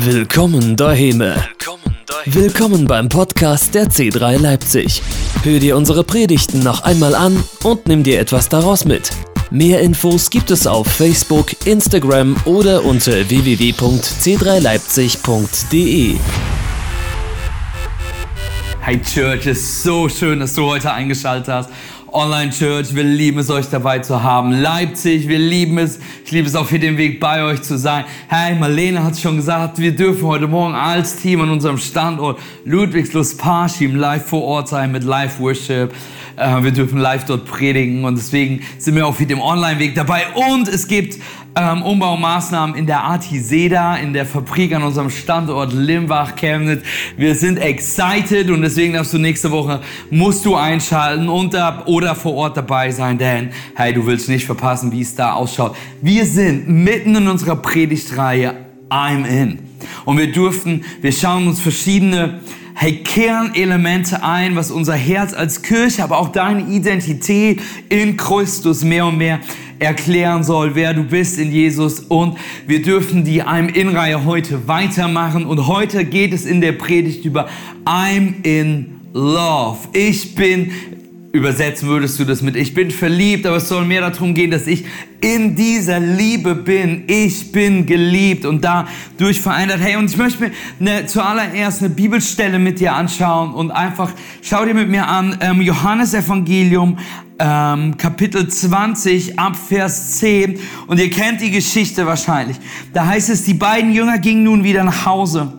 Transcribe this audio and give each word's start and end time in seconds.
Willkommen 0.00 0.76
daheim. 0.76 1.24
Willkommen 2.24 2.86
beim 2.86 3.08
Podcast 3.08 3.74
der 3.74 3.86
C3 3.86 4.38
Leipzig. 4.38 5.02
Hör 5.42 5.58
dir 5.58 5.76
unsere 5.76 6.04
Predigten 6.04 6.62
noch 6.62 6.82
einmal 6.82 7.16
an 7.16 7.42
und 7.64 7.88
nimm 7.88 8.04
dir 8.04 8.20
etwas 8.20 8.48
daraus 8.48 8.84
mit. 8.84 9.10
Mehr 9.50 9.80
Infos 9.80 10.30
gibt 10.30 10.52
es 10.52 10.68
auf 10.68 10.86
Facebook, 10.86 11.66
Instagram 11.66 12.36
oder 12.44 12.84
unter 12.84 13.28
www.c3leipzig.de. 13.28 16.14
Hey 18.80 19.02
Church, 19.02 19.46
es 19.46 19.58
ist 19.58 19.82
so 19.82 20.08
schön, 20.08 20.40
dass 20.40 20.54
du 20.54 20.64
heute 20.64 20.90
eingeschaltet 20.92 21.48
hast. 21.48 21.68
Online 22.12 22.50
Church, 22.50 22.94
wir 22.94 23.04
lieben 23.04 23.38
es, 23.38 23.50
euch 23.50 23.66
dabei 23.68 23.98
zu 23.98 24.22
haben. 24.22 24.52
Leipzig, 24.52 25.28
wir 25.28 25.38
lieben 25.38 25.76
es. 25.76 26.00
Ich 26.24 26.30
liebe 26.30 26.48
es 26.48 26.54
auch 26.54 26.66
für 26.66 26.78
den 26.78 26.96
Weg 26.96 27.20
bei 27.20 27.42
euch 27.44 27.62
zu 27.62 27.76
sein. 27.76 28.04
Hey, 28.28 28.54
Marlene 28.54 29.04
hat 29.04 29.18
schon 29.18 29.36
gesagt, 29.36 29.78
wir 29.78 29.94
dürfen 29.94 30.26
heute 30.26 30.48
Morgen 30.48 30.74
als 30.74 31.16
Team 31.16 31.42
an 31.42 31.50
unserem 31.50 31.76
Standort 31.76 32.40
Ludwigslust 32.64 33.38
Parschim 33.38 33.94
live 33.94 34.24
vor 34.24 34.42
Ort 34.42 34.68
sein 34.68 34.90
mit 34.90 35.04
Live 35.04 35.38
Worship. 35.38 35.92
Äh, 36.36 36.62
wir 36.62 36.70
dürfen 36.70 36.98
live 36.98 37.24
dort 37.24 37.44
predigen 37.44 38.04
und 38.04 38.16
deswegen 38.16 38.62
sind 38.78 38.94
wir 38.94 39.06
auch 39.06 39.14
für 39.14 39.26
den 39.26 39.40
Online-Weg 39.40 39.94
dabei. 39.94 40.22
Und 40.34 40.68
es 40.68 40.88
gibt 40.88 41.18
ähm, 41.58 41.82
Umbaumaßnahmen 41.82 42.76
in 42.76 42.86
der 42.86 43.02
Artiseda, 43.02 43.96
in 43.96 44.12
der 44.12 44.24
Fabrik 44.24 44.72
an 44.74 44.82
unserem 44.82 45.10
Standort 45.10 45.72
Limbach, 45.72 46.36
Chemnitz. 46.36 46.84
Wir 47.16 47.34
sind 47.34 47.58
excited 47.58 48.50
und 48.50 48.62
deswegen 48.62 48.94
darfst 48.94 49.12
du 49.12 49.18
nächste 49.18 49.50
Woche, 49.50 49.80
musst 50.10 50.44
du 50.44 50.54
einschalten 50.54 51.28
und 51.28 51.54
da, 51.54 51.82
oder 51.86 52.14
vor 52.14 52.34
Ort 52.34 52.56
dabei 52.56 52.90
sein, 52.90 53.18
denn 53.18 53.50
hey, 53.74 53.92
du 53.92 54.06
willst 54.06 54.28
nicht 54.28 54.46
verpassen, 54.46 54.92
wie 54.92 55.00
es 55.00 55.14
da 55.14 55.32
ausschaut. 55.32 55.76
Wir 56.00 56.24
sind 56.24 56.68
mitten 56.68 57.16
in 57.16 57.28
unserer 57.28 57.56
Predigtreihe 57.56 58.54
I'm 58.88 59.26
in. 59.26 59.58
Und 60.04 60.18
wir 60.18 60.32
durften, 60.32 60.84
wir 61.00 61.12
schauen 61.12 61.48
uns 61.48 61.60
verschiedene 61.60 62.40
hey, 62.78 63.02
Kernelemente 63.02 64.22
ein, 64.22 64.54
was 64.54 64.70
unser 64.70 64.94
Herz 64.94 65.34
als 65.34 65.62
Kirche, 65.62 66.04
aber 66.04 66.18
auch 66.18 66.28
deine 66.28 66.62
Identität 66.68 67.60
in 67.88 68.16
Christus 68.16 68.84
mehr 68.84 69.06
und 69.06 69.18
mehr 69.18 69.40
erklären 69.78 70.44
soll, 70.44 70.74
wer 70.74 70.94
du 70.94 71.04
bist 71.04 71.38
in 71.38 71.52
Jesus. 71.52 72.00
Und 72.00 72.38
wir 72.66 72.82
dürfen 72.82 73.24
die 73.24 73.42
I'm 73.42 73.68
in-Reihe 73.68 74.24
heute 74.24 74.68
weitermachen. 74.68 75.46
Und 75.46 75.66
heute 75.66 76.04
geht 76.04 76.32
es 76.32 76.44
in 76.46 76.60
der 76.60 76.72
Predigt 76.72 77.24
über 77.24 77.48
I'm 77.84 78.44
in 78.44 79.00
Love. 79.12 79.78
Ich 79.92 80.34
bin 80.34 80.70
Übersetzen 81.30 81.88
würdest 81.88 82.18
du 82.18 82.24
das 82.24 82.40
mit 82.40 82.56
Ich 82.56 82.72
bin 82.72 82.90
verliebt, 82.90 83.46
aber 83.46 83.56
es 83.56 83.68
soll 83.68 83.84
mehr 83.84 84.00
darum 84.00 84.32
gehen, 84.32 84.50
dass 84.50 84.66
ich 84.66 84.86
in 85.20 85.54
dieser 85.54 86.00
Liebe 86.00 86.54
bin. 86.54 87.04
Ich 87.06 87.52
bin 87.52 87.84
geliebt 87.84 88.46
und 88.46 88.64
dadurch 88.64 89.38
verändert. 89.38 89.78
Hey, 89.80 89.96
und 89.96 90.10
ich 90.10 90.16
möchte 90.16 90.44
mir 90.44 90.50
eine, 90.80 91.04
zuallererst 91.04 91.82
eine 91.82 91.90
Bibelstelle 91.90 92.58
mit 92.58 92.80
dir 92.80 92.94
anschauen 92.94 93.52
und 93.52 93.70
einfach 93.70 94.10
schau 94.40 94.64
dir 94.64 94.72
mit 94.72 94.88
mir 94.88 95.06
an 95.06 95.36
ähm, 95.42 95.60
Johannes 95.60 96.14
Evangelium 96.14 96.96
ähm, 97.38 97.96
Kapitel 97.96 98.48
20 98.48 99.38
ab 99.38 99.56
Vers 99.56 100.18
10 100.18 100.58
und 100.86 100.98
ihr 100.98 101.10
kennt 101.10 101.40
die 101.40 101.50
Geschichte 101.50 102.06
wahrscheinlich. 102.06 102.58
Da 102.92 103.06
heißt 103.06 103.30
es, 103.30 103.44
die 103.44 103.54
beiden 103.54 103.92
Jünger 103.92 104.18
gingen 104.18 104.42
nun 104.42 104.64
wieder 104.64 104.84
nach 104.84 105.06
Hause. 105.06 105.57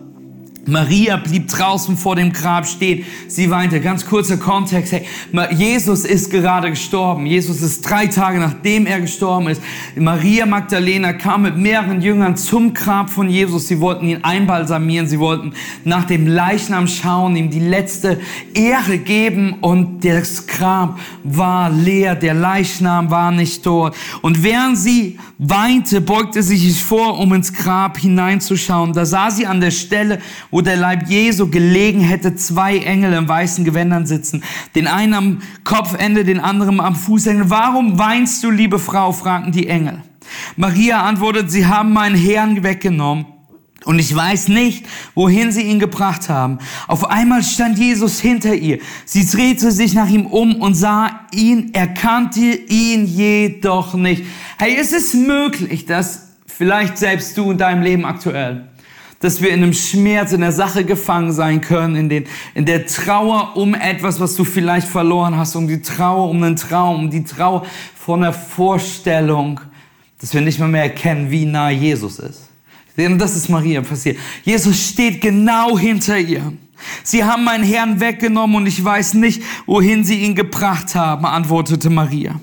Maria 0.70 1.18
blieb 1.18 1.48
draußen 1.48 1.98
vor 1.98 2.16
dem 2.16 2.32
Grab 2.32 2.68
stehen. 2.68 3.06
Sie 3.28 3.50
weinte. 3.50 3.82
Ganz 3.82 4.06
kurzer 4.06 4.38
Kontext. 4.38 4.94
Hey, 4.94 5.06
Jesus 5.52 6.06
ist 6.06 6.30
gerade 6.30 6.70
gestorben. 6.70 7.26
Jesus 7.26 7.62
ist 7.62 7.82
drei 7.82 8.08
Tage 8.08 8.40
nachdem 8.40 8.86
er 8.86 9.02
gestorben 9.02 9.48
ist. 9.48 9.62
Maria 9.96 10.46
Magdalena 10.46 11.14
kam 11.14 11.42
mit 11.42 11.58
mehreren 11.58 12.02
Jüngern 12.02 12.38
zum 12.38 12.74
Grab 12.74 13.10
von 13.10 13.30
Jesus. 13.30 13.68
Sie 13.68 13.80
wollten 13.80 14.08
ihn 14.08 14.24
einbalsamieren. 14.24 15.08
Sie 15.08 15.20
wollten 15.20 15.54
nach 15.84 16.06
dem 16.06 16.28
Leichnam 16.28 16.88
schauen, 16.88 17.36
ihm 17.36 17.50
die 17.50 17.60
letzte 17.60 18.20
Ehre 18.54 19.00
geben. 19.00 19.56
Und 19.62 20.06
das 20.06 20.46
Grab 20.48 21.00
war 21.24 21.70
leer. 21.70 22.16
Der 22.16 22.34
Leichnam 22.34 23.10
war 23.10 23.32
nicht 23.32 23.66
dort. 23.66 23.96
Und 24.22 24.44
während 24.44 24.78
sie 24.78 25.18
weinte, 25.40 26.02
beugte 26.02 26.44
sie 26.44 26.58
sich 26.58 26.84
vor, 26.84 27.18
um 27.18 27.34
ins 27.34 27.54
Grab 27.54 27.98
hineinzuschauen. 27.98 28.92
Da 28.94 29.06
sah 29.06 29.32
sie 29.32 29.48
an 29.48 29.62
der 29.62 29.72
Stelle, 29.72 30.20
wo 30.52 30.60
der 30.60 30.76
Leib 30.76 31.10
Jesu 31.10 31.50
gelegen 31.50 32.02
hätte, 32.02 32.36
zwei 32.36 32.78
Engel 32.78 33.14
in 33.14 33.28
weißen 33.28 33.64
Gewändern 33.64 34.06
sitzen. 34.06 34.44
Den 34.76 34.88
einen 34.88 35.14
am 35.14 35.42
Kopfende, 35.64 36.26
den 36.26 36.42
anderen 36.42 36.82
am 36.82 36.96
Fußende. 36.96 37.50
Warum 37.50 37.98
weinst 37.98 38.44
du, 38.44 38.52
liebe 38.52 38.78
Frau? 38.78 39.14
fragten 39.14 39.54
die 39.54 39.68
Engel. 39.68 40.04
Maria 40.58 41.04
antwortet, 41.04 41.50
sie 41.50 41.66
haben 41.66 41.94
meinen 41.94 42.16
Herrn 42.16 42.62
weggenommen. 42.62 43.26
Und 43.86 43.98
ich 44.00 44.14
weiß 44.14 44.50
nicht, 44.50 44.86
wohin 45.16 45.52
sie 45.52 45.62
ihn 45.62 45.80
gebracht 45.80 46.28
haben. 46.28 46.60
Auf 46.88 47.10
einmal 47.10 47.44
stand 47.44 47.80
Jesus 47.80 48.20
hinter 48.20 48.54
ihr. 48.54 48.80
Sie 49.06 49.26
drehte 49.26 49.72
sich 49.72 49.94
nach 49.94 50.10
ihm 50.10 50.26
um 50.26 50.56
und 50.56 50.76
sah 50.76 51.28
ihn, 51.32 51.74
erkannte 51.74 52.42
ihn 52.42 53.06
jedoch 53.06 53.94
nicht. 53.94 54.26
Hey, 54.58 54.76
es 54.80 54.92
ist 54.92 55.14
möglich, 55.16 55.86
dass 55.86 56.28
vielleicht 56.46 56.98
selbst 56.98 57.38
du 57.38 57.52
in 57.52 57.58
deinem 57.58 57.82
Leben 57.82 58.06
aktuell 58.06 58.66
dass 59.22 59.42
wir 59.42 59.50
in 59.50 59.64
einem 59.64 59.74
Schmerz, 59.74 60.32
in 60.32 60.42
der 60.42 60.52
Sache 60.52 60.86
gefangen 60.86 61.34
sein 61.34 61.62
können, 61.62 61.96
in, 61.96 62.10
den, 62.10 62.26
in 62.56 62.66
der 62.66 62.86
Trauer 62.86 63.58
um 63.58 63.76
etwas, 63.76 64.20
was 64.20 64.36
du 64.36 64.46
vielleicht 64.46 64.88
verloren 64.88 65.36
hast, 65.36 65.56
um 65.56 65.68
die 65.68 65.82
Trauer 65.82 66.30
um 66.30 66.42
einen 66.42 66.56
Traum, 66.56 66.96
um 67.02 67.10
die 67.10 67.24
Trauer 67.26 67.66
von 67.96 68.24
einer 68.24 68.34
Vorstellung, 68.34 69.60
dass 70.22 70.34
wir 70.34 70.42
nicht 70.42 70.60
mehr, 70.60 70.70
mehr 70.70 70.84
erkennen, 70.84 71.30
wie 71.30 71.46
nah 71.46 71.70
Jesus 71.70 72.20
ist. 72.20 72.49
Denn 72.98 73.18
das 73.18 73.36
ist 73.36 73.50
Maria 73.50 73.82
passiert. 73.82 74.18
Jesus 74.44 74.90
steht 74.90 75.22
genau 75.22 75.78
hinter 75.78 76.18
ihr. 76.18 76.54
Sie 77.04 77.24
haben 77.24 77.44
meinen 77.44 77.64
Herrn 77.64 78.00
weggenommen 78.00 78.56
und 78.58 78.66
ich 78.68 78.84
weiß 78.84 79.16
nicht, 79.16 79.42
wohin 79.66 80.04
sie 80.04 80.22
ihn 80.22 80.36
gebracht 80.36 80.96
haben, 80.96 81.26
antwortete 81.26 81.90
Maria. 81.90 82.40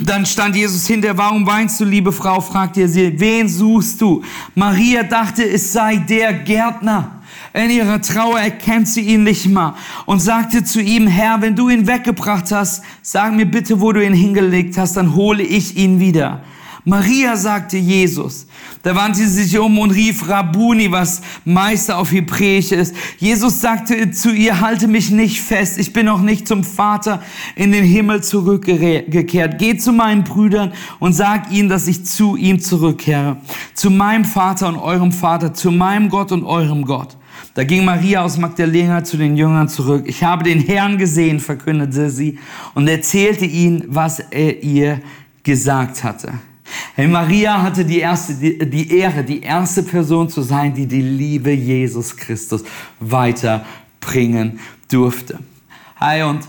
Dann 0.00 0.24
stand 0.24 0.56
Jesus 0.56 0.86
hinter, 0.86 1.16
warum 1.18 1.46
weinst 1.46 1.78
du, 1.78 1.84
liebe 1.84 2.12
Frau, 2.12 2.40
fragte 2.40 2.82
er 2.82 2.88
sie, 2.88 3.20
wen 3.20 3.48
suchst 3.48 4.00
du? 4.00 4.22
Maria 4.54 5.02
dachte, 5.02 5.44
es 5.46 5.72
sei 5.72 5.96
der 5.96 6.32
Gärtner. 6.32 7.22
In 7.52 7.68
ihrer 7.68 8.00
Trauer 8.00 8.40
erkennt 8.40 8.88
sie 8.88 9.02
ihn 9.02 9.24
nicht 9.24 9.46
mal 9.46 9.74
und 10.06 10.20
sagte 10.20 10.64
zu 10.64 10.80
ihm, 10.80 11.06
Herr, 11.06 11.42
wenn 11.42 11.54
du 11.54 11.68
ihn 11.68 11.86
weggebracht 11.86 12.50
hast, 12.50 12.82
sag 13.02 13.34
mir 13.34 13.44
bitte, 13.44 13.82
wo 13.82 13.92
du 13.92 14.02
ihn 14.02 14.14
hingelegt 14.14 14.78
hast, 14.78 14.96
dann 14.96 15.14
hole 15.14 15.42
ich 15.42 15.76
ihn 15.76 16.00
wieder. 16.00 16.42
Maria 16.84 17.36
sagte 17.36 17.76
Jesus. 17.76 18.48
Da 18.82 18.96
wandte 18.96 19.20
sie 19.20 19.44
sich 19.44 19.58
um 19.58 19.78
und 19.78 19.92
rief 19.92 20.28
Rabuni, 20.28 20.90
was 20.90 21.22
Meister 21.44 21.96
auf 21.96 22.10
Hebräisch 22.10 22.72
ist. 22.72 22.94
Jesus 23.18 23.60
sagte 23.60 24.10
zu 24.10 24.32
ihr, 24.32 24.60
halte 24.60 24.88
mich 24.88 25.12
nicht 25.12 25.40
fest, 25.40 25.78
ich 25.78 25.92
bin 25.92 26.06
noch 26.06 26.20
nicht 26.20 26.48
zum 26.48 26.64
Vater 26.64 27.22
in 27.54 27.70
den 27.70 27.84
Himmel 27.84 28.24
zurückgekehrt. 28.24 29.58
Geh 29.58 29.76
zu 29.76 29.92
meinen 29.92 30.24
Brüdern 30.24 30.72
und 30.98 31.12
sag 31.12 31.52
ihnen, 31.52 31.68
dass 31.68 31.86
ich 31.86 32.04
zu 32.04 32.34
ihm 32.34 32.58
zurückkehre. 32.58 33.36
Zu 33.74 33.90
meinem 33.90 34.24
Vater 34.24 34.66
und 34.66 34.76
eurem 34.76 35.12
Vater, 35.12 35.54
zu 35.54 35.70
meinem 35.70 36.08
Gott 36.08 36.32
und 36.32 36.42
eurem 36.42 36.84
Gott. 36.84 37.16
Da 37.54 37.62
ging 37.62 37.84
Maria 37.84 38.22
aus 38.24 38.38
Magdalena 38.38 39.04
zu 39.04 39.16
den 39.16 39.36
Jüngern 39.36 39.68
zurück. 39.68 40.04
Ich 40.06 40.24
habe 40.24 40.42
den 40.42 40.58
Herrn 40.58 40.98
gesehen, 40.98 41.38
verkündete 41.38 42.10
sie 42.10 42.38
und 42.74 42.88
erzählte 42.88 43.44
ihnen, 43.44 43.84
was 43.86 44.18
er 44.18 44.64
ihr 44.64 45.00
gesagt 45.44 46.02
hatte. 46.02 46.32
Hey, 46.94 47.06
Maria 47.06 47.62
hatte 47.62 47.86
die, 47.86 48.00
erste, 48.00 48.34
die, 48.34 48.58
die 48.58 48.98
Ehre, 48.98 49.24
die 49.24 49.40
erste 49.40 49.82
Person 49.82 50.28
zu 50.28 50.42
sein, 50.42 50.74
die 50.74 50.86
die 50.86 51.00
Liebe 51.00 51.50
Jesus 51.50 52.14
Christus 52.14 52.64
weiterbringen 53.00 54.60
durfte. 54.90 55.38
Hey, 55.98 56.22
und 56.24 56.46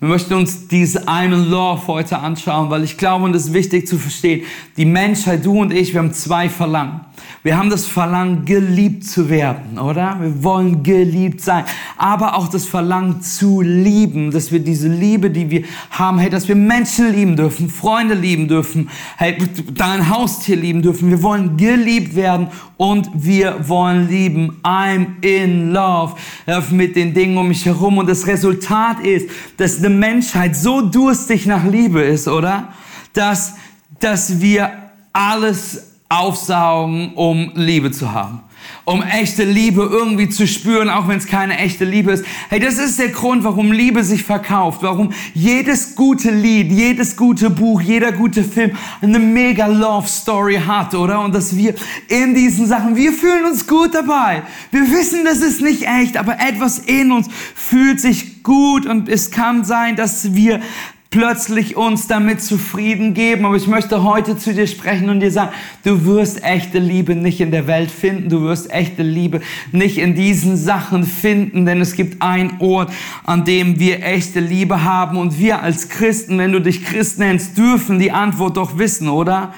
wir 0.00 0.08
möchten 0.08 0.34
uns 0.34 0.66
diese 0.66 1.06
einen 1.06 1.48
Love 1.48 1.86
heute 1.86 2.18
anschauen, 2.18 2.68
weil 2.68 2.82
ich 2.82 2.98
glaube, 2.98 3.26
und 3.26 3.36
es 3.36 3.46
ist 3.46 3.52
wichtig 3.52 3.86
zu 3.86 3.96
verstehen, 3.96 4.44
die 4.76 4.84
Menschheit, 4.84 5.46
du 5.46 5.60
und 5.60 5.72
ich, 5.72 5.92
wir 5.92 6.00
haben 6.00 6.12
zwei 6.12 6.48
Verlangen. 6.48 7.02
Wir 7.42 7.56
haben 7.56 7.70
das 7.70 7.86
Verlangen, 7.86 8.44
geliebt 8.44 9.04
zu 9.04 9.28
werden, 9.30 9.78
oder? 9.78 10.18
Wir 10.20 10.42
wollen 10.42 10.82
geliebt 10.82 11.40
sein. 11.40 11.64
Aber 11.96 12.36
auch 12.36 12.48
das 12.48 12.66
Verlangen 12.66 13.22
zu 13.22 13.60
lieben, 13.60 14.32
dass 14.32 14.50
wir 14.50 14.58
diese 14.58 14.88
Liebe, 14.88 15.30
die 15.30 15.48
wir 15.48 15.62
haben, 15.90 16.18
hey, 16.18 16.28
dass 16.28 16.48
wir 16.48 16.56
Menschen 16.56 17.12
lieben 17.12 17.36
dürfen, 17.36 17.68
Freunde 17.68 18.14
lieben 18.14 18.48
dürfen, 18.48 18.90
hey, 19.16 19.36
dein 19.74 20.10
Haustier 20.10 20.56
lieben 20.56 20.82
dürfen. 20.82 21.08
Wir 21.08 21.22
wollen 21.22 21.56
geliebt 21.56 22.16
werden 22.16 22.48
und 22.76 23.08
wir 23.14 23.68
wollen 23.68 24.08
lieben. 24.08 24.60
I'm 24.64 25.22
in 25.22 25.72
love 25.72 26.16
mit 26.70 26.96
den 26.96 27.14
Dingen 27.14 27.38
um 27.38 27.48
mich 27.48 27.64
herum. 27.64 27.98
Und 27.98 28.08
das 28.08 28.26
Resultat 28.26 29.00
ist, 29.00 29.30
dass 29.56 29.78
eine 29.78 29.90
Menschheit 29.90 30.56
so 30.56 30.80
durstig 30.80 31.46
nach 31.46 31.64
Liebe 31.64 32.02
ist, 32.02 32.26
oder? 32.28 32.72
Dass, 33.12 33.54
dass 34.00 34.40
wir 34.40 34.72
alles 35.12 35.95
aufsaugen, 36.08 37.14
um 37.14 37.52
Liebe 37.54 37.90
zu 37.90 38.12
haben 38.12 38.42
um 38.84 39.02
echte 39.02 39.44
Liebe 39.44 39.82
irgendwie 39.82 40.28
zu 40.28 40.46
spüren, 40.46 40.88
auch 40.88 41.08
wenn 41.08 41.18
es 41.18 41.26
keine 41.26 41.58
echte 41.58 41.84
Liebe 41.84 42.12
ist. 42.12 42.24
Hey, 42.48 42.60
das 42.60 42.78
ist 42.78 42.98
der 42.98 43.08
Grund, 43.08 43.44
warum 43.44 43.72
Liebe 43.72 44.04
sich 44.04 44.22
verkauft, 44.22 44.82
warum 44.82 45.12
jedes 45.34 45.94
gute 45.96 46.30
Lied, 46.30 46.70
jedes 46.70 47.16
gute 47.16 47.50
Buch, 47.50 47.80
jeder 47.80 48.12
gute 48.12 48.44
Film 48.44 48.76
eine 49.02 49.18
mega 49.18 49.66
Love 49.66 50.06
Story 50.06 50.60
hat, 50.64 50.94
oder? 50.94 51.20
Und 51.20 51.34
dass 51.34 51.56
wir 51.56 51.74
in 52.08 52.34
diesen 52.34 52.66
Sachen, 52.66 52.96
wir 52.96 53.12
fühlen 53.12 53.44
uns 53.46 53.66
gut 53.66 53.94
dabei. 53.94 54.42
Wir 54.70 54.88
wissen, 54.90 55.24
das 55.24 55.38
ist 55.38 55.60
nicht 55.60 55.82
echt, 55.82 56.16
aber 56.16 56.38
etwas 56.38 56.78
in 56.78 57.10
uns 57.12 57.28
fühlt 57.54 58.00
sich 58.00 58.42
gut 58.42 58.86
und 58.86 59.08
es 59.08 59.32
kann 59.32 59.64
sein, 59.64 59.96
dass 59.96 60.34
wir 60.34 60.60
plötzlich 61.10 61.76
uns 61.76 62.06
damit 62.06 62.42
zufrieden 62.42 63.14
geben. 63.14 63.44
Aber 63.44 63.56
ich 63.56 63.66
möchte 63.66 64.02
heute 64.02 64.36
zu 64.36 64.52
dir 64.52 64.66
sprechen 64.66 65.08
und 65.08 65.20
dir 65.20 65.30
sagen, 65.30 65.52
du 65.84 66.04
wirst 66.04 66.42
echte 66.42 66.78
Liebe 66.78 67.14
nicht 67.14 67.40
in 67.40 67.50
der 67.50 67.66
Welt 67.66 67.90
finden. 67.90 68.28
Du 68.28 68.42
wirst 68.42 68.70
echte 68.70 69.02
Liebe 69.02 69.40
nicht 69.72 69.98
in 69.98 70.14
diesen 70.14 70.56
Sachen 70.56 71.04
finden, 71.04 71.66
denn 71.66 71.80
es 71.80 71.94
gibt 71.94 72.22
einen 72.22 72.56
Ort, 72.60 72.92
an 73.24 73.44
dem 73.44 73.78
wir 73.78 74.02
echte 74.02 74.40
Liebe 74.40 74.84
haben. 74.84 75.16
Und 75.16 75.38
wir 75.38 75.62
als 75.62 75.88
Christen, 75.88 76.38
wenn 76.38 76.52
du 76.52 76.60
dich 76.60 76.84
Christ 76.84 77.18
nennst, 77.18 77.56
dürfen 77.56 77.98
die 77.98 78.12
Antwort 78.12 78.56
doch 78.56 78.78
wissen, 78.78 79.08
oder? 79.08 79.54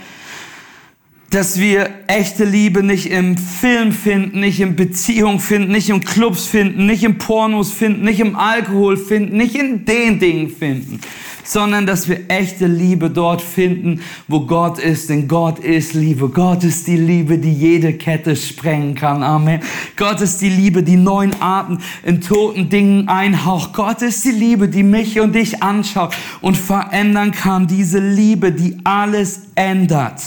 dass 1.30 1.60
wir 1.60 1.90
echte 2.06 2.44
Liebe 2.44 2.82
nicht 2.82 3.10
im 3.10 3.36
Film 3.36 3.92
finden, 3.92 4.40
nicht 4.40 4.60
in 4.60 4.76
Beziehung 4.76 5.40
finden, 5.40 5.72
nicht 5.72 5.90
in 5.90 6.00
Clubs 6.00 6.46
finden, 6.46 6.86
nicht 6.86 7.04
in 7.04 7.18
Pornos 7.18 7.70
finden, 7.70 8.04
nicht 8.04 8.20
im 8.20 8.34
Alkohol 8.34 8.96
finden, 8.96 9.36
nicht 9.36 9.54
in 9.54 9.84
den 9.84 10.18
Dingen 10.18 10.48
finden, 10.48 11.00
sondern 11.48 11.86
dass 11.86 12.08
wir 12.08 12.28
echte 12.28 12.66
Liebe 12.66 13.08
dort 13.08 13.40
finden, 13.40 14.02
wo 14.28 14.40
Gott 14.40 14.78
ist, 14.78 15.08
denn 15.08 15.26
Gott 15.28 15.58
ist 15.58 15.94
Liebe. 15.94 16.28
Gott 16.28 16.62
ist 16.62 16.86
die 16.86 16.98
Liebe, 16.98 17.38
die 17.38 17.52
jede 17.52 17.94
Kette 17.94 18.36
sprengen 18.36 18.94
kann. 18.94 19.22
Amen. 19.22 19.60
Gott 19.96 20.20
ist 20.20 20.42
die 20.42 20.50
Liebe, 20.50 20.82
die 20.82 20.96
neuen 20.96 21.40
Arten 21.40 21.78
in 22.04 22.20
toten 22.20 22.68
Dingen 22.68 23.08
einhaucht. 23.08 23.72
Gott 23.72 24.02
ist 24.02 24.24
die 24.26 24.30
Liebe, 24.30 24.68
die 24.68 24.82
mich 24.82 25.18
und 25.20 25.34
dich 25.34 25.62
anschaut 25.62 26.14
und 26.42 26.56
verändern 26.58 27.32
kann. 27.32 27.66
Diese 27.66 27.98
Liebe, 27.98 28.52
die 28.52 28.76
alles 28.84 29.46
ändert. 29.54 30.20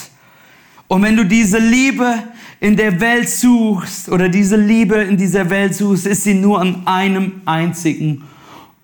Und 0.87 1.03
wenn 1.03 1.15
du 1.15 1.23
diese 1.23 1.59
Liebe 1.59 2.15
in 2.59 2.75
der 2.75 2.99
Welt 2.99 3.29
suchst 3.29 4.09
oder 4.09 4.27
diese 4.27 4.55
Liebe 4.55 4.95
in 4.95 5.17
dieser 5.17 5.49
Welt 5.51 5.75
suchst, 5.75 6.07
ist 6.07 6.23
sie 6.23 6.33
nur 6.33 6.59
an 6.59 6.81
einem 6.85 7.41
einzigen 7.45 8.23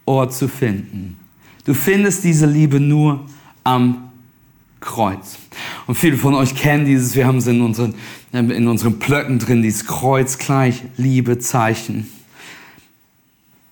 Ort 0.05 0.35
zu 0.35 0.47
finden. 0.47 1.17
Du 1.67 1.73
findest 1.73 2.23
diese 2.23 2.45
Liebe 2.45 2.79
nur 2.79 3.25
am 3.65 4.09
Kreuz. 4.79 5.37
Und 5.85 5.95
viele 5.95 6.15
von 6.15 6.33
euch 6.33 6.55
kennen 6.55 6.85
dieses, 6.85 7.13
wir 7.13 7.27
haben 7.27 7.39
es 7.39 7.47
in 7.47 7.59
unseren, 7.61 7.93
in 8.31 8.67
unseren 8.69 8.99
Plöcken 8.99 9.37
drin, 9.37 9.61
dieses 9.61 9.85
Kreuz 9.85 10.37
gleich 10.37 10.83
Liebezeichen. 10.95 12.09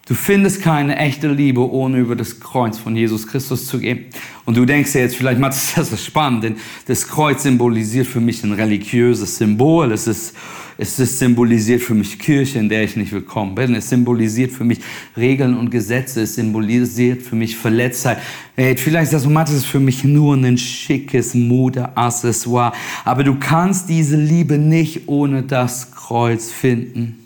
Du 0.07 0.13
findest 0.13 0.61
keine 0.61 0.97
echte 0.97 1.27
Liebe, 1.31 1.67
ohne 1.67 1.97
über 1.97 2.15
das 2.15 2.39
Kreuz 2.39 2.77
von 2.77 2.95
Jesus 2.95 3.25
Christus 3.25 3.65
zu 3.65 3.79
gehen. 3.79 4.05
Und 4.45 4.55
du 4.55 4.63
denkst 4.63 4.93
ja 4.93 5.01
jetzt 5.01 5.15
vielleicht, 5.15 5.39
Matthias, 5.39 5.73
das 5.75 5.91
ist 5.91 6.05
spannend, 6.05 6.43
denn 6.43 6.55
das 6.85 7.07
Kreuz 7.07 7.41
symbolisiert 7.41 8.05
für 8.05 8.19
mich 8.19 8.43
ein 8.43 8.51
religiöses 8.51 9.37
Symbol. 9.37 9.91
Es 9.91 10.05
ist, 10.05 10.35
es 10.77 10.99
ist 10.99 11.17
symbolisiert 11.17 11.81
für 11.81 11.95
mich 11.95 12.19
Kirche, 12.19 12.59
in 12.59 12.69
der 12.69 12.83
ich 12.83 12.95
nicht 12.95 13.11
willkommen 13.13 13.55
bin. 13.55 13.73
Es 13.73 13.89
symbolisiert 13.89 14.51
für 14.51 14.63
mich 14.63 14.79
Regeln 15.17 15.57
und 15.57 15.71
Gesetze. 15.71 16.21
Es 16.21 16.35
symbolisiert 16.35 17.23
für 17.23 17.35
mich 17.35 17.57
Verletztheit. 17.57 18.19
Hey, 18.55 18.77
vielleicht 18.77 19.09
sagst 19.09 19.27
Matthias, 19.27 19.57
ist 19.57 19.65
für 19.65 19.79
mich 19.79 20.03
nur 20.03 20.35
ein 20.35 20.59
schickes 20.59 21.33
Modeaccessoire. 21.33 22.73
Aber 23.05 23.23
du 23.23 23.39
kannst 23.39 23.89
diese 23.89 24.17
Liebe 24.17 24.59
nicht 24.59 25.07
ohne 25.07 25.41
das 25.41 25.93
Kreuz 25.93 26.51
finden. 26.51 27.24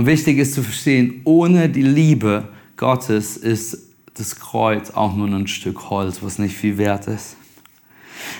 Und 0.00 0.06
wichtig 0.06 0.38
ist 0.38 0.54
zu 0.54 0.62
verstehen, 0.62 1.20
ohne 1.24 1.68
die 1.68 1.82
Liebe 1.82 2.48
Gottes 2.78 3.36
ist 3.36 3.76
das 4.14 4.34
Kreuz 4.36 4.88
auch 4.88 5.14
nur 5.14 5.28
ein 5.28 5.46
Stück 5.46 5.90
Holz, 5.90 6.22
was 6.22 6.38
nicht 6.38 6.56
viel 6.56 6.78
wert 6.78 7.06
ist. 7.06 7.36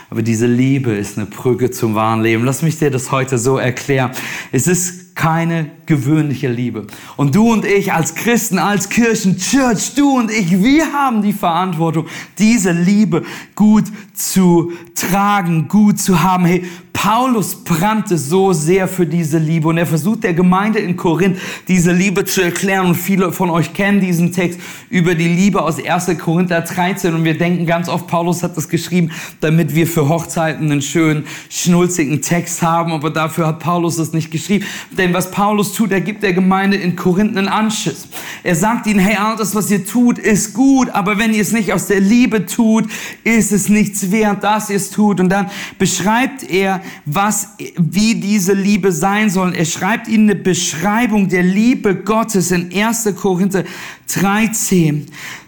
Aber 0.08 0.22
diese 0.22 0.46
Liebe 0.46 0.92
ist 0.92 1.18
eine 1.18 1.26
Brücke 1.26 1.70
zum 1.70 1.94
wahren 1.94 2.22
Leben. 2.22 2.46
Lass 2.46 2.62
mich 2.62 2.78
dir 2.78 2.90
das 2.90 3.12
heute 3.12 3.36
so 3.36 3.58
erklären. 3.58 4.12
Es 4.52 4.66
ist 4.66 4.99
keine 5.20 5.70
gewöhnliche 5.84 6.48
Liebe. 6.48 6.86
Und 7.18 7.34
du 7.34 7.52
und 7.52 7.66
ich 7.66 7.92
als 7.92 8.14
Christen, 8.14 8.58
als 8.58 8.88
Kirchen, 8.88 9.36
Church, 9.36 9.94
du 9.94 10.16
und 10.16 10.30
ich, 10.30 10.62
wir 10.62 10.94
haben 10.94 11.20
die 11.20 11.34
Verantwortung, 11.34 12.06
diese 12.38 12.72
Liebe 12.72 13.24
gut 13.54 13.84
zu 14.14 14.72
tragen, 14.94 15.68
gut 15.68 16.00
zu 16.00 16.22
haben. 16.22 16.46
Hey, 16.46 16.64
Paulus 17.02 17.64
brannte 17.64 18.18
so 18.18 18.52
sehr 18.52 18.86
für 18.86 19.06
diese 19.06 19.38
Liebe 19.38 19.68
und 19.68 19.78
er 19.78 19.86
versucht 19.86 20.22
der 20.22 20.34
Gemeinde 20.34 20.80
in 20.80 20.96
Korinth 20.96 21.38
diese 21.66 21.92
Liebe 21.92 22.26
zu 22.26 22.42
erklären 22.42 22.88
und 22.88 22.94
viele 22.94 23.32
von 23.32 23.48
euch 23.48 23.72
kennen 23.72 24.00
diesen 24.00 24.32
Text 24.32 24.60
über 24.90 25.14
die 25.14 25.28
Liebe 25.28 25.62
aus 25.62 25.82
1. 25.82 26.18
Korinther 26.18 26.60
13 26.60 27.14
und 27.14 27.24
wir 27.24 27.38
denken 27.38 27.64
ganz 27.64 27.88
oft, 27.88 28.06
Paulus 28.06 28.42
hat 28.42 28.56
das 28.56 28.68
geschrieben, 28.68 29.12
damit 29.40 29.74
wir 29.74 29.86
für 29.86 30.10
Hochzeiten 30.10 30.70
einen 30.70 30.82
schönen, 30.82 31.24
schnulzigen 31.48 32.20
Text 32.20 32.60
haben, 32.60 32.92
aber 32.92 33.08
dafür 33.08 33.46
hat 33.46 33.60
Paulus 33.60 33.96
das 33.96 34.12
nicht 34.12 34.30
geschrieben. 34.30 34.66
Denn 34.90 35.09
was 35.14 35.30
Paulus 35.30 35.72
tut, 35.72 35.92
er 35.92 36.00
gibt 36.00 36.22
der 36.22 36.32
Gemeinde 36.32 36.76
in 36.76 36.96
Korinth 36.96 37.36
einen 37.36 37.48
Anschiss. 37.48 38.08
Er 38.42 38.54
sagt 38.54 38.86
ihnen, 38.86 39.00
hey, 39.00 39.16
all 39.16 39.36
das, 39.36 39.54
was 39.54 39.70
ihr 39.70 39.84
tut, 39.84 40.18
ist 40.18 40.54
gut, 40.54 40.90
aber 40.90 41.18
wenn 41.18 41.34
ihr 41.34 41.42
es 41.42 41.52
nicht 41.52 41.72
aus 41.72 41.86
der 41.86 42.00
Liebe 42.00 42.46
tut, 42.46 42.90
ist 43.24 43.52
es 43.52 43.68
nichts 43.68 44.10
wert, 44.10 44.44
dass 44.44 44.70
ihr 44.70 44.76
es 44.76 44.90
tut. 44.90 45.20
Und 45.20 45.28
dann 45.28 45.50
beschreibt 45.78 46.42
er, 46.42 46.82
was, 47.04 47.56
wie 47.76 48.14
diese 48.14 48.52
Liebe 48.52 48.92
sein 48.92 49.30
soll. 49.30 49.54
Er 49.54 49.64
schreibt 49.64 50.08
ihnen 50.08 50.30
eine 50.30 50.38
Beschreibung 50.38 51.28
der 51.28 51.42
Liebe 51.42 51.94
Gottes 51.94 52.50
in 52.50 52.72
1. 52.74 53.08
Korinther 53.16 53.64
13. 54.08 55.06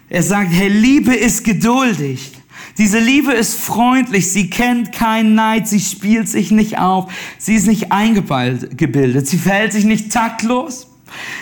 Er 0.09 0.23
sagt, 0.23 0.51
hey, 0.51 0.67
Liebe 0.67 1.13
ist 1.13 1.43
geduldig. 1.43 2.31
Diese 2.77 2.99
Liebe 2.99 3.33
ist 3.33 3.59
freundlich, 3.59 4.31
sie 4.31 4.49
kennt 4.49 4.91
keinen 4.91 5.35
Neid, 5.35 5.67
sie 5.67 5.79
spielt 5.79 6.27
sich 6.27 6.49
nicht 6.49 6.79
auf, 6.79 7.11
sie 7.37 7.53
ist 7.53 7.67
nicht 7.67 7.91
eingebildet, 7.91 9.27
sie 9.27 9.37
verhält 9.37 9.73
sich 9.73 9.85
nicht 9.85 10.11
taktlos, 10.11 10.87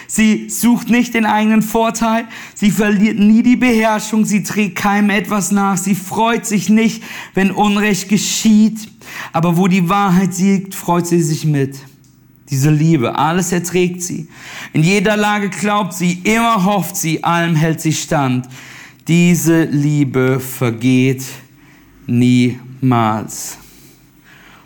sie 0.07 0.49
sucht 0.49 0.89
nicht 0.89 1.13
den 1.13 1.25
eigenen 1.25 1.61
Vorteil, 1.61 2.27
sie 2.53 2.69
verliert 2.69 3.17
nie 3.17 3.43
die 3.43 3.55
Beherrschung, 3.55 4.25
sie 4.25 4.43
trägt 4.43 4.75
keinem 4.75 5.09
etwas 5.09 5.51
nach, 5.51 5.77
sie 5.77 5.95
freut 5.95 6.45
sich 6.45 6.67
nicht, 6.67 7.01
wenn 7.33 7.51
Unrecht 7.51 8.09
geschieht, 8.09 8.89
aber 9.31 9.55
wo 9.55 9.69
die 9.69 9.87
Wahrheit 9.87 10.33
siegt, 10.33 10.75
freut 10.75 11.07
sie 11.07 11.21
sich 11.21 11.45
mit. 11.45 11.77
Diese 12.49 12.69
Liebe, 12.69 13.17
alles 13.17 13.53
erträgt 13.53 14.01
sie. 14.01 14.27
In 14.73 14.83
jeder 14.83 15.15
Lage 15.15 15.47
glaubt 15.47 15.93
sie, 15.93 16.19
immer 16.25 16.65
hofft 16.65 16.97
sie, 16.97 17.23
allem 17.23 17.55
hält 17.55 17.79
sie 17.79 17.93
stand. 17.93 18.49
Diese 19.07 19.63
Liebe 19.63 20.39
vergeht 20.39 21.23
niemals. 22.07 23.57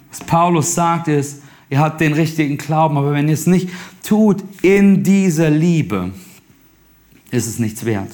Was 0.10 0.20
Paulus 0.20 0.76
sagt 0.76 1.08
ist, 1.08 1.42
ihr 1.70 1.80
habt 1.80 2.02
den 2.02 2.14
richtigen 2.14 2.58
Glauben, 2.58 2.98
aber 2.98 3.14
wenn 3.14 3.28
ihr 3.28 3.34
es 3.34 3.48
nicht 3.48 3.70
tut 4.04 4.44
in 4.62 5.04
dieser 5.04 5.50
Liebe, 5.50 6.12
ist 7.32 7.48
es 7.48 7.60
nichts 7.60 7.86
wert. 7.86 8.12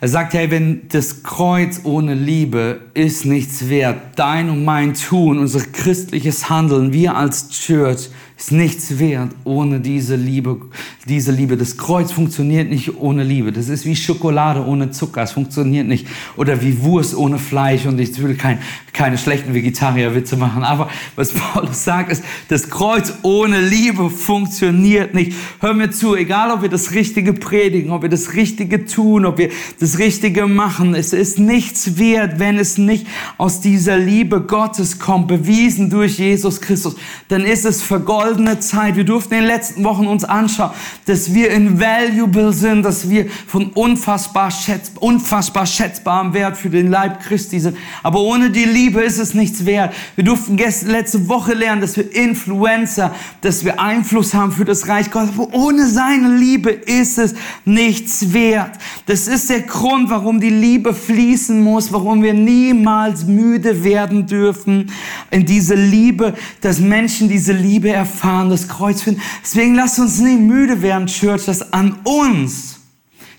Er 0.00 0.08
sagt, 0.08 0.34
hey, 0.34 0.48
wenn 0.50 0.88
das 0.88 1.24
Kreuz 1.24 1.80
ohne 1.82 2.14
Liebe 2.14 2.80
ist 2.94 3.24
nichts 3.24 3.68
wert, 3.68 4.00
dein 4.14 4.48
und 4.48 4.64
mein 4.64 4.94
Tun, 4.94 5.38
unser 5.38 5.60
christliches 5.60 6.48
Handeln, 6.48 6.92
wir 6.92 7.16
als 7.16 7.48
Church 7.50 8.08
ist 8.38 8.52
nichts 8.52 9.00
wert 9.00 9.32
ohne 9.42 9.80
diese 9.80 10.14
Liebe. 10.14 10.60
Diese 11.08 11.32
Liebe. 11.32 11.56
Das 11.56 11.76
Kreuz 11.76 12.12
funktioniert 12.12 12.70
nicht 12.70 12.96
ohne 12.96 13.24
Liebe. 13.24 13.50
Das 13.50 13.68
ist 13.68 13.84
wie 13.84 13.96
Schokolade 13.96 14.64
ohne 14.64 14.92
Zucker. 14.92 15.22
Es 15.22 15.32
funktioniert 15.32 15.88
nicht. 15.88 16.06
Oder 16.36 16.62
wie 16.62 16.80
Wurst 16.82 17.16
ohne 17.16 17.40
Fleisch. 17.40 17.84
Und 17.86 17.98
ich 17.98 18.22
will 18.22 18.36
kein, 18.36 18.60
keine 18.92 19.18
schlechten 19.18 19.54
Vegetarierwitze 19.54 20.36
machen. 20.36 20.62
Aber 20.62 20.88
was 21.16 21.32
Paulus 21.34 21.82
sagt, 21.82 22.12
ist, 22.12 22.22
das 22.48 22.70
Kreuz 22.70 23.12
ohne 23.22 23.60
Liebe 23.60 24.08
funktioniert 24.08 25.14
nicht. 25.14 25.32
Hör 25.58 25.74
mir 25.74 25.90
zu, 25.90 26.14
egal 26.14 26.52
ob 26.52 26.62
wir 26.62 26.68
das 26.68 26.92
Richtige 26.92 27.32
predigen, 27.32 27.90
ob 27.90 28.02
wir 28.02 28.08
das 28.08 28.34
Richtige 28.34 28.84
tun, 28.84 29.26
ob 29.26 29.38
wir 29.38 29.48
das 29.80 29.98
Richtige 29.98 30.46
machen. 30.46 30.94
Es 30.94 31.12
ist 31.12 31.40
nichts 31.40 31.98
wert, 31.98 32.38
wenn 32.38 32.56
es 32.56 32.78
nicht 32.78 33.08
aus 33.36 33.60
dieser 33.60 33.98
Liebe 33.98 34.42
Gottes 34.42 35.00
kommt, 35.00 35.26
bewiesen 35.26 35.90
durch 35.90 36.20
Jesus 36.20 36.60
Christus. 36.60 36.94
Dann 37.26 37.44
ist 37.44 37.64
es 37.64 37.82
vergoldet 37.82 38.27
goldene 38.28 38.60
Zeit. 38.60 38.96
Wir 38.96 39.04
durften 39.04 39.34
in 39.34 39.40
den 39.40 39.46
letzten 39.46 39.84
Wochen 39.84 40.06
uns 40.06 40.22
anschauen, 40.22 40.70
dass 41.06 41.32
wir 41.32 41.50
invaluable 41.50 42.52
sind, 42.52 42.82
dass 42.82 43.08
wir 43.08 43.26
von 43.46 43.70
unfassbar, 43.70 44.50
schätz, 44.50 44.92
unfassbar 45.00 45.64
schätzbarem 45.64 46.34
Wert 46.34 46.58
für 46.58 46.68
den 46.68 46.90
Leib 46.90 47.20
Christi 47.20 47.58
sind. 47.58 47.78
Aber 48.02 48.20
ohne 48.20 48.50
die 48.50 48.64
Liebe 48.64 49.00
ist 49.00 49.18
es 49.18 49.32
nichts 49.32 49.64
wert. 49.64 49.94
Wir 50.14 50.24
durften 50.24 50.58
letzte 50.58 51.28
Woche 51.28 51.54
lernen, 51.54 51.80
dass 51.80 51.96
wir 51.96 52.14
Influencer, 52.14 53.14
dass 53.40 53.64
wir 53.64 53.80
Einfluss 53.80 54.34
haben 54.34 54.52
für 54.52 54.66
das 54.66 54.88
Reich 54.88 55.10
Gottes. 55.10 55.30
Aber 55.30 55.54
ohne 55.54 55.86
seine 55.86 56.36
Liebe 56.36 56.70
ist 56.70 57.18
es 57.18 57.34
nichts 57.64 58.34
wert. 58.34 58.72
Das 59.06 59.26
ist 59.26 59.48
der 59.48 59.62
Grund, 59.62 60.10
warum 60.10 60.38
die 60.38 60.50
Liebe 60.50 60.92
fließen 60.92 61.62
muss, 61.62 61.92
warum 61.92 62.22
wir 62.22 62.34
niemals 62.34 63.24
müde 63.24 63.84
werden 63.84 64.26
dürfen 64.26 64.90
in 65.30 65.46
diese 65.46 65.74
Liebe, 65.74 66.34
dass 66.60 66.78
Menschen 66.78 67.30
diese 67.30 67.52
Liebe 67.52 67.88
erfahren, 67.88 68.17
das 68.22 68.68
Kreuz 68.68 69.02
finden. 69.02 69.22
Deswegen 69.42 69.74
lasst 69.74 69.98
uns 69.98 70.18
nicht 70.18 70.40
müde 70.40 70.82
werden, 70.82 71.06
Church, 71.06 71.44
das 71.46 71.72
an 71.72 71.98
uns 72.04 72.80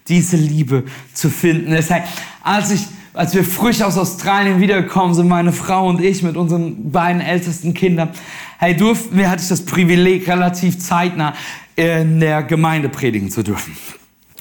diese 0.08 0.38
Liebe 0.38 0.84
zu 1.14 1.30
finden. 1.30 1.72
Deshalb, 1.72 2.06
als 2.44 2.72
ich 2.72 2.82
als 3.14 3.34
wir 3.34 3.44
frisch 3.44 3.82
aus 3.82 3.98
Australien 3.98 4.62
wiedergekommen 4.62 5.14
sind, 5.14 5.28
meine 5.28 5.52
Frau 5.52 5.90
und 5.90 6.02
ich 6.02 6.24
mit 6.24 6.38
unseren 6.38 6.92
beiden 6.92 7.22
ältesten 7.22 7.74
Kindern, 7.74 8.12
hey, 8.60 8.78
durften 8.78 9.18
wir, 9.18 9.30
hatte 9.30 9.42
ich 9.42 9.50
das 9.50 9.66
Privileg, 9.66 10.28
relativ 10.28 10.80
zeitnah 10.80 11.34
in 11.76 12.20
der 12.20 12.44
Gemeinde 12.44 12.88
predigen 12.88 13.30
zu 13.30 13.44
dürfen. 13.44 13.76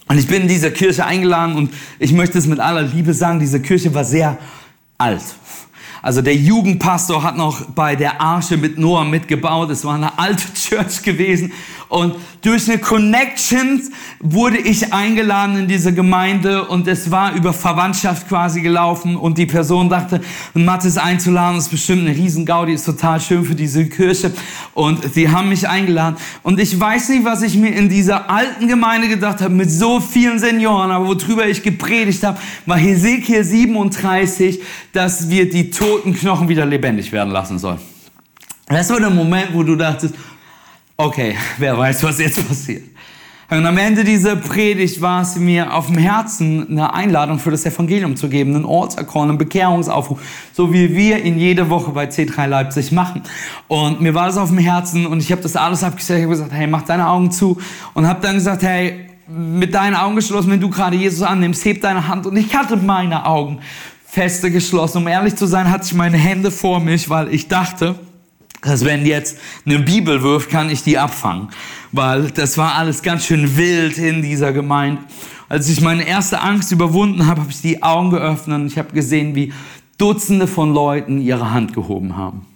Und 0.07 0.19
ich 0.19 0.27
bin 0.27 0.43
in 0.43 0.49
dieser 0.49 0.71
Kirche 0.71 1.05
eingeladen 1.05 1.57
und 1.57 1.75
ich 1.99 2.13
möchte 2.13 2.39
es 2.39 2.47
mit 2.47 2.61
aller 2.61 2.83
Liebe 2.83 3.15
sagen, 3.15 3.41
diese 3.41 3.61
Kirche 3.61 3.95
war 3.95 4.05
sehr 4.05 4.39
alt. 4.97 5.23
Also 6.03 6.23
der 6.23 6.37
Jugendpastor 6.37 7.23
hat 7.23 7.37
noch 7.37 7.65
bei 7.67 7.97
der 7.97 8.21
Arche 8.21 8.57
mit 8.57 8.79
Noah 8.79 9.05
mitgebaut. 9.05 9.71
Es 9.71 9.85
war 9.85 9.95
eine 9.95 10.19
alte 10.19 10.53
Church 10.55 11.03
gewesen. 11.03 11.53
Und 11.89 12.17
durch 12.43 12.69
eine 12.69 12.79
Connection 12.79 13.81
wurde 14.21 14.59
ich 14.59 14.93
eingeladen 14.93 15.57
in 15.57 15.69
diese 15.69 15.93
Gemeinde. 15.95 16.69
Und 16.69 16.87
es 16.87 17.11
war 17.11 17.35
über 17.35 17.53
Verwandtschaft 17.53 18.29
quasi 18.29 18.61
gelaufen. 18.61 19.17
Und 19.17 19.39
die 19.39 19.47
Person 19.47 19.89
dachte, 19.89 20.21
Mathis 20.55 20.99
einzuladen 20.99 21.59
ist 21.59 21.71
bestimmt 21.71 22.07
eine 22.07 22.17
Riesengaudi, 22.17 22.75
ist 22.75 22.85
total 22.85 23.21
schön 23.21 23.45
für 23.45 23.55
diese 23.55 23.87
Kirche. 23.87 24.33
Und 24.75 25.15
sie 25.15 25.31
haben 25.31 25.49
mich 25.49 25.69
eingeladen. 25.69 26.17
Und 26.43 26.61
ich 26.61 26.79
weiß 26.79 27.09
nicht, 27.09 27.25
was 27.25 27.43
ich 27.43 27.57
mir 27.57 27.75
in 27.75 27.89
dieser 27.89 28.31
alten 28.31 28.69
Gemeinde 28.69 29.09
gedacht 29.09 29.41
habe 29.41 29.55
mit 29.55 29.71
so 29.71 29.99
vielen 30.01 30.39
Senioren, 30.39 30.91
aber 30.91 31.07
worüber 31.07 31.47
ich 31.47 31.63
gepredigt 31.63 32.23
habe, 32.23 32.39
war 32.67 32.77
Hesekiel 32.77 33.43
37, 33.43 34.61
dass 34.93 35.31
wir 35.31 35.49
die 35.49 35.71
toten 35.89 36.13
Knochen 36.13 36.49
wieder 36.49 36.67
lebendig 36.67 37.11
werden 37.13 37.33
lassen 37.33 37.59
sollen. 37.59 37.79
Das 38.67 38.91
war 38.91 39.01
der 39.01 39.09
Moment, 39.09 39.55
wo 39.55 39.63
du 39.63 39.75
dachtest, 39.75 40.15
okay, 40.99 41.35
wer 41.57 41.79
weiß, 41.79 42.03
was 42.03 42.19
jetzt 42.19 42.47
passiert. 42.47 42.83
Und 43.51 43.65
am 43.65 43.79
Ende 43.79 44.05
dieser 44.05 44.37
Predigt 44.37 45.01
war 45.01 45.23
es 45.23 45.37
mir 45.37 45.73
auf 45.73 45.87
dem 45.87 45.97
Herzen, 45.97 46.69
eine 46.69 46.93
Einladung 46.93 47.39
für 47.39 47.51
das 47.51 47.65
Evangelium 47.65 48.15
zu 48.17 48.29
geben, 48.29 48.55
einen 48.55 48.67
Ortserkorn, 48.67 49.31
einen 49.31 49.39
Bekehrungsaufruf, 49.39 50.21
so 50.53 50.71
wie 50.75 50.95
wir 50.95 51.25
ihn 51.25 51.39
jede 51.39 51.71
Woche 51.71 51.93
bei 51.93 52.05
C3 52.05 52.47
Leipzig 52.47 52.93
machen. 52.93 53.23
Und 53.67 54.03
mir 54.03 54.13
war 54.13 54.27
das 54.27 54.37
auf 54.37 54.51
dem 54.51 54.59
Herzen 54.59 55.07
und 55.07 55.21
ich 55.23 55.33
habe 55.33 55.41
das 55.41 55.57
alles 55.57 55.83
abgestellt. 55.83 56.19
Ich 56.19 56.25
habe 56.25 56.35
gesagt, 56.35 56.53
hey, 56.53 56.67
mach 56.67 56.83
deine 56.83 57.09
Augen 57.09 57.31
zu 57.31 57.57
und 57.95 58.07
habe 58.07 58.21
dann 58.21 58.35
gesagt, 58.35 58.63
hey, 58.63 59.09
mit 59.27 59.73
deinen 59.73 59.95
Augen 59.95 60.17
geschlossen, 60.17 60.51
wenn 60.51 60.61
du 60.61 60.69
gerade 60.69 60.97
Jesus 60.97 61.23
annimmst, 61.23 61.65
heb 61.65 61.81
deine 61.81 62.07
Hand. 62.07 62.27
Und 62.27 62.37
ich 62.37 62.55
hatte 62.55 62.77
meine 62.77 63.25
Augen 63.25 63.61
feste 64.11 64.51
geschlossen. 64.51 64.99
Um 64.99 65.09
ehrlich 65.09 65.37
zu 65.37 65.47
sein, 65.47 65.71
hatte 65.71 65.85
ich 65.87 65.95
meine 65.95 66.17
Hände 66.17 66.51
vor 66.51 66.81
mich, 66.81 67.11
weil 67.11 67.33
ich 67.33 67.49
dachte, 67.49 67.95
dass 68.63 68.85
wenn 68.85 69.07
jetzt 69.07 69.39
eine 69.65 69.79
Bibel 69.79 70.23
wirft, 70.23 70.51
kann 70.51 70.71
ich 70.71 70.83
die 70.83 70.99
abfangen. 70.99 71.49
Weil 71.93 72.31
das 72.31 72.59
war 72.59 72.75
alles 72.75 73.03
ganz 73.03 73.27
schön 73.27 73.57
wild 73.57 73.99
in 73.99 74.23
dieser 74.23 74.53
Gemeinde. 74.53 75.03
Als 75.49 75.69
ich 75.69 75.81
meine 75.81 76.07
erste 76.07 76.41
Angst 76.41 76.73
überwunden 76.73 77.27
habe, 77.27 77.43
habe 77.43 77.51
ich 77.51 77.61
die 77.61 77.83
Augen 77.83 78.11
geöffnet 78.11 78.61
und 78.61 78.67
ich 78.67 78.79
habe 78.79 78.93
gesehen, 78.93 79.35
wie 79.35 79.53
Dutzende 79.97 80.47
von 80.47 80.75
Leuten 80.75 81.21
ihre 81.21 81.51
Hand 81.51 81.75
gehoben 81.75 82.17
haben. 82.17 82.47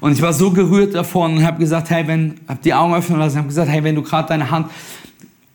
Und 0.00 0.12
ich 0.12 0.22
war 0.22 0.32
so 0.32 0.50
gerührt 0.50 0.94
davon 0.94 1.38
und 1.38 1.44
habe 1.44 1.58
gesagt, 1.58 1.90
hey, 1.90 2.06
wenn, 2.06 2.40
habe 2.46 2.60
die 2.62 2.72
Augen 2.72 2.94
öffnen 2.94 3.18
lassen, 3.18 3.38
habe 3.38 3.48
gesagt, 3.48 3.68
hey, 3.68 3.82
wenn 3.82 3.94
du 3.94 4.02
gerade 4.02 4.28
deine 4.28 4.50
Hand 4.50 4.68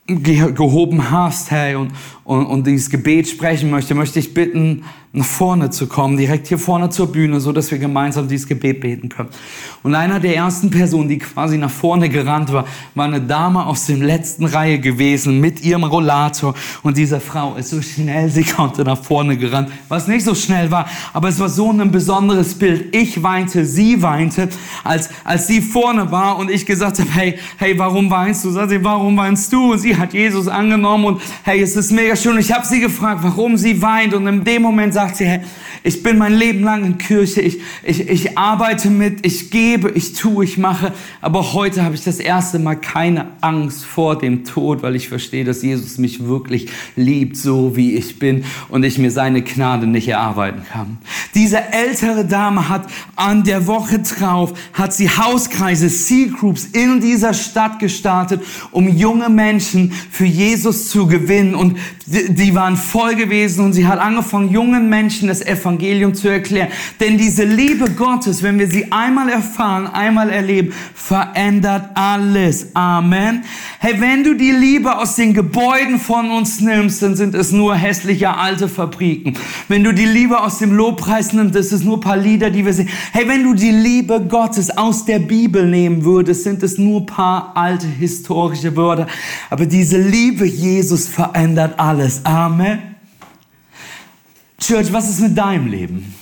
gehoben 0.06 1.10
hast, 1.10 1.50
hey, 1.52 1.76
und, 1.76 1.92
und, 2.24 2.46
und 2.46 2.68
dieses 2.68 2.90
Gebet 2.90 3.28
sprechen 3.28 3.70
möchte, 3.70 3.96
möchte 3.96 4.20
ich 4.20 4.34
bitten, 4.34 4.84
nach 5.16 5.26
vorne 5.26 5.70
zu 5.70 5.86
kommen, 5.86 6.18
direkt 6.18 6.48
hier 6.48 6.58
vorne 6.58 6.90
zur 6.90 7.12
Bühne, 7.12 7.40
so 7.40 7.52
dass 7.52 7.70
wir 7.70 7.78
gemeinsam 7.78 8.28
dieses 8.28 8.48
Gebet 8.48 8.82
beten 8.82 9.10
können. 9.10 9.30
Und 9.84 9.94
einer 9.94 10.20
der 10.20 10.36
ersten 10.36 10.72
Personen, 10.72 11.08
die 11.08 11.20
quasi 11.20 11.60
nach 11.60 11.70
vorne 11.70 12.10
gerannt 12.10 12.52
war, 12.52 12.66
war 12.96 13.06
eine 13.06 13.22
Dame 13.22 13.64
aus 13.64 13.86
dem 13.86 14.02
letzten 14.02 14.46
Reihe 14.46 14.80
gewesen 14.80 15.40
mit 15.40 15.64
ihrem 15.64 15.84
Rollator. 15.84 16.56
Und 16.82 16.98
diese 16.98 17.20
Frau 17.20 17.54
ist 17.56 17.70
so 17.70 17.82
schnell 17.84 18.28
sie 18.28 18.44
konnte 18.44 18.84
nach 18.84 19.04
vorne 19.04 19.38
gerannt, 19.38 19.70
was 19.88 20.08
nicht 20.08 20.26
so 20.26 20.34
schnell 20.34 20.72
war, 20.72 20.88
aber 21.14 21.28
es 21.28 21.40
war 21.40 21.50
so 21.50 21.70
ein 21.70 21.92
besonderes 21.92 22.56
Bild. 22.56 22.96
Ich 22.96 23.22
weinte, 23.22 23.66
sie 23.66 24.02
weinte, 24.02 24.50
als, 24.84 25.10
als 25.24 25.46
sie 25.46 25.62
vorne 25.62 26.10
war 26.12 26.40
und 26.40 26.50
ich 26.50 26.66
gesagt 26.66 26.98
habe, 26.98 27.10
hey, 27.12 27.38
hey, 27.58 27.78
warum 27.78 28.10
weinst 28.10 28.44
du? 28.46 28.50
Sagt 28.50 28.72
sie, 28.72 28.84
warum 28.84 29.16
weinst 29.16 29.54
du? 29.54 29.74
Und 29.74 29.80
sie 29.80 29.96
hat 29.96 30.14
Jesus 30.14 30.48
angenommen 30.48 31.06
und 31.06 31.22
hey, 31.44 31.62
es 31.62 31.76
ist 31.76 31.92
mega 31.92 32.13
schön. 32.16 32.38
Ich 32.38 32.52
habe 32.52 32.66
sie 32.66 32.80
gefragt, 32.80 33.22
warum 33.24 33.58
sie 33.58 33.82
weint 33.82 34.14
und 34.14 34.28
in 34.28 34.44
dem 34.44 34.62
Moment 34.62 34.94
sagt 34.94 35.18
sie, 35.18 35.26
hey, 35.26 35.42
ich 35.84 36.02
bin 36.02 36.18
mein 36.18 36.34
Leben 36.34 36.64
lang 36.64 36.86
in 36.86 36.98
Kirche, 36.98 37.42
ich, 37.42 37.60
ich, 37.84 38.08
ich 38.10 38.38
arbeite 38.38 38.90
mit, 38.90 39.26
ich 39.26 39.52
gebe, 39.52 39.92
ich 39.92 40.14
tue, 40.14 40.46
ich 40.46 40.58
mache, 40.58 40.94
aber 41.20 41.54
heute 41.54 41.84
habe 41.84 41.94
ich 41.94 42.04
das 42.04 42.20
erste 42.20 42.58
Mal 42.58 42.76
keine 42.76 43.28
Angst 43.42 43.84
vor 43.84 44.18
dem 44.18 44.46
Tod, 44.46 44.82
weil 44.82 44.96
ich 44.96 45.10
verstehe, 45.10 45.44
dass 45.44 45.62
Jesus 45.62 45.98
mich 45.98 46.26
wirklich 46.26 46.70
liebt, 46.96 47.36
so 47.36 47.76
wie 47.76 47.96
ich 47.96 48.18
bin 48.18 48.46
und 48.70 48.84
ich 48.84 48.98
mir 48.98 49.12
seine 49.12 49.42
Gnade 49.42 49.86
nicht 49.86 50.08
erarbeiten 50.08 50.62
kann. 50.72 51.00
Diese 51.36 51.58
ältere 51.74 52.24
Dame 52.26 52.70
hat 52.70 52.88
an 53.18 53.44
der 53.44 53.68
Woche 53.68 54.00
drauf, 54.00 54.54
hat 54.72 54.94
sie 54.94 55.10
Hauskreise, 55.10 55.90
Sea-Groups 55.90 56.66
in 56.72 57.02
dieser 57.02 57.34
Stadt 57.34 57.80
gestartet, 57.80 58.42
um 58.72 58.88
junge 58.88 59.30
Menschen 59.30 59.92
für 60.12 60.26
Jesus 60.26 60.90
zu 60.90 61.08
gewinnen 61.08 61.56
und 61.56 61.78
die, 62.06 62.34
die 62.34 62.56
waren 62.56 62.76
voll 62.76 63.16
gewesen 63.16 63.64
und 63.64 63.74
sie 63.74 63.88
hat 63.88 64.00
angefangen, 64.00 64.52
jungen 64.52 64.90
Menschen 64.90 65.30
das 65.30 65.42
Evangelium 65.42 66.14
zu 66.14 66.28
erklären. 66.28 66.68
Denn 67.00 67.18
diese 67.18 67.46
Liebe 67.46 67.90
Gottes, 67.92 68.44
wenn 68.44 68.60
wir 68.60 68.68
sie 68.68 68.92
einmal 68.92 69.30
erfahren, 69.30 69.88
einmal 69.88 70.30
erleben, 70.30 70.74
verändert 70.94 71.90
alles. 71.94 72.68
Amen. 72.74 73.44
Hey, 73.80 74.00
wenn 74.00 74.24
du 74.24 74.34
die 74.34 74.52
Liebe 74.52 74.98
aus 74.98 75.16
den 75.16 75.34
Gebäuden 75.34 76.00
von 76.00 76.32
uns 76.32 76.60
nimmst, 76.60 77.02
dann 77.02 77.16
sind 77.16 77.36
es 77.36 77.52
nur 77.52 77.76
hässliche 77.76 78.36
alte 78.36 78.68
Fabriken. 78.68 79.36
Wenn 79.70 79.84
du 79.84 79.94
die 79.94 80.06
Liebe 80.06 80.42
aus 80.42 80.60
dem 80.60 80.74
Lobpreis 80.74 81.32
nimmst, 81.32 81.56
ist 81.56 81.72
es 81.72 81.84
nur 81.84 81.98
ein 81.98 82.02
paar 82.02 82.18
Lieder, 82.18 82.50
die 82.50 82.66
wir 82.66 82.74
sehen. 82.74 82.90
Hey, 83.14 83.28
wenn 83.28 83.44
du 83.44 83.54
die 83.54 83.72
Liebe 83.72 84.26
Gottes 84.28 84.78
aus 84.78 85.06
der 85.06 85.20
Bibel 85.20 85.66
nehmen 85.66 86.04
würdest, 86.04 86.44
sind 86.44 86.64
es 86.64 86.78
nur 86.78 87.02
ein 87.02 87.06
paar 87.06 87.56
alte 87.56 87.88
historische 87.88 88.76
Wörter. 88.76 89.08
Aber 89.50 89.66
diese 89.66 89.98
Liebe 89.98 90.46
Jesus 90.46 91.08
verändert 91.08 91.80
alles. 91.80 91.93
Amen. 92.24 92.96
Church, 94.60 94.92
was 94.94 95.10
ist 95.10 95.20
mit 95.20 95.38
deinem 95.38 95.68
Leben? 95.68 96.14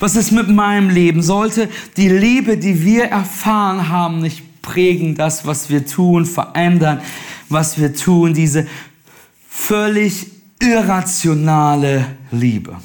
Was 0.00 0.16
ist 0.16 0.32
mit 0.32 0.48
meinem 0.48 0.90
Leben? 0.90 1.22
Sollte 1.22 1.68
die 1.96 2.08
Liebe, 2.08 2.58
die 2.58 2.82
wir 2.84 3.04
erfahren 3.04 3.88
haben, 3.88 4.20
nicht 4.20 4.62
prägen, 4.62 5.14
das, 5.14 5.46
was 5.46 5.70
wir 5.70 5.86
tun, 5.86 6.26
verändern, 6.26 7.00
was 7.48 7.78
wir 7.78 7.94
tun, 7.94 8.34
diese 8.34 8.66
völlig 9.48 10.26
irrationale 10.60 12.06
Liebe. 12.32 12.76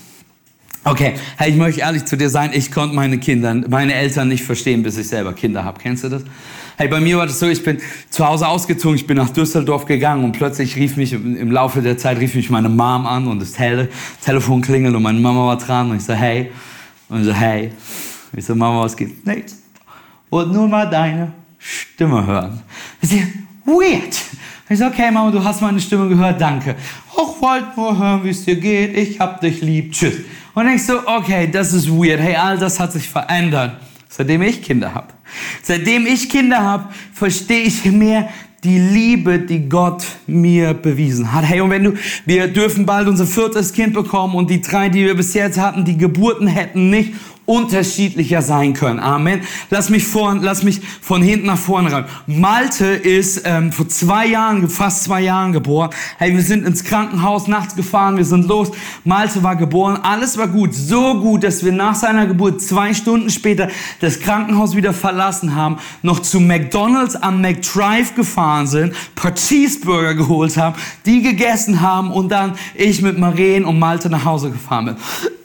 Okay, 0.84 1.14
hey, 1.38 1.52
ich 1.52 1.58
möchte 1.58 1.82
ehrlich 1.82 2.06
zu 2.06 2.18
dir 2.18 2.30
sein, 2.30 2.52
ich 2.54 2.72
konnte 2.72 2.96
meine 2.96 3.20
Kinder, 3.20 3.54
meine 3.54 3.94
Eltern 3.94 4.28
nicht 4.28 4.44
verstehen, 4.44 4.82
bis 4.84 4.98
ich 4.98 5.08
selber 5.08 5.34
Kinder 5.34 5.64
habe. 5.64 5.80
Kennst 5.80 6.04
du 6.04 6.10
das? 6.10 6.24
Hey, 6.82 6.88
bei 6.88 7.00
mir 7.00 7.16
war 7.20 7.28
das 7.28 7.40
so, 7.40 7.48
ich 7.48 7.64
bin 7.64 7.78
zu 8.10 8.28
Hause 8.28 8.48
ausgezogen, 8.48 8.96
ich 8.96 9.06
bin 9.06 9.16
nach 9.16 9.30
Düsseldorf 9.30 9.86
gegangen 9.86 10.24
und 10.24 10.32
plötzlich 10.32 10.76
rief 10.76 10.98
mich, 10.98 11.14
im 11.14 11.52
Laufe 11.52 11.80
der 11.84 11.96
Zeit 12.00 12.18
rief 12.18 12.34
mich 12.34 12.50
meine 12.50 12.70
Mom 12.70 13.06
an 13.06 13.28
und 13.28 13.40
das 13.40 13.52
Tele 13.52 13.88
Telefon 14.26 14.64
klingelt 14.64 14.96
und 14.96 15.04
meine 15.04 15.20
Mama 15.20 15.46
war 15.46 15.58
dran 15.60 15.92
und 15.92 15.98
ich 15.98 16.04
so, 16.04 16.14
hey. 16.14 16.50
Und 17.08 17.20
ich 17.20 17.28
so, 17.28 17.34
hey. 17.34 17.72
Ich 18.36 18.46
so, 18.46 18.56
Mama, 18.56 18.82
was 18.82 18.98
geht? 18.98 19.24
Nichts. 19.28 19.62
Und 20.32 20.52
nur 20.52 20.68
mal 20.68 20.90
deine 20.90 21.32
Stimme 21.60 22.26
hören. 22.26 22.60
Ich 23.00 23.10
so, 23.10 23.18
weird. 23.66 24.20
Ich 24.68 24.80
so, 24.80 24.88
okay, 24.88 25.12
Mama, 25.12 25.30
du 25.30 25.44
hast 25.44 25.62
meine 25.62 25.80
Stimme 25.80 26.10
gehört, 26.10 26.42
danke. 26.42 26.76
Ich 27.12 27.42
wollte 27.44 27.68
nur 27.76 27.96
hören, 27.96 28.24
wie 28.24 28.30
es 28.30 28.44
dir 28.44 28.56
geht, 28.56 28.98
ich 28.98 29.20
hab 29.20 29.40
dich 29.40 29.62
lieb, 29.62 29.92
tschüss. 29.92 30.16
Und 30.56 30.68
ich 30.68 30.84
so, 30.84 30.94
okay, 31.06 31.48
das 31.48 31.74
ist 31.74 31.88
weird. 31.92 32.20
Hey, 32.20 32.36
all 32.36 32.58
das 32.58 32.80
hat 32.80 32.92
sich 32.92 33.08
verändert, 33.08 33.80
seitdem 34.10 34.42
ich 34.42 34.64
Kinder 34.64 34.96
habe. 34.96 35.10
Seitdem 35.64 36.06
ich 36.06 36.30
Kinder 36.30 36.64
habe, 36.64 36.94
verstehe 37.14 37.64
ich 37.64 37.86
mehr 37.86 38.30
die 38.64 38.78
Liebe, 38.78 39.40
die 39.40 39.68
Gott 39.68 40.04
mir 40.28 40.74
bewiesen 40.74 41.34
hat. 41.34 41.46
Hey, 41.46 41.62
und 41.62 41.72
wenn 41.72 41.84
du, 41.84 41.94
wir 42.26 42.48
dürfen 42.48 42.86
bald 42.86 43.08
unser 43.08 43.26
viertes 43.26 43.74
Kind 43.74 43.94
bekommen 43.94 44.36
und 44.36 44.50
die 44.50 44.62
drei, 44.62 44.90
die 44.90 45.06
wir 45.06 45.16
bis 45.16 45.34
jetzt 45.34 45.60
hatten, 45.60 45.84
die 45.84 45.98
Geburten 45.98 46.48
hätten 46.48 46.90
nicht 46.92 47.14
unterschiedlicher 47.46 48.42
sein 48.42 48.74
können. 48.74 49.00
Amen. 49.00 49.42
Lass 49.70 49.90
mich, 49.90 50.06
vor, 50.06 50.38
lass 50.40 50.64
mich 50.64 50.82
von 51.02 51.22
hinten 51.22 51.48
nach 51.48 51.58
vorne 51.58 51.92
rein. 51.92 52.06
Malte 52.28 52.86
ist 52.86 53.42
ähm, 53.46 53.72
vor 53.72 53.88
zwei 53.90 54.28
Jahren, 54.28 54.70
fast 54.70 55.04
zwei 55.04 55.22
Jahren 55.22 55.52
geboren. 55.52 55.90
Hey, 56.18 56.34
wir 56.34 56.44
sind 56.44 56.66
ins 56.66 56.84
Krankenhaus 56.84 57.48
nachts 57.48 57.76
gefahren, 57.76 58.18
wir 58.18 58.26
sind 58.26 58.48
los. 58.48 58.72
Malte 59.04 59.44
war 59.44 59.56
geboren, 59.56 59.98
alles 60.04 60.38
war 60.38 60.48
gut. 60.48 60.74
So 60.74 61.20
gut, 61.20 61.44
dass 61.44 61.66
wir 61.66 61.72
nach 61.72 61.96
seiner 61.96 62.28
Geburt 62.28 62.62
zwei 62.62 62.94
Stunden 62.94 63.30
später 63.30 63.70
das 64.00 64.20
Krankenhaus 64.20 64.76
wieder 64.76 64.94
verlassen 64.94 65.56
haben, 65.56 65.78
noch 66.04 66.20
zu 66.20 66.40
McDonalds 66.40 67.16
am 67.16 67.42
McDrive 67.42 68.16
gefahren 68.16 68.68
sind, 68.68 68.94
paar 69.16 69.34
Cheeseburger 69.34 70.14
geholt 70.14 70.58
haben, 70.58 70.76
die 71.06 71.22
gegessen 71.22 71.82
haben 71.82 72.12
und 72.12 72.30
dann 72.30 72.54
ich 72.76 73.02
mit 73.02 73.18
Maren 73.18 73.66
und 73.66 73.80
Malte 73.80 74.10
nach 74.10 74.26
Hause 74.26 74.52
gefahren 74.52 74.86
bin. 74.86 74.96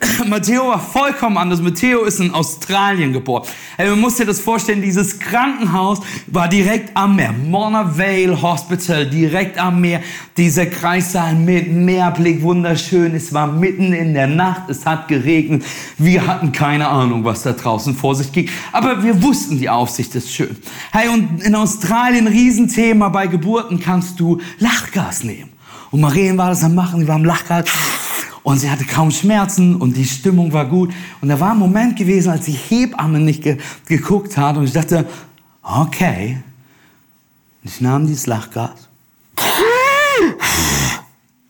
Matteo 0.27 0.69
war 0.69 0.81
vollkommen 0.81 1.39
anders. 1.39 1.61
Matteo 1.61 2.05
ist 2.05 2.21
in 2.21 2.33
Australien 2.33 3.13
geboren. 3.13 3.47
Hey, 3.77 3.89
man 3.91 4.01
muss 4.01 4.17
sich 4.17 4.27
das 4.27 4.41
vorstellen, 4.41 4.83
dieses 4.83 5.19
Krankenhaus 5.19 6.01
war 6.27 6.49
direkt 6.49 6.97
am 6.97 7.17
Meer. 7.17 7.33
Mona 7.33 7.97
Vale 7.97 8.41
Hospital, 8.41 9.09
direkt 9.09 9.59
am 9.59 9.81
Meer. 9.81 10.01
Dieser 10.37 10.67
Kreissaal 10.67 11.35
mit 11.35 11.73
Meerblick, 11.73 12.43
wunderschön. 12.43 13.15
Es 13.15 13.33
war 13.33 13.47
mitten 13.47 13.93
in 13.93 14.15
der 14.15 14.27
Nacht, 14.27 14.69
es 14.69 14.85
hat 14.85 15.09
geregnet. 15.09 15.65
Wir 15.99 16.27
hatten 16.27 16.53
keine 16.53 16.89
Ahnung, 16.89 17.25
was 17.25 17.43
da 17.43 17.53
draußen 17.53 17.95
vor 17.95 18.15
sich 18.15 18.33
ging. 18.33 18.51
Aber 18.73 19.03
wir 19.03 19.23
wussten, 19.23 19.59
die 19.59 19.69
Aufsicht 19.69 20.15
ist 20.15 20.33
schön. 20.33 20.57
Hey, 20.93 21.09
und 21.09 21.43
in 21.43 21.55
Australien, 21.55 22.27
Riesenthema, 22.27 23.09
bei 23.09 23.27
Geburten 23.27 23.81
kannst 23.81 24.21
du 24.21 24.41
Lachgas 24.59 25.25
nehmen. 25.25 25.51
Und 25.91 26.01
Marien 26.01 26.37
war 26.37 26.51
das 26.51 26.65
am 26.65 26.75
Machen, 26.75 27.01
die 27.01 27.09
war 27.09 27.15
am 27.15 27.25
Lachgas 27.25 27.67
und 28.47 28.61
sie 28.61 28.71
hatte 28.71 28.85
kaum 28.85 29.11
Schmerzen 29.11 29.75
und 29.75 29.97
die 29.97 30.05
Stimmung 30.05 30.53
war 30.53 30.67
gut. 30.67 30.95
Und 31.21 31.31
da 31.31 31.41
war 31.41 31.51
ein 31.51 31.59
Moment 31.59 31.97
gewesen, 31.97 32.31
als 32.31 32.45
die 32.45 32.53
Hebamme 32.53 33.19
nicht 33.19 33.43
ge 33.43 33.57
geguckt 33.87 34.37
hat 34.37 34.57
und 34.57 34.63
ich 34.63 34.73
dachte, 34.73 35.05
okay. 35.65 36.39
Und 37.65 37.71
ich 37.73 37.81
nahm 37.81 38.07
dieses 38.07 38.29
Lachgas. 38.29 38.89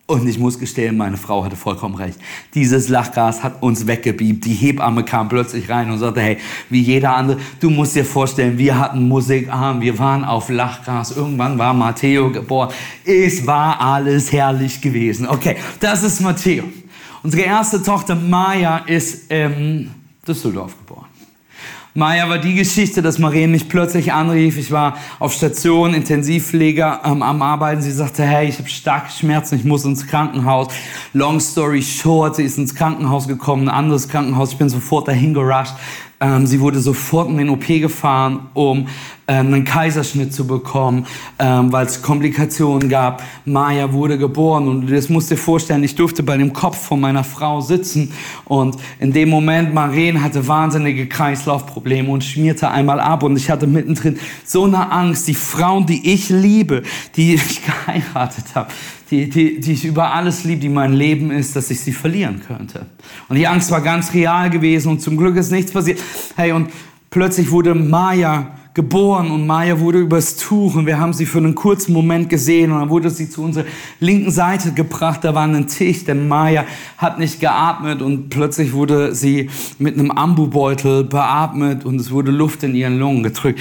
Und 0.07 0.27
ich 0.27 0.39
muss 0.39 0.59
gestehen, 0.59 0.97
meine 0.97 1.19
Frau 1.19 1.45
hatte 1.45 1.55
vollkommen 1.55 1.97
recht. 1.97 2.19
Dieses 2.55 2.89
Lachgas 2.89 3.43
hat 3.43 3.63
uns 3.63 3.87
weggebiebt. 3.87 4.47
Die 4.47 4.55
Hebamme 4.55 5.05
kam 5.05 5.29
plötzlich 5.29 5.69
rein 5.69 5.91
und 5.91 5.99
sagte, 5.99 6.23
hey, 6.23 6.39
wie 6.71 6.81
jeder 6.81 7.15
andere, 7.15 7.39
du 7.61 7.69
musst 7.69 7.95
dir 7.95 8.07
vorstellen, 8.07 8.57
wir 8.57 8.79
hatten 8.79 9.07
Musik 9.07 9.53
an, 9.53 9.83
wir 9.83 9.99
waren 9.99 10.25
auf 10.25 10.49
Lachgas. 10.49 11.15
Irgendwann 11.15 11.59
war 11.59 11.75
Matteo 11.75 12.33
geboren. 12.33 12.71
Es 13.05 13.47
war 13.47 13.79
alles 13.83 14.33
herrlich 14.33 14.81
gewesen. 14.81 15.29
Okay, 15.29 15.57
das 15.79 16.03
ist 16.03 16.21
Matteo. 16.21 16.65
Unsere 17.27 17.43
erste 17.43 17.83
Tochter 17.83 18.15
Maya 18.15 18.85
ist 18.87 19.33
in 19.33 19.91
Düsseldorf 20.29 20.79
geboren. 20.79 21.07
Maya 21.93 22.29
war 22.29 22.39
die 22.39 22.55
Geschichte, 22.55 23.03
dass 23.03 23.19
Marien 23.19 23.51
mich 23.51 23.69
plötzlich 23.69 24.13
anrief. 24.13 24.57
Ich 24.57 24.71
war 24.71 24.97
auf 25.19 25.33
Station, 25.33 25.93
Intensivpfleger 25.93 27.01
ähm, 27.05 27.25
am 27.25 27.43
Arbeiten. 27.43 27.83
Sie 27.83 27.91
sagte, 27.91 28.23
hey, 28.23 28.49
ich 28.49 28.61
habe 28.61 28.69
starke 28.69 29.11
Schmerzen, 29.11 29.57
ich 29.57 29.65
muss 29.65 29.85
ins 29.85 30.07
Krankenhaus. 30.07 30.69
Long 31.15 31.41
story 31.41 31.83
short, 31.83 32.37
sie 32.37 32.45
ist 32.45 32.59
ins 32.59 32.77
Krankenhaus 32.77 33.27
gekommen, 33.27 33.69
ein 33.69 33.75
anderes 33.75 34.09
Krankenhaus. 34.09 34.53
Ich 34.53 34.59
bin 34.59 34.69
sofort 34.69 35.09
dahin 35.09 35.35
gerusht. 35.35 35.75
Ähm, 36.21 36.47
sie 36.47 36.61
wurde 36.61 36.79
sofort 36.79 37.29
in 37.29 37.39
den 37.39 37.49
OP 37.49 37.67
gefahren, 37.67 38.51
um 38.55 38.87
ähm, 39.29 39.53
einen 39.53 39.65
Kaiserschnitt 39.65 40.33
zu 40.33 40.47
bekommen, 40.47 41.07
ähm, 41.39 41.73
weil 41.73 41.87
es 41.87 42.03
Komplikationen 42.03 42.89
gab. 42.89 43.23
Maya 43.45 43.93
wurde 43.93 44.19
geboren 44.19 44.69
und 44.69 44.91
das 44.91 45.09
musst 45.09 45.31
dir 45.31 45.37
vorstellen, 45.37 45.83
ich 45.83 45.97
durfte 45.97 46.23
bei 46.23 46.37
dem 46.37 46.53
Kopf 46.53 46.87
von 46.87 47.01
meiner 47.01 47.25
Frau 47.25 47.61
sitzen 47.61 48.13
und 48.45 48.77
in 49.01 49.13
dem 49.13 49.29
Moment, 49.29 49.75
Maren 49.75 50.23
hatte 50.23 50.47
wahnsinnige 50.47 51.07
Kreislaufprobleme 51.07 52.09
und 52.09 52.23
schmierte 52.23 52.71
einmal 52.71 53.01
ab 53.01 53.23
und 53.23 53.37
ich 53.37 53.51
hatte 53.51 53.67
mittendrin 53.67 54.19
so 54.45 54.65
eine 54.65 54.93
Angst, 54.93 55.27
die 55.27 55.35
Frauen, 55.35 55.87
die 55.87 56.13
ich 56.13 56.29
liebe, 56.29 56.83
die 57.17 57.35
ich 57.35 57.63
geheiratet 57.87 58.45
habe, 58.55 58.71
die, 59.11 59.29
die, 59.29 59.61
die 59.61 59.73
ich 59.73 59.85
über 59.85 60.13
alles 60.13 60.45
liebe, 60.45 60.61
die 60.61 60.69
mein 60.69 60.93
Leben 60.93 61.31
ist, 61.31 61.57
dass 61.57 61.71
ich 61.71 61.81
sie 61.81 61.93
verlieren 61.93 62.43
könnte. 62.47 62.87
Und 63.29 63.37
die 63.37 63.47
Angst 63.47 63.71
war 63.71 63.81
ganz 63.81 64.13
real 64.15 64.51
gewesen 64.51 64.91
und 64.91 65.01
zum 65.01 65.17
Glück 65.17 65.37
ist 65.37 65.51
nichts 65.51 65.73
passiert. 65.73 66.01
Hey, 66.37 66.53
und 66.53 66.71
plötzlich 67.11 67.51
wurde 67.51 67.75
Maya 67.75 68.53
geboren 68.77 69.31
und 69.31 69.47
Maya 69.47 69.81
wurde 69.81 70.01
übers 70.01 70.37
Tuch 70.37 70.75
und 70.75 70.85
wir 70.85 70.99
haben 70.99 71.15
sie 71.15 71.25
für 71.25 71.39
einen 71.39 71.55
kurzen 71.55 71.95
Moment 71.95 72.29
gesehen 72.29 72.71
und 72.71 72.79
dann 72.79 72.91
wurde 72.91 73.09
sie 73.09 73.29
zu 73.29 73.43
unserer 73.43 73.65
linken 74.01 74.31
Seite 74.31 74.73
gebracht, 74.73 75.25
da 75.25 75.35
war 75.35 75.45
ein 75.45 75.67
Tisch, 75.67 76.05
denn 76.05 76.29
Maya 76.29 76.67
hat 76.99 77.19
nicht 77.19 77.41
geatmet 77.41 78.03
und 78.03 78.29
plötzlich 78.29 78.75
wurde 78.75 79.15
sie 79.15 79.49
mit 79.79 79.99
einem 79.99 80.11
Ambubeutel 80.11 81.05
beatmet 81.05 81.87
und 81.87 81.99
es 81.99 82.11
wurde 82.11 82.31
Luft 82.31 82.65
in 82.65 82.75
ihren 82.75 82.99
Lungen 82.99 83.23
gedrückt. 83.23 83.61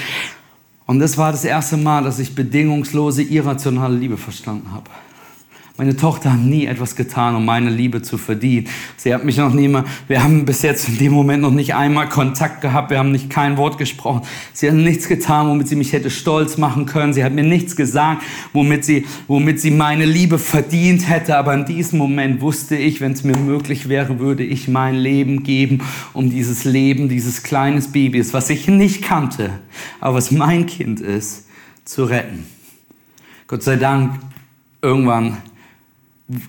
Und 0.85 0.99
das 0.99 1.17
war 1.17 1.31
das 1.31 1.45
erste 1.45 1.77
Mal, 1.77 2.03
dass 2.03 2.19
ich 2.19 2.35
bedingungslose, 2.35 3.23
irrationale 3.23 3.95
Liebe 3.95 4.17
verstanden 4.17 4.69
habe. 4.73 4.89
Meine 5.77 5.97
Tochter 5.97 6.31
hat 6.31 6.39
nie 6.39 6.67
etwas 6.67 6.95
getan, 6.95 7.35
um 7.35 7.43
meine 7.43 7.69
Liebe 7.69 8.01
zu 8.01 8.17
verdienen. 8.17 8.69
Sie 8.95 9.13
hat 9.13 9.25
mich 9.25 9.35
noch 9.35 9.53
nie 9.53 9.67
mal, 9.67 9.83
wir 10.07 10.23
haben 10.23 10.45
bis 10.45 10.61
jetzt 10.61 10.87
in 10.87 10.97
dem 10.99 11.11
Moment 11.11 11.41
noch 11.41 11.51
nicht 11.51 11.75
einmal 11.75 12.07
Kontakt 12.07 12.61
gehabt, 12.61 12.91
wir 12.91 12.97
haben 12.97 13.11
nicht 13.11 13.29
kein 13.29 13.57
Wort 13.57 13.77
gesprochen. 13.77 14.21
Sie 14.53 14.69
hat 14.69 14.75
nichts 14.75 15.09
getan, 15.09 15.49
womit 15.49 15.67
sie 15.67 15.75
mich 15.75 15.91
hätte 15.91 16.09
stolz 16.09 16.57
machen 16.57 16.85
können. 16.85 17.13
Sie 17.13 17.25
hat 17.25 17.33
mir 17.33 17.43
nichts 17.43 17.75
gesagt, 17.75 18.23
womit 18.53 18.85
sie, 18.85 19.05
womit 19.27 19.59
sie 19.59 19.69
meine 19.69 20.05
Liebe 20.05 20.39
verdient 20.39 21.09
hätte. 21.09 21.35
Aber 21.35 21.53
in 21.53 21.65
diesem 21.65 21.99
Moment 21.99 22.39
wusste 22.39 22.77
ich, 22.77 23.01
wenn 23.01 23.11
es 23.11 23.25
mir 23.25 23.35
möglich 23.35 23.89
wäre, 23.89 24.19
würde 24.19 24.45
ich 24.45 24.69
mein 24.69 24.95
Leben 24.95 25.43
geben, 25.43 25.81
um 26.13 26.29
dieses 26.29 26.63
Leben 26.63 27.09
dieses 27.09 27.43
kleines 27.43 27.91
Babys, 27.91 28.33
was 28.33 28.49
ich 28.49 28.69
nicht 28.69 29.01
kannte, 29.01 29.49
aber 29.99 30.15
was 30.15 30.31
mein 30.31 30.67
Kind 30.67 31.01
ist, 31.01 31.47
zu 31.83 32.05
retten. 32.05 32.45
Gott 33.47 33.61
sei 33.61 33.75
Dank, 33.75 34.13
irgendwann 34.81 35.37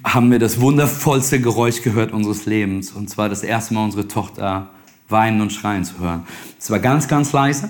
haben 0.04 0.30
wir 0.30 0.38
das 0.38 0.60
wundervollste 0.60 1.40
Geräusch 1.40 1.82
gehört 1.82 2.12
unseres 2.12 2.46
Lebens. 2.46 2.92
Und 2.92 3.10
zwar 3.10 3.28
das 3.28 3.42
erste 3.42 3.74
Mal 3.74 3.84
unsere 3.84 4.08
Tochter 4.08 4.70
weinen 5.08 5.40
und 5.40 5.52
schreien 5.52 5.84
zu 5.84 5.98
hören. 5.98 6.26
Es 6.58 6.70
war 6.70 6.78
ganz, 6.78 7.08
ganz 7.08 7.32
leise. 7.32 7.68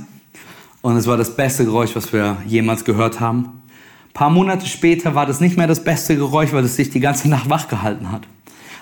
Und 0.82 0.96
es 0.96 1.06
war 1.06 1.16
das 1.16 1.34
beste 1.34 1.64
Geräusch, 1.64 1.96
was 1.96 2.12
wir 2.12 2.36
jemals 2.46 2.84
gehört 2.84 3.18
haben. 3.18 3.62
Ein 4.08 4.12
paar 4.14 4.30
Monate 4.30 4.66
später 4.66 5.14
war 5.14 5.26
das 5.26 5.40
nicht 5.40 5.56
mehr 5.56 5.66
das 5.66 5.82
beste 5.82 6.16
Geräusch, 6.16 6.52
weil 6.52 6.64
es 6.64 6.76
sich 6.76 6.90
die 6.90 7.00
ganze 7.00 7.28
Nacht 7.28 7.50
wach 7.50 7.68
gehalten 7.68 8.12
hat. 8.12 8.22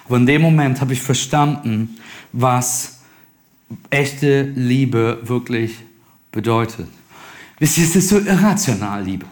Aber 0.07 0.19
in 0.19 0.27
dem 0.27 0.43
Moment 0.43 0.81
habe 0.81 0.93
ich 0.93 1.01
verstanden, 1.01 1.97
was 2.33 2.99
echte 3.91 4.43
Liebe 4.43 5.21
wirklich 5.23 5.79
bedeutet. 6.31 6.89
Wisst 7.59 7.79
ihr, 7.79 7.85
es 7.85 7.97
ist 7.97 8.09
so 8.11 8.19
irrational, 8.19 9.03
Liebe. 9.03 9.27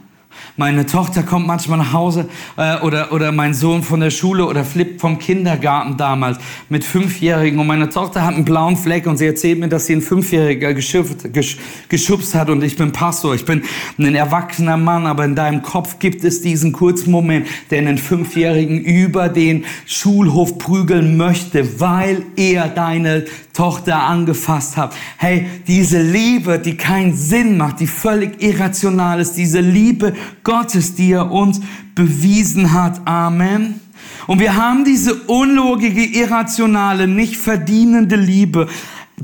Meine 0.59 0.85
Tochter 0.85 1.23
kommt 1.23 1.47
manchmal 1.47 1.79
nach 1.79 1.95
Hause 1.95 2.29
äh, 2.59 2.79
oder, 2.81 3.11
oder 3.11 3.33
mein 3.33 3.55
Sohn 3.55 3.83
von 3.83 4.01
der 4.01 4.11
Schule 4.11 4.45
oder 4.45 4.67
flippt 4.67 5.01
vom 5.01 5.19
Kindergarten 5.19 5.97
damals 5.97 6.37
mit 6.69 6.85
Fünfjährigen. 6.85 7.59
Und 7.59 7.67
meine 7.67 7.88
Tochter 7.88 8.27
hat 8.27 8.35
einen 8.35 8.45
blauen 8.45 8.77
Fleck 8.77 9.07
und 9.07 9.17
sie 9.17 9.25
erzählt 9.25 9.59
mir, 9.61 9.69
dass 9.69 9.87
sie 9.87 9.95
einen 9.95 10.03
Fünfjähriger 10.03 10.75
geschubst, 10.75 11.33
gesch, 11.33 11.57
geschubst 11.88 12.35
hat. 12.35 12.51
Und 12.51 12.62
ich 12.62 12.77
bin 12.77 12.93
Pastor, 12.93 13.35
ich 13.35 13.47
bin 13.47 13.62
ein 13.99 14.15
erwachsener 14.15 14.77
Mann, 14.77 15.07
aber 15.07 15.25
in 15.25 15.35
deinem 15.35 15.62
Kopf 15.62 15.99
gibt 15.99 16.23
es 16.23 16.43
diesen 16.43 16.73
kurzen 16.73 17.11
Moment, 17.11 17.47
der 17.71 17.79
einen 17.79 17.97
Fünfjährigen 17.97 18.79
über 18.79 19.31
den 19.31 19.65
Schulhof 19.87 20.59
prügeln 20.59 21.17
möchte, 21.17 21.81
weil 21.81 22.25
er 22.37 22.69
deine 22.69 23.25
Tochter 23.55 24.03
angefasst 24.03 24.77
hat. 24.77 24.95
Hey, 25.19 25.47
diese 25.67 26.01
Liebe, 26.01 26.59
die 26.59 26.77
keinen 26.77 27.15
Sinn 27.15 27.59
macht, 27.59 27.81
die 27.81 27.87
völlig 27.87 28.43
irrational 28.43 29.21
ist, 29.21 29.35
diese 29.35 29.61
Liebe 29.61 30.15
Gottes, 30.44 30.94
die 30.94 31.12
er 31.12 31.31
uns 31.31 31.61
bewiesen 31.94 32.72
hat. 32.72 33.07
Amen. 33.07 33.81
Und 34.26 34.40
wir 34.40 34.57
haben 34.57 34.85
diese 34.85 35.14
unlogige, 35.14 36.05
irrationale, 36.05 37.09
nicht 37.09 37.37
verdienende 37.37 38.16
Liebe 38.16 38.68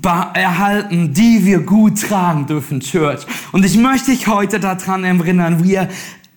erhalten, 0.02 1.12
die 1.12 1.44
wir 1.44 1.60
gut 1.60 2.00
tragen 2.00 2.46
dürfen, 2.46 2.80
Church. 2.80 3.26
Und 3.52 3.64
ich 3.64 3.76
möchte 3.76 4.10
dich 4.10 4.26
heute 4.28 4.60
daran 4.60 5.04
erinnern, 5.04 5.64
wir 5.64 5.88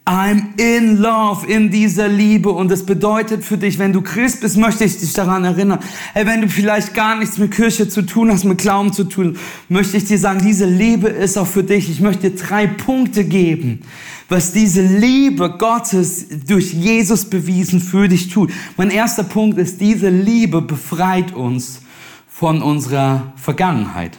I'm 0.03 0.59
in 0.59 0.97
love, 0.97 1.45
in 1.45 1.69
dieser 1.69 2.07
Liebe. 2.07 2.49
Und 2.49 2.71
das 2.71 2.85
bedeutet 2.85 3.45
für 3.45 3.57
dich, 3.57 3.77
wenn 3.77 3.93
du 3.93 4.01
Christ 4.01 4.41
bist, 4.41 4.57
möchte 4.57 4.83
ich 4.83 4.99
dich 4.99 5.13
daran 5.13 5.43
erinnern. 5.43 5.79
Hey, 6.13 6.25
wenn 6.25 6.41
du 6.41 6.49
vielleicht 6.49 6.95
gar 6.95 7.15
nichts 7.15 7.37
mit 7.37 7.51
Kirche 7.51 7.87
zu 7.87 8.01
tun 8.01 8.31
hast, 8.31 8.43
mit 8.43 8.57
Glauben 8.57 8.93
zu 8.93 9.03
tun, 9.03 9.37
möchte 9.69 9.97
ich 9.97 10.05
dir 10.05 10.17
sagen, 10.17 10.41
diese 10.43 10.65
Liebe 10.65 11.07
ist 11.07 11.37
auch 11.37 11.45
für 11.45 11.63
dich. 11.63 11.89
Ich 11.89 12.01
möchte 12.01 12.31
dir 12.31 12.35
drei 12.35 12.65
Punkte 12.65 13.23
geben, 13.23 13.83
was 14.31 14.53
diese 14.53 14.81
Liebe 14.81 15.57
Gottes 15.57 16.25
durch 16.47 16.71
Jesus 16.71 17.25
bewiesen 17.25 17.81
für 17.81 18.07
dich 18.07 18.29
tut. 18.29 18.49
Mein 18.77 18.89
erster 18.89 19.23
Punkt 19.23 19.57
ist, 19.57 19.81
diese 19.81 20.07
Liebe 20.07 20.61
befreit 20.61 21.35
uns 21.35 21.81
von 22.29 22.61
unserer 22.61 23.33
Vergangenheit. 23.35 24.17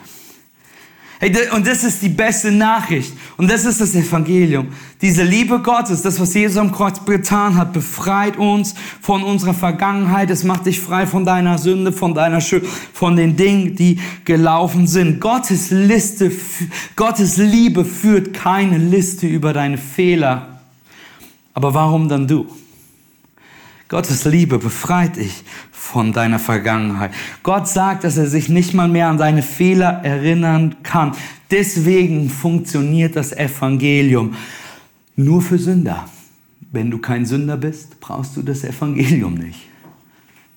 Und 1.53 1.69
das 1.69 1.85
ist 1.85 2.03
die 2.03 2.09
beste 2.09 2.51
Nachricht. 2.51 3.13
Und 3.37 3.49
das 3.49 3.65
ist 3.65 3.81
das 3.81 3.95
Evangelium. 3.95 4.69
Diese 5.01 5.23
Liebe 5.23 5.61
Gottes, 5.61 6.03
das, 6.03 6.19
was 6.19 6.35
Jesus 6.35 6.57
am 6.57 6.73
Kreuz 6.73 7.05
getan 7.05 7.57
hat, 7.57 7.73
befreit 7.73 8.37
uns 8.37 8.75
von 9.01 9.23
unserer 9.23 9.55
Vergangenheit. 9.55 10.31
Es 10.31 10.43
macht 10.43 10.67
dich 10.67 10.81
frei 10.81 11.07
von 11.07 11.25
deiner 11.25 11.59
Sünde, 11.59 11.93
von 11.93 12.13
deiner 12.13 12.41
Schuld, 12.41 12.67
von 12.93 13.15
den 13.15 13.37
Dingen, 13.37 13.77
die 13.77 14.01
gelaufen 14.25 14.89
sind. 14.89 15.21
Gottes 15.21 15.71
Liste, 15.71 16.33
Gottes 16.97 17.37
Liebe 17.37 17.85
führt 17.85 18.35
keine 18.35 18.79
Liste 18.79 19.29
über 19.29 19.53
deine 19.53 19.79
Fehler. 19.79 20.61
Aber 21.55 21.73
warum 21.73 22.09
dann 22.09 22.27
du? 22.27 22.49
Gottes 23.89 24.25
Liebe 24.25 24.59
befreit 24.59 25.17
dich 25.17 25.45
von 25.83 26.13
deiner 26.13 26.39
Vergangenheit. 26.39 27.11
Gott 27.43 27.69
sagt, 27.69 28.05
dass 28.05 28.17
er 28.17 28.29
sich 28.29 28.49
nicht 28.49 28.73
mal 28.73 28.89
mehr 28.89 29.09
an 29.09 29.19
seine 29.19 29.43
Fehler 29.43 30.01
erinnern 30.05 30.77
kann. 30.85 31.13
Deswegen 31.51 32.31
funktioniert 32.31 33.17
das 33.17 33.33
Evangelium 33.33 34.35
nur 35.17 35.43
für 35.43 35.59
Sünder. 35.59 36.07
Wenn 36.71 36.91
du 36.91 36.99
kein 36.99 37.27
Sünder 37.27 37.57
bist, 37.57 38.01
brauchst 38.01 38.37
du 38.37 38.43
das 38.43 38.65
Evangelium 38.65 39.35
nicht. 39.35 39.61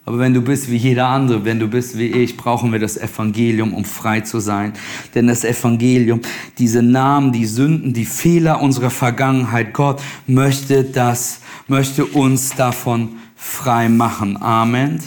Aber 0.06 0.20
wenn 0.20 0.36
du 0.36 0.42
bist 0.42 0.70
wie 0.70 0.78
jeder 0.78 1.08
andere, 1.08 1.44
wenn 1.44 1.60
du 1.60 1.68
bist 1.68 1.98
wie 1.98 2.06
ich, 2.06 2.38
brauchen 2.38 2.72
wir 2.72 2.80
das 2.80 2.96
Evangelium, 2.96 3.74
um 3.74 3.84
frei 3.84 4.22
zu 4.22 4.40
sein. 4.40 4.74
Denn 5.16 5.26
das 5.28 5.44
Evangelium, 5.44 6.22
diese 6.60 6.84
Namen, 6.84 7.32
die 7.34 7.48
Sünden, 7.48 7.94
die 7.94 8.06
Fehler 8.06 8.62
unserer 8.62 8.92
Vergangenheit, 8.92 9.74
Gott 9.74 10.02
möchte 10.28 10.84
das, 10.84 11.42
möchte 11.68 12.06
uns 12.06 12.52
davon 12.52 13.18
frei 13.46 13.90
machen. 13.90 14.42
Amen. 14.42 15.00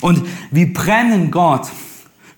Und 0.00 0.22
wie 0.50 0.66
brennen 0.66 1.30
Gott 1.30 1.68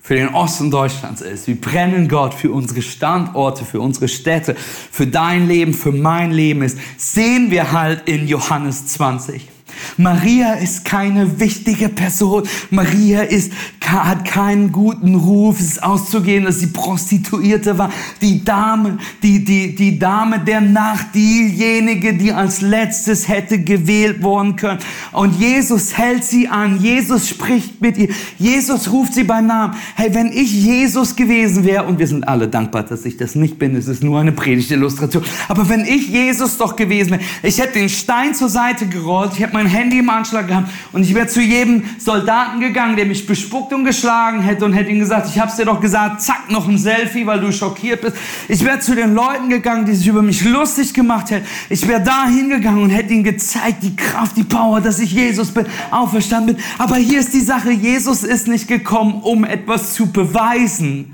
für 0.01 0.15
den 0.15 0.29
Osten 0.29 0.71
Deutschlands 0.71 1.21
ist, 1.21 1.47
wie 1.47 1.53
brennen 1.53 2.07
Gott 2.07 2.33
für 2.33 2.51
unsere 2.51 2.81
Standorte, 2.81 3.65
für 3.65 3.81
unsere 3.81 4.07
Städte, 4.07 4.55
für 4.55 5.05
dein 5.05 5.47
Leben, 5.47 5.73
für 5.73 5.91
mein 5.91 6.31
Leben 6.31 6.61
ist, 6.61 6.77
sehen 6.97 7.51
wir 7.51 7.73
halt 7.73 8.07
in 8.07 8.27
Johannes 8.27 8.87
20. 8.87 9.56
Maria 9.97 10.53
ist 10.53 10.85
keine 10.85 11.39
wichtige 11.39 11.89
Person. 11.89 12.43
Maria 12.69 13.21
ist, 13.21 13.51
hat 13.85 14.25
keinen 14.25 14.71
guten 14.71 15.15
Ruf. 15.15 15.59
Es 15.59 15.67
ist 15.67 15.83
auszugehen, 15.83 16.45
dass 16.45 16.59
sie 16.59 16.67
Prostituierte 16.67 17.77
war. 17.77 17.91
Die 18.21 18.43
Dame, 18.43 18.97
die, 19.23 19.43
die, 19.43 19.75
die 19.75 19.97
Dame 19.97 20.39
der 20.39 20.61
Nacht, 20.61 21.07
diejenige, 21.15 22.13
die 22.13 22.31
als 22.31 22.61
letztes 22.61 23.27
hätte 23.27 23.59
gewählt 23.59 24.21
worden 24.21 24.55
können. 24.55 24.79
Und 25.13 25.39
Jesus 25.39 25.97
hält 25.97 26.23
sie 26.23 26.47
an. 26.47 26.79
Jesus 26.81 27.29
spricht 27.29 27.81
mit 27.81 27.97
ihr. 27.97 28.09
Jesus 28.37 28.91
ruft 28.91 29.13
sie 29.13 29.23
beim 29.23 29.47
Namen. 29.47 29.75
Hey, 29.95 30.13
wenn 30.13 30.27
ich 30.27 30.51
Jesus 30.51 31.15
gewesen 31.15 31.63
wäre, 31.63 31.85
und 31.85 31.99
wir 31.99 32.07
sind 32.07 32.27
alle 32.27 32.47
dankbar, 32.47 32.83
dass 32.83 33.05
ich 33.05 33.17
das 33.17 33.35
nicht 33.35 33.57
bin, 33.59 33.75
es 33.75 33.87
ist 33.87 34.03
nur 34.03 34.19
eine 34.19 34.31
Predigtillustration. 34.31 35.23
Aber 35.47 35.69
wenn 35.69 35.85
ich 35.85 36.09
Jesus 36.09 36.57
doch 36.57 36.75
gewesen 36.75 37.11
wäre, 37.11 37.21
ich 37.43 37.59
hätte 37.59 37.73
den 37.73 37.89
Stein 37.89 38.33
zur 38.33 38.49
Seite 38.49 38.87
gerollt, 38.87 39.31
ich 39.33 39.39
hätte 39.39 39.53
mein 39.53 39.66
Handy 39.67 39.99
im 39.99 40.09
Anschlag 40.09 40.47
gehabt 40.47 40.69
und 40.91 41.03
ich 41.03 41.13
wäre 41.13 41.27
zu 41.27 41.41
jedem 41.41 41.83
Soldaten 41.97 42.59
gegangen, 42.59 42.95
der 42.95 43.05
mich 43.05 43.25
bespuckt 43.25 43.73
und 43.73 43.85
geschlagen 43.85 44.41
hätte 44.41 44.65
und 44.65 44.73
hätte 44.73 44.89
ihm 44.91 44.99
gesagt, 44.99 45.27
ich 45.29 45.39
hab's 45.39 45.57
dir 45.57 45.65
doch 45.65 45.79
gesagt, 45.79 46.21
zack, 46.21 46.49
noch 46.49 46.67
ein 46.67 46.77
Selfie, 46.77 47.25
weil 47.25 47.39
du 47.39 47.51
schockiert 47.51 48.01
bist. 48.01 48.15
Ich 48.47 48.63
wäre 48.63 48.79
zu 48.79 48.95
den 48.95 49.13
Leuten 49.13 49.49
gegangen, 49.49 49.85
die 49.85 49.93
sich 49.93 50.07
über 50.07 50.21
mich 50.21 50.43
lustig 50.43 50.93
gemacht 50.93 51.31
hätten. 51.31 51.45
Ich 51.69 51.87
wäre 51.87 52.01
da 52.01 52.27
hingegangen 52.27 52.83
und 52.83 52.89
hätte 52.89 53.13
ihnen 53.13 53.23
gezeigt, 53.23 53.83
die 53.83 53.95
Kraft, 53.95 54.37
die 54.37 54.43
Power, 54.43 54.81
dass 54.81 54.99
ich 54.99 55.11
Jesus 55.11 55.51
bin, 55.51 55.65
auferstanden 55.91 56.55
bin. 56.55 56.63
Aber 56.77 56.95
hier 56.95 57.19
ist 57.19 57.33
die 57.33 57.41
Sache, 57.41 57.71
Jesus 57.71 58.23
ist 58.23 58.47
nicht 58.47 58.67
gekommen, 58.67 59.21
um 59.21 59.43
etwas 59.43 59.93
zu 59.93 60.11
beweisen. 60.11 61.13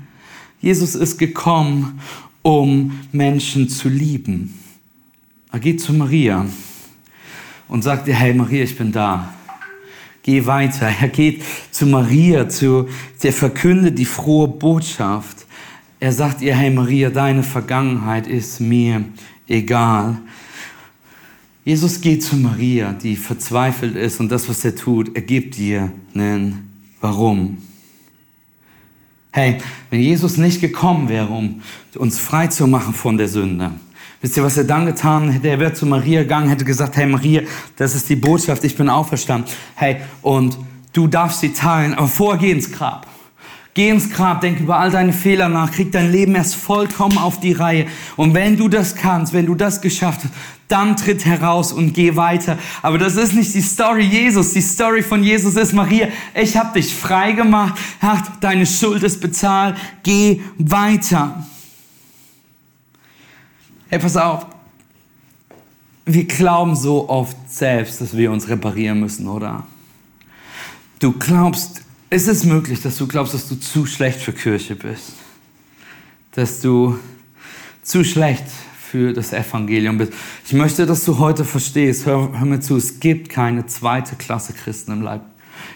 Jesus 0.60 0.94
ist 0.94 1.18
gekommen, 1.18 2.00
um 2.42 2.98
Menschen 3.12 3.68
zu 3.68 3.88
lieben. 3.88 4.58
Er 5.52 5.60
geht 5.60 5.80
zu 5.80 5.92
Maria 5.92 6.46
und 7.68 7.82
sagt 7.82 8.08
ihr, 8.08 8.14
hey 8.14 8.34
Maria, 8.34 8.64
ich 8.64 8.76
bin 8.76 8.92
da. 8.92 9.32
Geh 10.22 10.46
weiter. 10.46 10.90
Er 11.00 11.08
geht 11.08 11.42
zu 11.70 11.86
Maria, 11.86 12.48
zu, 12.48 12.88
der 13.22 13.32
verkündet 13.32 13.98
die 13.98 14.04
frohe 14.04 14.48
Botschaft. 14.48 15.46
Er 16.00 16.12
sagt 16.12 16.40
ihr, 16.42 16.54
hey 16.54 16.70
Maria, 16.70 17.10
deine 17.10 17.42
Vergangenheit 17.42 18.26
ist 18.26 18.60
mir 18.60 19.04
egal. 19.48 20.18
Jesus 21.64 22.00
geht 22.00 22.22
zu 22.22 22.36
Maria, 22.36 22.92
die 22.92 23.16
verzweifelt 23.16 23.96
ist 23.96 24.20
und 24.20 24.28
das, 24.30 24.48
was 24.48 24.64
er 24.64 24.76
tut, 24.76 25.14
er 25.14 25.22
gibt 25.22 25.58
ihr 25.58 25.92
einen 26.14 26.70
Warum. 27.00 27.58
Hey, 29.30 29.58
wenn 29.90 30.00
Jesus 30.00 30.36
nicht 30.36 30.60
gekommen 30.60 31.08
wäre, 31.08 31.28
um 31.28 31.60
uns 31.96 32.18
frei 32.18 32.46
zu 32.46 32.66
machen 32.66 32.94
von 32.94 33.18
der 33.18 33.28
Sünde, 33.28 33.72
Wisst 34.24 34.38
ihr, 34.38 34.42
was 34.42 34.56
er 34.56 34.64
dann 34.64 34.86
getan 34.86 35.28
hätte? 35.28 35.48
Er 35.48 35.60
wäre 35.60 35.74
zu 35.74 35.84
Maria 35.84 36.22
gegangen, 36.22 36.48
hätte 36.48 36.64
gesagt, 36.64 36.96
hey 36.96 37.04
Maria, 37.04 37.42
das 37.76 37.94
ist 37.94 38.08
die 38.08 38.16
Botschaft, 38.16 38.64
ich 38.64 38.74
bin 38.74 38.88
auferstanden. 38.88 39.52
Hey, 39.74 39.98
und 40.22 40.56
du 40.94 41.06
darfst 41.08 41.40
sie 41.40 41.52
teilen, 41.52 41.92
aber 41.92 42.08
vorher 42.08 42.40
geh 42.40 42.50
ins 42.50 42.72
Grab. 42.72 43.06
Geh 43.74 43.90
ins 43.90 44.08
Grab, 44.08 44.40
denk 44.40 44.60
über 44.60 44.78
all 44.78 44.90
deine 44.90 45.12
Fehler 45.12 45.50
nach, 45.50 45.70
krieg 45.70 45.92
dein 45.92 46.10
Leben 46.10 46.34
erst 46.36 46.54
vollkommen 46.54 47.18
auf 47.18 47.38
die 47.38 47.52
Reihe. 47.52 47.84
Und 48.16 48.32
wenn 48.32 48.56
du 48.56 48.70
das 48.70 48.94
kannst, 48.94 49.34
wenn 49.34 49.44
du 49.44 49.54
das 49.54 49.82
geschafft 49.82 50.20
hast, 50.24 50.32
dann 50.68 50.96
tritt 50.96 51.26
heraus 51.26 51.70
und 51.74 51.92
geh 51.92 52.16
weiter. 52.16 52.56
Aber 52.80 52.96
das 52.96 53.16
ist 53.16 53.34
nicht 53.34 53.52
die 53.52 53.60
Story 53.60 54.04
Jesus. 54.04 54.54
Die 54.54 54.62
Story 54.62 55.02
von 55.02 55.22
Jesus 55.22 55.54
ist, 55.56 55.74
Maria, 55.74 56.08
ich 56.34 56.56
habe 56.56 56.80
dich 56.80 56.94
frei 56.94 57.32
gemacht, 57.32 57.74
deine 58.40 58.64
Schuld 58.64 59.02
ist 59.02 59.20
bezahlt, 59.20 59.76
geh 60.02 60.40
weiter. 60.56 61.44
Hey, 63.94 64.00
pass 64.00 64.16
auf. 64.16 64.46
Wir 66.04 66.24
glauben 66.24 66.74
so 66.74 67.08
oft 67.08 67.36
selbst, 67.48 68.00
dass 68.00 68.16
wir 68.16 68.32
uns 68.32 68.48
reparieren 68.48 68.98
müssen, 68.98 69.28
oder? 69.28 69.68
Du 70.98 71.12
glaubst, 71.12 71.82
ist 72.10 72.26
es 72.26 72.42
möglich, 72.42 72.82
dass 72.82 72.96
du 72.96 73.06
glaubst, 73.06 73.34
dass 73.34 73.48
du 73.48 73.54
zu 73.54 73.86
schlecht 73.86 74.18
für 74.18 74.32
Kirche 74.32 74.74
bist? 74.74 75.12
Dass 76.32 76.60
du 76.60 76.98
zu 77.84 78.02
schlecht 78.02 78.42
für 78.76 79.12
das 79.12 79.32
Evangelium 79.32 79.98
bist. 79.98 80.12
Ich 80.44 80.54
möchte, 80.54 80.86
dass 80.86 81.04
du 81.04 81.20
heute 81.20 81.44
verstehst, 81.44 82.04
hör, 82.04 82.36
hör 82.36 82.46
mir 82.46 82.58
zu, 82.58 82.76
es 82.76 82.98
gibt 82.98 83.28
keine 83.28 83.66
zweite 83.66 84.16
Klasse 84.16 84.54
Christen 84.54 84.90
im 84.90 85.02
Leib 85.02 85.22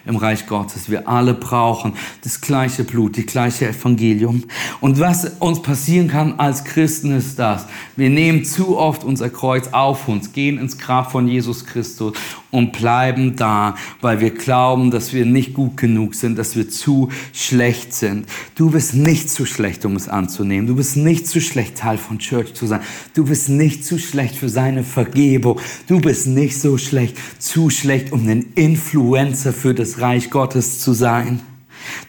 im 0.08 0.16
Reich 0.16 0.46
Gottes. 0.46 0.90
Wir 0.90 1.06
alle 1.06 1.34
brauchen 1.34 1.92
das 2.24 2.40
gleiche 2.40 2.82
Blut, 2.82 3.16
die 3.16 3.26
gleiche 3.26 3.68
Evangelium. 3.68 4.44
Und 4.80 4.98
was 4.98 5.24
uns 5.38 5.62
passieren 5.62 6.08
kann 6.08 6.40
als 6.40 6.64
Christen 6.64 7.12
ist 7.12 7.38
das. 7.38 7.66
Wir 7.94 8.08
nehmen 8.08 8.44
zu 8.44 8.78
oft 8.78 9.04
unser 9.04 9.28
Kreuz 9.28 9.68
auf 9.72 10.08
uns, 10.08 10.32
gehen 10.32 10.58
ins 10.58 10.78
Grab 10.78 11.12
von 11.12 11.28
Jesus 11.28 11.66
Christus 11.66 12.14
und 12.50 12.72
bleiben 12.72 13.36
da, 13.36 13.76
weil 14.00 14.20
wir 14.20 14.30
glauben, 14.30 14.90
dass 14.90 15.12
wir 15.12 15.26
nicht 15.26 15.54
gut 15.54 15.76
genug 15.76 16.14
sind, 16.14 16.38
dass 16.38 16.56
wir 16.56 16.68
zu 16.68 17.10
schlecht 17.32 17.92
sind. 17.92 18.26
Du 18.54 18.70
bist 18.70 18.94
nicht 18.94 19.30
zu 19.30 19.44
schlecht, 19.44 19.84
um 19.84 19.96
es 19.96 20.08
anzunehmen. 20.08 20.66
Du 20.66 20.76
bist 20.76 20.96
nicht 20.96 21.26
zu 21.26 21.40
schlecht, 21.40 21.76
Teil 21.76 21.98
von 21.98 22.18
Church 22.18 22.54
zu 22.54 22.66
sein. 22.66 22.80
Du 23.14 23.24
bist 23.24 23.48
nicht 23.48 23.84
zu 23.84 23.98
schlecht 23.98 24.36
für 24.36 24.48
seine 24.48 24.82
Vergebung. 24.82 25.60
Du 25.86 26.00
bist 26.00 26.26
nicht 26.26 26.58
so 26.58 26.78
schlecht, 26.78 27.16
zu 27.38 27.70
schlecht, 27.70 28.12
um 28.12 28.26
ein 28.26 28.46
Influencer 28.54 29.52
für 29.52 29.74
das 29.74 30.00
Reich 30.00 30.30
Gottes 30.30 30.80
zu 30.80 30.92
sein. 30.92 31.40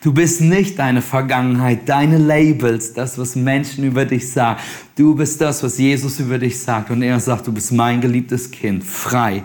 Du 0.02 0.13
bist 0.13 0.41
nicht 0.41 0.80
deine 0.80 1.02
Vergangenheit, 1.02 1.88
deine 1.88 2.17
Labels, 2.17 2.93
das, 2.93 3.17
was 3.17 3.36
Menschen 3.36 3.84
über 3.84 4.06
dich 4.06 4.32
sagen. 4.32 4.60
Du 4.95 5.15
bist 5.15 5.39
das, 5.41 5.63
was 5.63 5.78
Jesus 5.78 6.19
über 6.19 6.38
dich 6.38 6.60
sagt. 6.60 6.89
Und 6.89 7.02
er 7.02 7.19
sagt, 7.19 7.47
du 7.47 7.54
bist 7.54 7.71
mein 7.71 8.02
geliebtes 8.02 8.52
Kind, 8.52 8.84
frei 8.84 9.43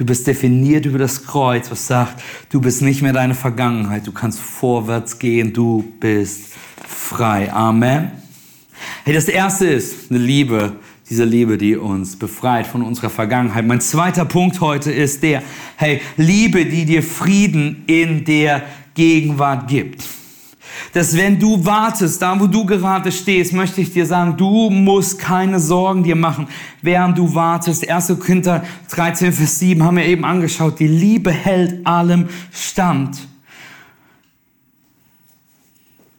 Du 0.00 0.06
bist 0.06 0.26
definiert 0.26 0.86
über 0.86 0.96
das 0.96 1.26
Kreuz, 1.26 1.70
was 1.70 1.86
sagt, 1.86 2.22
du 2.48 2.58
bist 2.58 2.80
nicht 2.80 3.02
mehr 3.02 3.12
deine 3.12 3.34
Vergangenheit, 3.34 4.06
du 4.06 4.12
kannst 4.12 4.40
vorwärts 4.40 5.18
gehen, 5.18 5.52
du 5.52 5.92
bist 6.00 6.54
frei. 6.88 7.52
Amen. 7.52 8.10
Hey, 9.04 9.12
das 9.12 9.28
erste 9.28 9.66
ist 9.66 10.10
eine 10.10 10.18
Liebe, 10.18 10.72
diese 11.10 11.24
Liebe, 11.24 11.58
die 11.58 11.76
uns 11.76 12.18
befreit 12.18 12.66
von 12.66 12.80
unserer 12.80 13.10
Vergangenheit. 13.10 13.66
Mein 13.66 13.82
zweiter 13.82 14.24
Punkt 14.24 14.62
heute 14.62 14.90
ist 14.90 15.22
der, 15.22 15.42
hey, 15.76 16.00
Liebe, 16.16 16.64
die 16.64 16.86
dir 16.86 17.02
Frieden 17.02 17.84
in 17.86 18.24
der 18.24 18.62
Gegenwart 18.94 19.68
gibt 19.68 20.02
dass 20.92 21.16
wenn 21.16 21.38
du 21.38 21.64
wartest, 21.64 22.20
da 22.22 22.38
wo 22.38 22.46
du 22.46 22.64
gerade 22.64 23.12
stehst, 23.12 23.52
möchte 23.52 23.80
ich 23.80 23.92
dir 23.92 24.06
sagen, 24.06 24.36
du 24.36 24.70
musst 24.70 25.18
keine 25.18 25.60
Sorgen 25.60 26.02
dir 26.02 26.16
machen, 26.16 26.48
während 26.82 27.16
du 27.16 27.34
wartest. 27.34 27.88
1. 27.88 28.18
Korinther 28.18 28.64
13, 28.90 29.32
Vers 29.32 29.58
7 29.58 29.82
haben 29.82 29.96
wir 29.96 30.04
eben 30.04 30.24
angeschaut. 30.24 30.78
Die 30.78 30.88
Liebe 30.88 31.30
hält 31.30 31.86
allem 31.86 32.28
stand. 32.52 33.18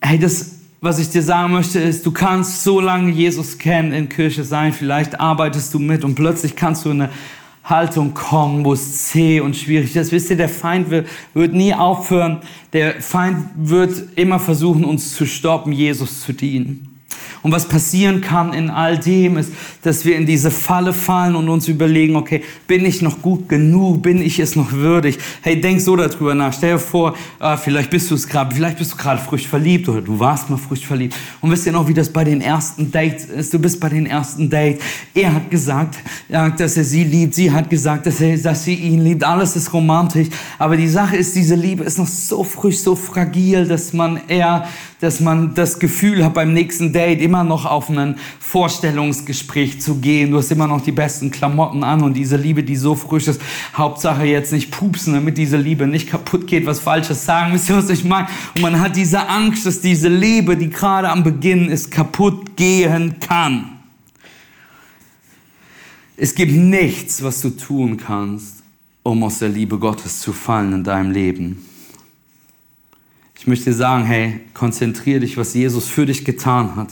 Hey, 0.02 0.18
das, 0.18 0.56
was 0.82 0.98
ich 0.98 1.10
dir 1.10 1.22
sagen 1.22 1.54
möchte, 1.54 1.80
ist, 1.80 2.06
du 2.06 2.12
kannst 2.12 2.64
so 2.64 2.80
lange 2.80 3.12
Jesus 3.12 3.58
kennen 3.58 3.94
in 3.94 4.10
Kirche 4.10 4.44
sein, 4.44 4.74
vielleicht 4.74 5.20
arbeitest 5.20 5.74
du 5.74 5.80
mit 5.80 6.04
und 6.04 6.16
plötzlich 6.16 6.56
kannst 6.56 6.86
du 6.86 6.90
eine 6.90 7.10
Haltung 7.64 8.14
kommen, 8.14 8.66
wo 8.66 8.74
es 8.74 9.10
zäh 9.10 9.40
und 9.40 9.56
schwierig 9.56 9.96
ist. 9.96 10.12
Wisst 10.12 10.30
ihr, 10.30 10.38
der 10.38 10.50
Feind 10.50 10.90
wird, 10.90 11.08
wird 11.34 11.54
nie 11.54 11.74
aufhören. 11.74 12.42
Der 12.74 13.02
Feind 13.02 13.50
wird 13.56 14.18
immer 14.18 14.40
versuchen, 14.40 14.84
uns 14.84 15.16
zu 15.16 15.26
stoppen, 15.26 15.72
Jesus 15.72 16.22
zu 16.22 16.34
dienen. 16.34 16.88
Und 17.44 17.52
was 17.52 17.68
passieren 17.68 18.22
kann 18.22 18.54
in 18.54 18.70
all 18.70 19.00
dem 19.00 19.38
ist, 19.38 19.52
dass 19.82 20.06
wir 20.06 20.16
in 20.16 20.26
diese 20.26 20.52
Falle 20.52 20.94
fallen 20.94 21.36
und 21.36 21.50
uns 21.50 21.68
überlegen, 21.68 22.16
okay, 22.16 22.44
bin 22.68 22.86
ich 22.86 23.02
noch 23.02 23.22
gut 23.22 23.50
genug? 23.50 24.04
Bin 24.04 24.22
ich 24.22 24.40
es 24.40 24.56
noch 24.56 24.72
würdig? 24.72 25.18
Hey, 25.42 25.60
denk 25.60 25.82
so 25.82 25.96
darüber 25.96 26.36
nach. 26.36 26.54
Stell 26.54 26.74
dir 26.74 26.80
vor, 26.80 27.16
äh, 27.40 27.58
vielleicht 27.58 27.90
bist 27.90 28.12
du 28.12 28.16
es 28.16 28.28
gerade, 28.28 28.54
vielleicht 28.54 28.78
bist 28.78 28.94
du 28.94 28.98
gerade 28.98 29.20
frisch 29.20 29.48
verliebt 29.48 29.90
oder 29.90 30.02
du 30.02 30.20
warst 30.20 30.50
mal 30.52 30.58
frisch 30.58 30.86
verliebt. 30.86 31.16
Und 31.42 31.50
wisst 31.50 31.66
ihr 31.66 31.72
noch, 31.72 31.88
wie 31.88 31.96
das 31.96 32.10
bei 32.10 32.24
den 32.24 32.42
ersten 32.42 32.92
Dates 32.92 33.26
ist? 33.26 33.54
Du 33.54 33.60
bist 33.60 33.80
bei 33.80 33.90
den 33.90 34.06
ersten 34.06 34.50
Dates. 34.50 34.84
Er 35.16 35.34
hat 35.34 35.50
gesagt, 35.50 35.98
ja, 36.30 36.50
dass 36.50 36.78
er 36.78 36.84
sie 36.84 37.04
liebt. 37.04 37.34
Sie 37.34 37.52
hat 37.52 37.70
gesagt, 37.72 38.06
dass, 38.06 38.22
er, 38.22 38.38
dass 38.38 38.66
sie 38.66 38.76
ihn 38.76 39.04
liebt. 39.04 39.24
Alles 39.24 39.56
ist 39.56 39.74
romantisch. 39.74 40.28
Aber 40.60 40.78
die 40.78 40.88
Sache 40.88 41.18
ist, 41.18 41.36
diese 41.36 41.56
Liebe 41.56 41.84
ist 41.84 41.98
noch 41.98 42.08
so 42.08 42.44
frisch, 42.44 42.80
so 42.80 42.96
fragil, 42.96 43.68
dass 43.68 43.94
man 43.94 44.22
eher 44.28 44.68
dass 45.02 45.20
man 45.20 45.56
das 45.56 45.80
Gefühl 45.80 46.24
hat, 46.24 46.36
beim 46.36 46.54
nächsten 46.54 46.94
Date 46.94 47.22
immer 47.32 47.46
noch 47.46 47.66
auf 47.66 47.90
ein 47.90 48.18
Vorstellungsgespräch 48.42 49.80
zu 49.80 49.96
gehen. 49.96 50.32
Du 50.32 50.38
hast 50.38 50.52
immer 50.52 50.68
noch 50.68 50.82
die 50.82 50.92
besten 50.92 51.32
Klamotten 51.32 51.82
an 51.82 52.04
und 52.04 52.14
diese 52.14 52.36
Liebe, 52.36 52.62
die 52.62 52.76
so 52.76 52.94
frisch 52.94 53.30
ist. 53.30 53.42
Hauptsache 53.74 54.26
jetzt 54.26 54.52
nicht 54.52 54.70
pupsen, 54.70 55.14
damit 55.14 55.38
diese 55.38 55.56
Liebe 55.56 55.88
nicht 55.88 56.10
kaputt 56.10 56.46
geht, 56.46 56.66
was 56.66 56.82
Falsches 56.82 57.26
sagen. 57.26 57.54
Wisst 57.54 57.70
ihr, 57.70 57.78
was 57.78 57.90
ich 57.90 58.04
meine? 58.04 58.28
Und 58.56 58.64
man 58.64 58.82
hat 58.82 58.98
diese 58.98 59.30
Angst, 59.30 59.66
dass 59.66 59.80
diese 59.80 60.10
Liebe, 60.10 60.58
die 60.58 60.70
gerade 60.70 61.10
am 61.10 61.24
Beginn 61.24 61.70
ist, 61.70 61.90
kaputt 61.90 62.58
gehen 62.58 63.16
kann. 63.22 63.80
Es 66.18 66.36
gibt 66.36 66.52
nichts, 66.52 67.24
was 67.24 67.40
du 67.40 67.52
tun 67.52 67.96
kannst, 67.96 68.58
um 69.04 69.24
aus 69.24 69.40
der 69.40 69.48
Liebe 69.48 69.80
Gottes 69.80 70.20
zu 70.20 70.34
fallen 70.34 70.74
in 70.74 70.84
deinem 70.84 71.12
Leben. 71.12 71.66
Ich 73.40 73.48
möchte 73.48 73.72
dir 73.72 73.76
sagen, 73.76 74.04
hey, 74.04 74.42
konzentriere 74.54 75.22
dich, 75.22 75.36
was 75.38 75.56
Jesus 75.56 75.88
für 75.88 76.06
dich 76.06 76.26
getan 76.26 76.76
hat. 76.76 76.90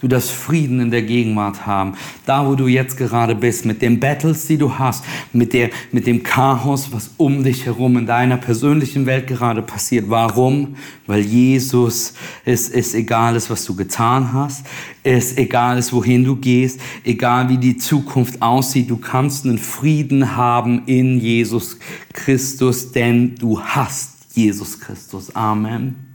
Du 0.00 0.08
darfst 0.08 0.30
Frieden 0.30 0.80
in 0.80 0.90
der 0.90 1.02
Gegenwart 1.02 1.66
haben. 1.66 1.94
Da, 2.26 2.46
wo 2.46 2.54
du 2.54 2.66
jetzt 2.66 2.96
gerade 2.96 3.34
bist, 3.34 3.64
mit 3.64 3.82
den 3.82 4.00
Battles, 4.00 4.46
die 4.46 4.58
du 4.58 4.78
hast, 4.78 5.04
mit, 5.32 5.52
der, 5.52 5.70
mit 5.92 6.06
dem 6.06 6.22
Chaos, 6.22 6.92
was 6.92 7.10
um 7.16 7.44
dich 7.44 7.66
herum 7.66 7.96
in 7.96 8.06
deiner 8.06 8.36
persönlichen 8.36 9.06
Welt 9.06 9.26
gerade 9.26 9.62
passiert. 9.62 10.08
Warum? 10.08 10.76
Weil 11.06 11.20
Jesus, 11.20 12.14
es 12.44 12.68
ist 12.68 12.94
egal 12.94 13.36
ist, 13.36 13.50
was 13.50 13.64
du 13.64 13.74
getan 13.76 14.32
hast. 14.32 14.66
Es 15.02 15.36
egal 15.36 15.78
ist, 15.78 15.92
wohin 15.92 16.24
du 16.24 16.36
gehst. 16.36 16.80
Egal 17.04 17.48
wie 17.48 17.58
die 17.58 17.76
Zukunft 17.76 18.40
aussieht. 18.42 18.90
Du 18.90 18.96
kannst 18.96 19.44
einen 19.44 19.58
Frieden 19.58 20.36
haben 20.36 20.82
in 20.86 21.20
Jesus 21.20 21.78
Christus, 22.12 22.92
denn 22.92 23.34
du 23.36 23.60
hast 23.60 24.12
Jesus 24.34 24.80
Christus. 24.80 25.34
Amen. 25.34 26.11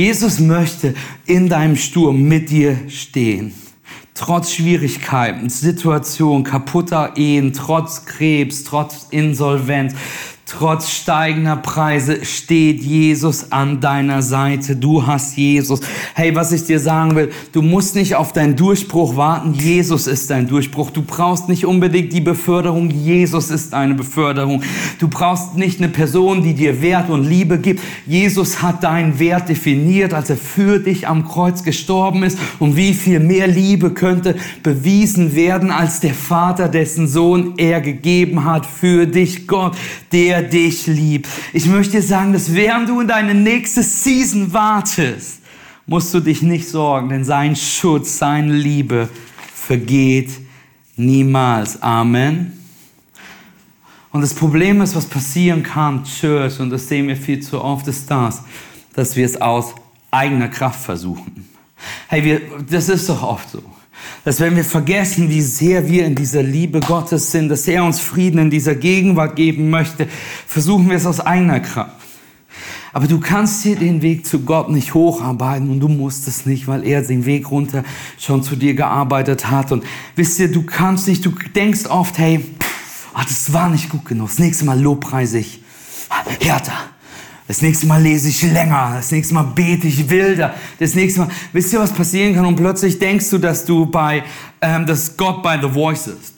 Jesus 0.00 0.40
möchte 0.40 0.94
in 1.26 1.50
deinem 1.50 1.76
Sturm 1.76 2.22
mit 2.22 2.48
dir 2.48 2.88
stehen. 2.88 3.52
Trotz 4.14 4.54
Schwierigkeiten, 4.54 5.50
Situationen, 5.50 6.42
kaputter 6.42 7.18
Ehen, 7.18 7.52
trotz 7.52 8.06
Krebs, 8.06 8.64
trotz 8.64 9.08
Insolvenz, 9.10 9.92
Trotz 10.50 10.90
steigender 10.90 11.54
Preise 11.54 12.24
steht 12.24 12.82
Jesus 12.82 13.52
an 13.52 13.80
deiner 13.80 14.20
Seite. 14.20 14.74
Du 14.74 15.06
hast 15.06 15.36
Jesus. 15.36 15.80
Hey, 16.14 16.34
was 16.34 16.50
ich 16.50 16.64
dir 16.64 16.80
sagen 16.80 17.14
will, 17.14 17.30
du 17.52 17.62
musst 17.62 17.94
nicht 17.94 18.16
auf 18.16 18.32
deinen 18.32 18.56
Durchbruch 18.56 19.14
warten. 19.14 19.54
Jesus 19.54 20.08
ist 20.08 20.28
dein 20.28 20.48
Durchbruch. 20.48 20.90
Du 20.90 21.02
brauchst 21.02 21.48
nicht 21.48 21.64
unbedingt 21.64 22.12
die 22.12 22.20
Beförderung. 22.20 22.90
Jesus 22.90 23.48
ist 23.48 23.72
deine 23.74 23.94
Beförderung. 23.94 24.64
Du 24.98 25.06
brauchst 25.06 25.54
nicht 25.56 25.78
eine 25.78 25.88
Person, 25.88 26.42
die 26.42 26.54
dir 26.54 26.82
Wert 26.82 27.10
und 27.10 27.24
Liebe 27.24 27.58
gibt. 27.58 27.80
Jesus 28.04 28.60
hat 28.60 28.82
deinen 28.82 29.20
Wert 29.20 29.48
definiert, 29.48 30.12
als 30.12 30.30
er 30.30 30.36
für 30.36 30.80
dich 30.80 31.06
am 31.06 31.28
Kreuz 31.28 31.62
gestorben 31.62 32.24
ist. 32.24 32.36
Und 32.58 32.74
wie 32.74 32.94
viel 32.94 33.20
mehr 33.20 33.46
Liebe 33.46 33.90
könnte 33.92 34.34
bewiesen 34.64 35.36
werden 35.36 35.70
als 35.70 36.00
der 36.00 36.14
Vater, 36.14 36.68
dessen 36.68 37.06
Sohn 37.06 37.54
er 37.56 37.80
gegeben 37.80 38.44
hat 38.44 38.66
für 38.66 39.06
dich, 39.06 39.46
Gott, 39.46 39.76
der 40.10 40.39
dich 40.42 40.86
liebt. 40.86 41.28
Ich 41.52 41.66
möchte 41.66 41.92
dir 41.92 42.02
sagen, 42.02 42.32
dass 42.32 42.54
während 42.54 42.88
du 42.88 43.00
in 43.00 43.08
deine 43.08 43.34
nächste 43.34 43.82
Season 43.82 44.52
wartest, 44.52 45.40
musst 45.86 46.12
du 46.14 46.20
dich 46.20 46.42
nicht 46.42 46.68
sorgen, 46.68 47.08
denn 47.08 47.24
sein 47.24 47.56
Schutz, 47.56 48.18
seine 48.18 48.52
Liebe 48.52 49.08
vergeht 49.54 50.30
niemals. 50.96 51.82
Amen. 51.82 52.52
Und 54.12 54.22
das 54.22 54.34
Problem 54.34 54.80
ist, 54.80 54.96
was 54.96 55.06
passieren 55.06 55.62
kann, 55.62 56.04
Church, 56.04 56.58
und 56.60 56.70
das 56.70 56.88
sehen 56.88 57.08
wir 57.08 57.16
viel 57.16 57.40
zu 57.40 57.62
oft, 57.62 57.86
ist 57.88 58.10
das, 58.10 58.42
dass 58.94 59.16
wir 59.16 59.24
es 59.24 59.40
aus 59.40 59.74
eigener 60.10 60.48
Kraft 60.48 60.80
versuchen. 60.80 61.48
Hey, 62.08 62.24
wir, 62.24 62.40
das 62.68 62.88
ist 62.88 63.08
doch 63.08 63.22
oft 63.22 63.50
so 63.50 63.62
dass 64.24 64.40
wenn 64.40 64.56
wir 64.56 64.64
vergessen, 64.64 65.28
wie 65.28 65.40
sehr 65.40 65.88
wir 65.88 66.04
in 66.04 66.14
dieser 66.14 66.42
Liebe 66.42 66.80
Gottes 66.80 67.30
sind, 67.30 67.48
dass 67.48 67.66
er 67.68 67.84
uns 67.84 68.00
Frieden 68.00 68.38
in 68.38 68.50
dieser 68.50 68.74
Gegenwart 68.74 69.36
geben 69.36 69.70
möchte, 69.70 70.06
versuchen 70.46 70.88
wir 70.88 70.96
es 70.96 71.06
aus 71.06 71.20
eigener 71.20 71.60
Kraft. 71.60 71.96
Aber 72.92 73.06
du 73.06 73.20
kannst 73.20 73.62
hier 73.62 73.76
den 73.76 74.02
Weg 74.02 74.26
zu 74.26 74.40
Gott 74.40 74.68
nicht 74.68 74.94
hocharbeiten 74.94 75.70
und 75.70 75.80
du 75.80 75.88
musst 75.88 76.26
es 76.26 76.44
nicht, 76.44 76.66
weil 76.66 76.84
er 76.84 77.02
den 77.02 77.24
Weg 77.24 77.50
runter 77.50 77.84
schon 78.18 78.42
zu 78.42 78.56
dir 78.56 78.74
gearbeitet 78.74 79.50
hat. 79.50 79.70
Und 79.70 79.84
wisst 80.16 80.38
ihr, 80.40 80.50
du 80.50 80.62
kannst 80.62 81.06
nicht, 81.06 81.24
du 81.24 81.30
denkst 81.54 81.86
oft, 81.86 82.18
hey, 82.18 82.44
oh, 83.14 83.20
das 83.22 83.52
war 83.52 83.70
nicht 83.70 83.90
gut 83.90 84.06
genug. 84.06 84.28
Das 84.28 84.38
nächste 84.38 84.64
Mal 84.64 84.80
lobpreise 84.80 85.38
ich 85.38 85.62
härter. 86.40 86.72
Das 87.50 87.62
nächste 87.62 87.84
Mal 87.86 88.00
lese 88.00 88.28
ich 88.28 88.42
länger, 88.42 88.92
das 88.94 89.10
nächste 89.10 89.34
Mal 89.34 89.42
bete 89.42 89.88
ich 89.88 90.08
wilder, 90.08 90.54
das 90.78 90.94
nächste 90.94 91.22
Mal, 91.22 91.30
wisst 91.52 91.72
ihr, 91.72 91.80
was 91.80 91.92
passieren 91.92 92.32
kann? 92.32 92.46
Und 92.46 92.54
plötzlich 92.54 93.00
denkst 93.00 93.28
du, 93.28 93.38
dass 93.38 93.64
du 93.64 93.86
bei, 93.86 94.22
ähm, 94.60 94.86
dass 94.86 95.16
Gott 95.16 95.42
bei 95.42 95.60
The 95.60 95.68
Voice 95.68 96.06
ist. 96.06 96.34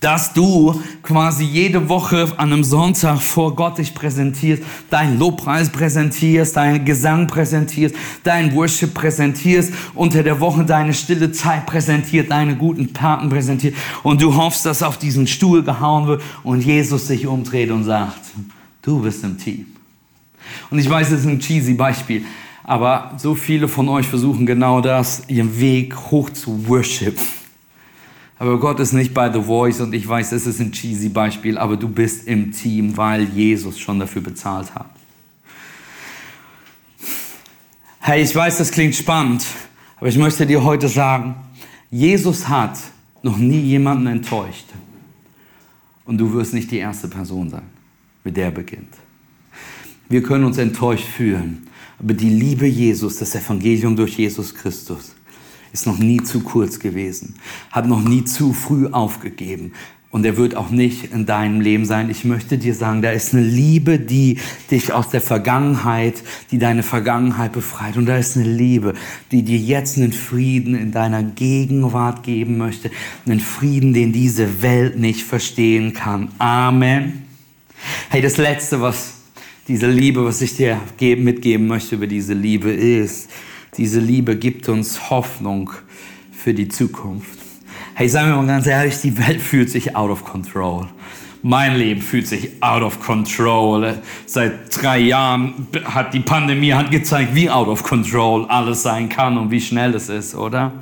Dass 0.00 0.32
du 0.32 0.82
quasi 1.04 1.44
jede 1.44 1.88
Woche 1.88 2.32
an 2.36 2.52
einem 2.52 2.64
Sonntag 2.64 3.20
vor 3.22 3.54
Gott 3.54 3.78
dich 3.78 3.94
präsentierst, 3.94 4.64
deinen 4.90 5.20
Lobpreis 5.20 5.70
präsentierst, 5.70 6.56
deinen 6.56 6.84
Gesang 6.84 7.28
präsentierst, 7.28 7.94
deinen 8.24 8.52
Worship 8.56 8.92
präsentierst, 8.92 9.72
unter 9.94 10.24
der 10.24 10.40
Woche 10.40 10.64
deine 10.64 10.94
stille 10.94 11.30
Zeit 11.30 11.64
präsentiert, 11.66 12.32
deine 12.32 12.56
guten 12.56 12.92
Taten 12.92 13.28
präsentiert 13.28 13.76
und 14.02 14.20
du 14.20 14.34
hoffst, 14.34 14.66
dass 14.66 14.82
auf 14.82 14.98
diesen 14.98 15.28
Stuhl 15.28 15.62
gehauen 15.62 16.08
wird 16.08 16.22
und 16.42 16.62
Jesus 16.62 17.06
sich 17.06 17.24
umdreht 17.28 17.70
und 17.70 17.84
sagt, 17.84 18.18
du 18.82 18.98
bist 18.98 19.22
im 19.22 19.38
Team. 19.38 19.66
Und 20.70 20.78
ich 20.78 20.88
weiß, 20.88 21.10
das 21.10 21.20
ist 21.20 21.26
ein 21.26 21.38
cheesy 21.38 21.74
Beispiel, 21.74 22.24
aber 22.64 23.12
so 23.18 23.34
viele 23.34 23.68
von 23.68 23.88
euch 23.88 24.06
versuchen 24.06 24.46
genau 24.46 24.80
das, 24.80 25.22
ihren 25.28 25.58
Weg 25.60 25.96
hoch 26.10 26.30
zu 26.30 26.68
Worship. 26.68 27.18
Aber 28.38 28.58
Gott 28.58 28.80
ist 28.80 28.92
nicht 28.92 29.14
bei 29.14 29.32
The 29.32 29.42
Voice 29.42 29.80
und 29.80 29.94
ich 29.94 30.06
weiß, 30.06 30.30
das 30.30 30.46
ist 30.46 30.60
ein 30.60 30.72
cheesy 30.72 31.08
Beispiel, 31.08 31.56
aber 31.56 31.76
du 31.76 31.88
bist 31.88 32.26
im 32.26 32.52
Team, 32.52 32.96
weil 32.96 33.24
Jesus 33.24 33.78
schon 33.78 33.98
dafür 33.98 34.20
bezahlt 34.20 34.74
hat. 34.74 34.90
Hey, 38.00 38.22
ich 38.22 38.34
weiß, 38.34 38.58
das 38.58 38.70
klingt 38.70 38.94
spannend, 38.94 39.44
aber 39.96 40.08
ich 40.08 40.18
möchte 40.18 40.46
dir 40.46 40.62
heute 40.62 40.88
sagen, 40.88 41.34
Jesus 41.90 42.48
hat 42.48 42.78
noch 43.22 43.38
nie 43.38 43.60
jemanden 43.60 44.06
enttäuscht. 44.06 44.66
Und 46.04 46.18
du 46.18 46.32
wirst 46.32 46.54
nicht 46.54 46.70
die 46.70 46.78
erste 46.78 47.08
Person 47.08 47.50
sein, 47.50 47.66
mit 48.22 48.36
der 48.36 48.46
er 48.46 48.50
beginnt. 48.52 48.94
Wir 50.08 50.22
können 50.22 50.44
uns 50.44 50.58
enttäuscht 50.58 51.06
fühlen, 51.06 51.66
aber 51.98 52.14
die 52.14 52.30
Liebe 52.30 52.66
Jesus, 52.66 53.18
das 53.18 53.34
Evangelium 53.34 53.96
durch 53.96 54.16
Jesus 54.16 54.54
Christus, 54.54 55.16
ist 55.72 55.86
noch 55.86 55.98
nie 55.98 56.22
zu 56.22 56.40
kurz 56.40 56.78
gewesen, 56.78 57.34
hat 57.70 57.86
noch 57.86 58.02
nie 58.02 58.24
zu 58.24 58.52
früh 58.52 58.86
aufgegeben. 58.86 59.72
Und 60.10 60.24
er 60.24 60.38
wird 60.38 60.54
auch 60.54 60.70
nicht 60.70 61.12
in 61.12 61.26
deinem 61.26 61.60
Leben 61.60 61.84
sein. 61.84 62.08
Ich 62.08 62.24
möchte 62.24 62.56
dir 62.56 62.74
sagen, 62.74 63.02
da 63.02 63.10
ist 63.10 63.34
eine 63.34 63.42
Liebe, 63.42 63.98
die 63.98 64.38
dich 64.70 64.92
aus 64.92 65.10
der 65.10 65.20
Vergangenheit, 65.20 66.22
die 66.50 66.58
deine 66.58 66.82
Vergangenheit 66.82 67.52
befreit. 67.52 67.98
Und 67.98 68.06
da 68.06 68.16
ist 68.16 68.36
eine 68.36 68.48
Liebe, 68.48 68.94
die 69.30 69.42
dir 69.42 69.58
jetzt 69.58 69.98
einen 69.98 70.14
Frieden 70.14 70.74
in 70.74 70.92
deiner 70.92 71.22
Gegenwart 71.22 72.22
geben 72.22 72.56
möchte. 72.56 72.90
Einen 73.26 73.40
Frieden, 73.40 73.92
den 73.92 74.12
diese 74.12 74.62
Welt 74.62 74.98
nicht 74.98 75.22
verstehen 75.22 75.92
kann. 75.92 76.28
Amen. 76.38 77.24
Hey, 78.08 78.22
das 78.22 78.38
Letzte, 78.38 78.80
was 78.80 79.15
diese 79.68 79.88
Liebe, 79.88 80.24
was 80.24 80.40
ich 80.42 80.56
dir 80.56 80.80
mitgeben 81.00 81.66
möchte 81.66 81.96
über 81.96 82.06
diese 82.06 82.34
Liebe 82.34 82.70
ist, 82.70 83.30
diese 83.76 84.00
Liebe 84.00 84.36
gibt 84.36 84.68
uns 84.68 85.10
Hoffnung 85.10 85.70
für 86.32 86.54
die 86.54 86.68
Zukunft. 86.68 87.38
Hey, 87.94 88.08
sagen 88.08 88.28
wir 88.28 88.36
mal 88.36 88.46
ganz 88.46 88.66
ehrlich, 88.66 89.00
die 89.00 89.18
Welt 89.18 89.40
fühlt 89.40 89.70
sich 89.70 89.96
out 89.96 90.10
of 90.10 90.24
control. 90.24 90.86
Mein 91.42 91.76
Leben 91.76 92.00
fühlt 92.00 92.26
sich 92.26 92.50
out 92.60 92.82
of 92.82 93.00
control. 93.00 93.98
Seit 94.26 94.82
drei 94.82 94.98
Jahren 94.98 95.66
hat 95.84 96.14
die 96.14 96.20
Pandemie 96.20 96.72
hat 96.72 96.90
gezeigt, 96.90 97.34
wie 97.34 97.50
out 97.50 97.68
of 97.68 97.82
control 97.82 98.46
alles 98.46 98.82
sein 98.82 99.08
kann 99.08 99.36
und 99.36 99.50
wie 99.50 99.60
schnell 99.60 99.94
es 99.94 100.08
ist, 100.08 100.34
oder? 100.34 100.72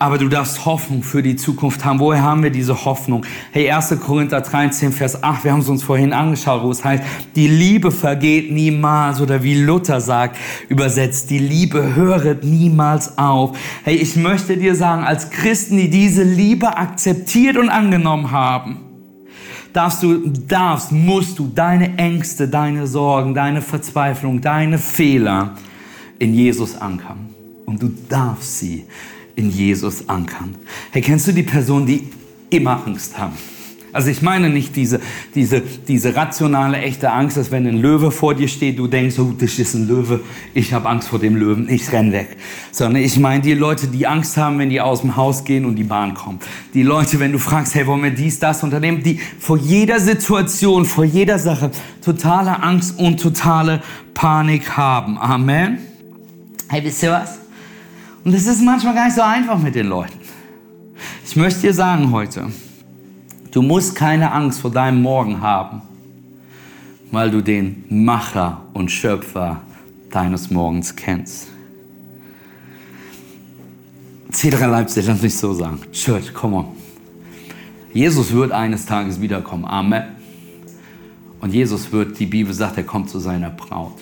Aber 0.00 0.16
du 0.16 0.28
darfst 0.28 0.64
Hoffnung 0.64 1.02
für 1.02 1.22
die 1.22 1.36
Zukunft 1.36 1.84
haben. 1.84 2.00
Woher 2.00 2.22
haben 2.22 2.42
wir 2.42 2.48
diese 2.48 2.86
Hoffnung? 2.86 3.26
Hey, 3.52 3.70
1. 3.70 4.00
Korinther 4.00 4.40
13, 4.40 4.92
Vers 4.92 5.22
8, 5.22 5.44
wir 5.44 5.52
haben 5.52 5.60
es 5.60 5.68
uns 5.68 5.82
vorhin 5.82 6.14
angeschaut, 6.14 6.62
wo 6.62 6.70
es 6.70 6.82
heißt, 6.82 7.04
die 7.36 7.46
Liebe 7.46 7.90
vergeht 7.92 8.50
niemals 8.50 9.20
oder 9.20 9.42
wie 9.42 9.62
Luther 9.62 10.00
sagt, 10.00 10.38
übersetzt, 10.70 11.28
die 11.28 11.38
Liebe 11.38 11.94
höret 11.94 12.44
niemals 12.44 13.18
auf. 13.18 13.58
Hey, 13.84 13.96
ich 13.96 14.16
möchte 14.16 14.56
dir 14.56 14.74
sagen, 14.74 15.04
als 15.04 15.28
Christen, 15.28 15.76
die 15.76 15.90
diese 15.90 16.22
Liebe 16.22 16.78
akzeptiert 16.78 17.58
und 17.58 17.68
angenommen 17.68 18.30
haben, 18.30 18.78
darfst 19.74 20.02
du, 20.02 20.30
darfst, 20.30 20.92
musst 20.92 21.38
du 21.38 21.52
deine 21.54 21.98
Ängste, 21.98 22.48
deine 22.48 22.86
Sorgen, 22.86 23.34
deine 23.34 23.60
Verzweiflung, 23.60 24.40
deine 24.40 24.78
Fehler 24.78 25.56
in 26.18 26.32
Jesus 26.32 26.74
ankern. 26.74 27.28
Und 27.66 27.82
du 27.82 27.92
darfst 28.08 28.60
sie 28.60 28.86
in 29.40 29.50
Jesus 29.50 30.08
ankern. 30.08 30.54
Hey, 30.90 31.00
kennst 31.00 31.26
du 31.26 31.32
die 31.32 31.42
Person, 31.42 31.86
die 31.86 32.04
immer 32.50 32.86
Angst 32.86 33.18
haben? 33.18 33.36
Also 33.92 34.08
ich 34.08 34.22
meine 34.22 34.50
nicht 34.50 34.76
diese, 34.76 35.00
diese, 35.34 35.60
diese 35.60 36.14
rationale, 36.14 36.78
echte 36.78 37.10
Angst, 37.10 37.36
dass 37.36 37.50
wenn 37.50 37.66
ein 37.66 37.78
Löwe 37.78 38.12
vor 38.12 38.34
dir 38.34 38.46
steht, 38.46 38.78
du 38.78 38.86
denkst, 38.86 39.18
oh, 39.18 39.32
das 39.36 39.58
ist 39.58 39.74
ein 39.74 39.88
Löwe, 39.88 40.20
ich 40.54 40.72
habe 40.72 40.88
Angst 40.88 41.08
vor 41.08 41.18
dem 41.18 41.34
Löwen, 41.34 41.68
ich 41.68 41.90
renn 41.90 42.12
weg. 42.12 42.36
Sondern 42.70 43.02
ich 43.02 43.18
meine 43.18 43.42
die 43.42 43.54
Leute, 43.54 43.88
die 43.88 44.06
Angst 44.06 44.36
haben, 44.36 44.60
wenn 44.60 44.70
die 44.70 44.80
aus 44.80 45.00
dem 45.00 45.16
Haus 45.16 45.42
gehen 45.42 45.64
und 45.64 45.74
die 45.74 45.84
Bahn 45.84 46.14
kommt. 46.14 46.44
Die 46.72 46.84
Leute, 46.84 47.18
wenn 47.18 47.32
du 47.32 47.38
fragst, 47.38 47.74
hey, 47.74 47.84
wollen 47.86 48.04
wir 48.04 48.12
dies, 48.12 48.38
das 48.38 48.62
unternehmen, 48.62 49.02
die 49.02 49.18
vor 49.40 49.56
jeder 49.56 49.98
Situation, 49.98 50.84
vor 50.84 51.04
jeder 51.04 51.40
Sache 51.40 51.72
totale 52.04 52.62
Angst 52.62 52.96
und 52.96 53.20
totale 53.20 53.82
Panik 54.14 54.76
haben. 54.76 55.18
Amen. 55.18 55.78
Hey, 56.68 56.84
wisst 56.84 57.02
ihr 57.02 57.10
was? 57.10 57.40
Und 58.24 58.34
es 58.34 58.46
ist 58.46 58.62
manchmal 58.62 58.94
gar 58.94 59.06
nicht 59.06 59.16
so 59.16 59.22
einfach 59.22 59.58
mit 59.58 59.74
den 59.74 59.86
Leuten. 59.86 60.18
Ich 61.24 61.36
möchte 61.36 61.60
dir 61.62 61.74
sagen 61.74 62.10
heute, 62.10 62.48
Du 63.50 63.62
musst 63.62 63.96
keine 63.96 64.30
Angst 64.30 64.60
vor 64.60 64.70
deinem 64.70 65.02
Morgen 65.02 65.40
haben, 65.40 65.82
weil 67.10 67.30
du 67.32 67.40
den 67.40 67.84
Macher 67.88 68.62
und 68.74 68.90
Schöpfer 68.90 69.60
deines 70.10 70.50
Morgens 70.50 70.94
kennst. 70.94 71.48
C3 74.30 74.66
Leipzig, 74.68 75.06
lass 75.06 75.20
mich 75.20 75.36
so 75.36 75.52
sagen. 75.52 75.80
Church, 75.90 76.32
come 76.32 76.58
on. 76.58 76.68
Jesus 77.92 78.32
wird 78.32 78.52
eines 78.52 78.86
Tages 78.86 79.20
wiederkommen. 79.20 79.64
Amen. 79.64 80.04
Und 81.40 81.52
Jesus 81.52 81.90
wird, 81.90 82.20
die 82.20 82.26
Bibel 82.26 82.54
sagt, 82.54 82.76
er 82.76 82.84
kommt 82.84 83.10
zu 83.10 83.18
seiner 83.18 83.50
Braut. 83.50 83.98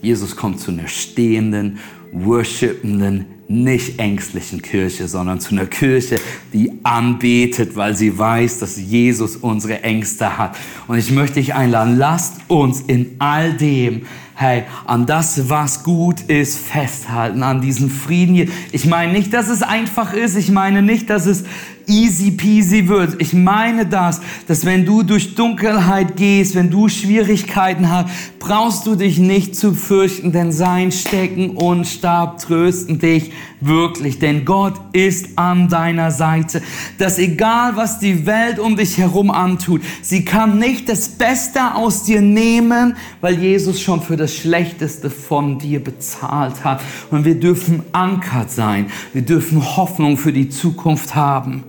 Jesus 0.00 0.36
kommt 0.36 0.60
zu 0.60 0.70
einer 0.70 0.86
stehenden, 0.86 1.78
worshipenden, 2.12 3.24
nicht 3.48 3.98
ängstlichen 3.98 4.62
Kirche, 4.62 5.08
sondern 5.08 5.40
zu 5.40 5.52
einer 5.52 5.66
Kirche, 5.66 6.16
die 6.52 6.72
anbetet, 6.82 7.76
weil 7.76 7.96
sie 7.96 8.18
weiß, 8.18 8.58
dass 8.58 8.76
Jesus 8.76 9.36
unsere 9.36 9.82
Ängste 9.82 10.36
hat. 10.36 10.56
Und 10.88 10.98
ich 10.98 11.10
möchte 11.10 11.34
dich 11.34 11.54
einladen, 11.54 11.96
lasst 11.96 12.34
uns 12.48 12.80
in 12.80 13.16
all 13.18 13.52
dem, 13.52 14.02
hey, 14.34 14.64
an 14.84 15.06
das, 15.06 15.48
was 15.48 15.82
gut 15.82 16.22
ist, 16.22 16.58
festhalten, 16.58 17.42
an 17.42 17.60
diesen 17.60 17.88
Frieden 17.88 18.34
hier. 18.34 18.48
Ich 18.72 18.84
meine 18.84 19.12
nicht, 19.12 19.32
dass 19.32 19.48
es 19.48 19.62
einfach 19.62 20.12
ist, 20.12 20.36
ich 20.36 20.50
meine 20.50 20.82
nicht, 20.82 21.08
dass 21.08 21.26
es 21.26 21.44
easy 21.86 22.32
peasy 22.32 22.88
wird. 22.88 23.20
Ich 23.20 23.32
meine 23.32 23.86
das, 23.86 24.20
dass 24.46 24.64
wenn 24.64 24.84
du 24.84 25.02
durch 25.02 25.34
Dunkelheit 25.34 26.16
gehst, 26.16 26.54
wenn 26.54 26.70
du 26.70 26.88
Schwierigkeiten 26.88 27.90
hast, 27.90 28.08
brauchst 28.38 28.86
du 28.86 28.94
dich 28.94 29.18
nicht 29.18 29.56
zu 29.56 29.74
fürchten, 29.74 30.32
denn 30.32 30.52
sein 30.52 30.92
Stecken 30.92 31.50
und 31.50 31.86
Stab 31.86 32.38
trösten 32.38 32.98
dich 32.98 33.32
wirklich, 33.60 34.18
denn 34.18 34.44
Gott 34.44 34.74
ist 34.92 35.30
an 35.36 35.68
deiner 35.68 36.10
Seite. 36.10 36.62
Dass 36.98 37.18
egal, 37.18 37.76
was 37.76 37.98
die 37.98 38.26
Welt 38.26 38.58
um 38.58 38.76
dich 38.76 38.98
herum 38.98 39.30
antut, 39.30 39.82
sie 40.02 40.24
kann 40.24 40.58
nicht 40.58 40.88
das 40.88 41.08
Beste 41.08 41.74
aus 41.74 42.04
dir 42.04 42.20
nehmen, 42.20 42.96
weil 43.20 43.38
Jesus 43.38 43.80
schon 43.80 44.02
für 44.02 44.16
das 44.16 44.34
Schlechteste 44.34 45.10
von 45.10 45.58
dir 45.58 45.82
bezahlt 45.82 46.64
hat. 46.64 46.80
Und 47.10 47.24
wir 47.24 47.38
dürfen 47.38 47.82
ankert 47.92 48.50
sein. 48.50 48.86
Wir 49.12 49.22
dürfen 49.22 49.76
Hoffnung 49.76 50.16
für 50.16 50.32
die 50.32 50.48
Zukunft 50.48 51.14
haben 51.14 51.64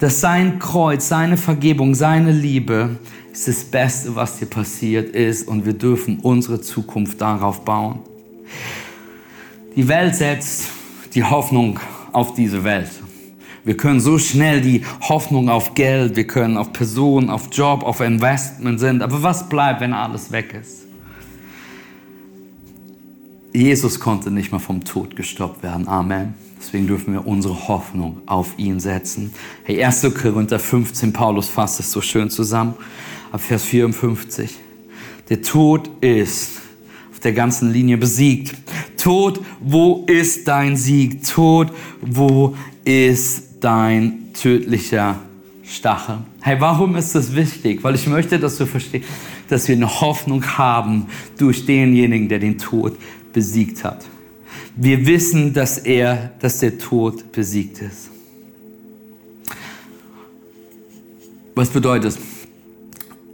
dass 0.00 0.20
sein 0.20 0.58
Kreuz, 0.58 1.08
seine 1.08 1.36
Vergebung, 1.36 1.94
seine 1.94 2.32
Liebe 2.32 2.98
ist 3.30 3.46
das 3.46 3.64
Beste, 3.64 4.16
was 4.16 4.38
dir 4.38 4.46
passiert 4.46 5.14
ist 5.14 5.46
und 5.46 5.66
wir 5.66 5.74
dürfen 5.74 6.18
unsere 6.20 6.60
Zukunft 6.60 7.20
darauf 7.20 7.64
bauen. 7.64 8.00
Die 9.76 9.86
Welt 9.86 10.16
setzt 10.16 10.68
die 11.14 11.22
Hoffnung 11.22 11.78
auf 12.12 12.34
diese 12.34 12.64
Welt. 12.64 12.90
Wir 13.62 13.76
können 13.76 14.00
so 14.00 14.18
schnell 14.18 14.62
die 14.62 14.82
Hoffnung 15.02 15.50
auf 15.50 15.74
Geld, 15.74 16.16
wir 16.16 16.26
können 16.26 16.56
auf 16.56 16.72
Personen, 16.72 17.28
auf 17.28 17.50
Job, 17.52 17.82
auf 17.82 18.00
Investment 18.00 18.80
sind. 18.80 19.02
Aber 19.02 19.22
was 19.22 19.50
bleibt, 19.50 19.82
wenn 19.82 19.92
alles 19.92 20.32
weg 20.32 20.56
ist? 20.58 20.86
Jesus 23.52 24.00
konnte 24.00 24.30
nicht 24.30 24.50
mal 24.50 24.60
vom 24.60 24.82
Tod 24.82 25.14
gestoppt 25.14 25.62
werden. 25.62 25.86
Amen. 25.88 26.34
Deswegen 26.60 26.86
dürfen 26.86 27.14
wir 27.14 27.26
unsere 27.26 27.68
Hoffnung 27.68 28.20
auf 28.26 28.58
ihn 28.58 28.80
setzen. 28.80 29.32
Hey, 29.64 29.82
1. 29.82 30.02
Korinther 30.14 30.58
15, 30.58 31.12
Paulus 31.12 31.48
fasst 31.48 31.80
es 31.80 31.90
so 31.90 32.02
schön 32.02 32.28
zusammen, 32.28 32.74
ab 33.32 33.40
Vers 33.40 33.64
54. 33.64 34.56
Der 35.30 35.40
Tod 35.40 35.88
ist 36.02 36.60
auf 37.10 37.20
der 37.20 37.32
ganzen 37.32 37.72
Linie 37.72 37.96
besiegt. 37.96 38.54
Tod, 38.98 39.40
wo 39.60 40.04
ist 40.06 40.46
dein 40.48 40.76
Sieg? 40.76 41.24
Tod, 41.24 41.72
wo 42.02 42.54
ist 42.84 43.44
dein 43.60 44.34
tödlicher 44.34 45.18
Stachel? 45.64 46.18
Hey, 46.42 46.56
warum 46.60 46.94
ist 46.96 47.14
das 47.14 47.34
wichtig? 47.34 47.82
Weil 47.82 47.94
ich 47.94 48.06
möchte, 48.06 48.38
dass 48.38 48.58
du 48.58 48.66
verstehst, 48.66 49.08
dass 49.48 49.66
wir 49.66 49.76
eine 49.76 50.00
Hoffnung 50.00 50.44
haben 50.58 51.06
durch 51.38 51.64
denjenigen, 51.64 52.28
der 52.28 52.38
den 52.38 52.58
Tod 52.58 52.96
besiegt 53.32 53.82
hat. 53.82 54.09
Wir 54.82 55.04
wissen, 55.04 55.52
dass 55.52 55.76
er, 55.76 56.30
dass 56.38 56.60
der 56.60 56.78
Tod 56.78 57.32
besiegt 57.32 57.82
ist. 57.82 58.08
Was 61.54 61.68
bedeutet 61.68 62.12
es? 62.12 62.18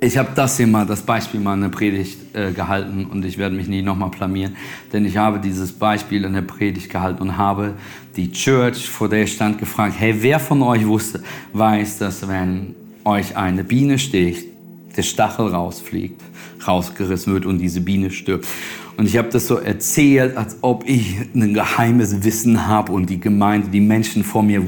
Ich 0.01 0.19
habe 0.19 0.31
das 0.35 0.57
hier 0.57 0.67
mal, 0.67 0.85
das 0.85 1.03
Beispiel 1.03 1.39
mal 1.39 1.55
in 1.55 1.61
der 1.61 1.69
Predigt 1.69 2.35
äh, 2.35 2.51
gehalten 2.51 3.07
und 3.07 3.25
ich 3.25 3.39
werde 3.39 3.55
mich 3.55 3.69
nie 3.69 3.81
nochmal 3.81 4.11
blamieren, 4.11 4.57
denn 4.93 5.05
ich 5.05 5.17
habe 5.19 5.39
dieses 5.39 5.71
Beispiel 5.71 6.25
in 6.25 6.33
der 6.33 6.43
Predigt 6.43 6.91
gehalten 6.91 7.23
und 7.23 7.37
habe 7.37 7.75
die 8.17 8.33
Church, 8.33 8.89
vor 8.89 9.09
der 9.09 9.23
ich 9.23 9.35
stand, 9.35 9.59
gefragt, 9.59 9.95
hey, 9.97 10.17
wer 10.19 10.41
von 10.41 10.61
euch 10.63 10.85
wusste, 10.85 11.23
weiß, 11.53 11.99
dass 11.99 12.27
wenn 12.27 12.75
euch 13.05 13.37
eine 13.37 13.63
Biene 13.63 14.01
sticht, 14.01 14.49
der 14.97 15.03
Stachel 15.03 15.47
rausfliegt, 15.47 16.21
rausgerissen 16.67 17.33
wird 17.33 17.47
und 17.47 17.59
diese 17.59 17.81
Biene 17.83 18.11
stirbt. 18.11 18.49
Und 18.97 19.07
ich 19.07 19.17
habe 19.19 19.29
das 19.29 19.47
so 19.47 19.57
erzählt, 19.57 20.37
als 20.37 20.57
ob 20.63 20.89
ich 20.89 21.17
ein 21.35 21.53
geheimes 21.53 22.25
Wissen 22.25 22.67
habe 22.67 22.93
und 22.93 23.11
die 23.11 23.21
Gemeinde, 23.21 23.69
die 23.69 23.81
Menschen 23.81 24.25
vor 24.25 24.43
mir 24.43 24.63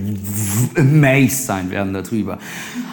amazed 0.76 1.46
sein 1.46 1.70
werden 1.70 1.94
darüber. 1.94 2.38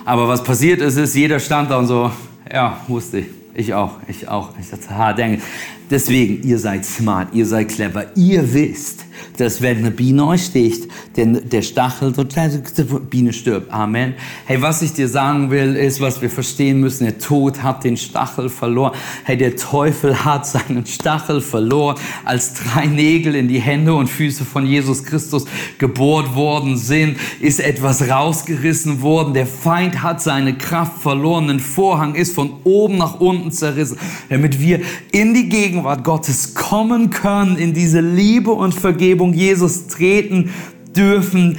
Aber 0.05 0.27
was 0.27 0.43
passiert 0.43 0.81
ist, 0.81 0.95
ist, 0.97 1.15
jeder 1.15 1.39
stand 1.39 1.71
da 1.71 1.77
und 1.77 1.87
so, 1.87 2.11
ja, 2.51 2.79
wusste 2.87 3.19
ich. 3.19 3.27
Ich 3.57 3.73
auch, 3.73 3.93
ich 4.07 4.27
auch. 4.27 4.49
Ich 4.59 4.69
dachte, 4.69 4.97
ha, 4.97 5.13
denke. 5.13 5.41
Deswegen, 5.89 6.41
ihr 6.47 6.57
seid 6.57 6.83
smart, 6.85 7.33
ihr 7.33 7.45
seid 7.45 7.69
clever, 7.69 8.05
ihr 8.15 8.53
wisst, 8.53 9.05
dass 9.37 9.61
wenn 9.61 9.77
eine 9.77 9.91
Biene 9.91 10.25
euch 10.25 10.45
sticht, 10.45 10.87
der, 11.15 11.25
der 11.25 11.61
Stachel, 11.61 12.11
die 12.11 12.83
Biene 13.09 13.33
stirbt. 13.33 13.71
Amen. 13.71 14.15
Hey, 14.45 14.61
was 14.61 14.81
ich 14.81 14.93
dir 14.93 15.07
sagen 15.07 15.51
will, 15.51 15.75
ist, 15.75 16.01
was 16.01 16.21
wir 16.21 16.29
verstehen 16.29 16.79
müssen, 16.79 17.05
der 17.05 17.17
Tod 17.17 17.63
hat 17.63 17.83
den 17.83 17.97
Stachel 17.97 18.49
verloren. 18.49 18.93
Hey, 19.23 19.37
der 19.37 19.55
Teufel 19.55 20.25
hat 20.25 20.47
seinen 20.47 20.85
Stachel 20.85 21.41
verloren, 21.41 21.97
als 22.23 22.53
drei 22.53 22.87
Nägel 22.87 23.35
in 23.35 23.47
die 23.47 23.59
Hände 23.59 23.93
und 23.93 24.09
Füße 24.09 24.43
von 24.43 24.65
Jesus 24.65 25.03
Christus 25.03 25.45
gebohrt 25.77 26.35
worden 26.35 26.77
sind, 26.77 27.17
ist 27.39 27.59
etwas 27.59 28.09
rausgerissen 28.09 29.01
worden. 29.01 29.33
Der 29.33 29.47
Feind 29.47 30.01
hat 30.01 30.21
seine 30.21 30.57
Kraft 30.57 31.01
verloren. 31.01 31.49
Ein 31.49 31.59
Vorhang 31.59 32.15
ist 32.15 32.33
von 32.33 32.53
oben 32.63 32.97
nach 32.97 33.19
unten 33.19 33.51
zerrissen, 33.51 33.97
damit 34.29 34.59
wir 34.59 34.81
in 35.11 35.33
die 35.33 35.49
Gegend 35.49 35.74
Gegenwart 35.75 36.05
Gottes 36.05 36.53
kommen 36.53 37.09
können, 37.09 37.57
in 37.57 37.73
diese 37.73 37.99
Liebe 37.99 38.51
und 38.51 38.73
Vergebung 38.73 39.33
Jesus 39.33 39.87
treten 39.87 40.53
dürfen, 40.95 41.57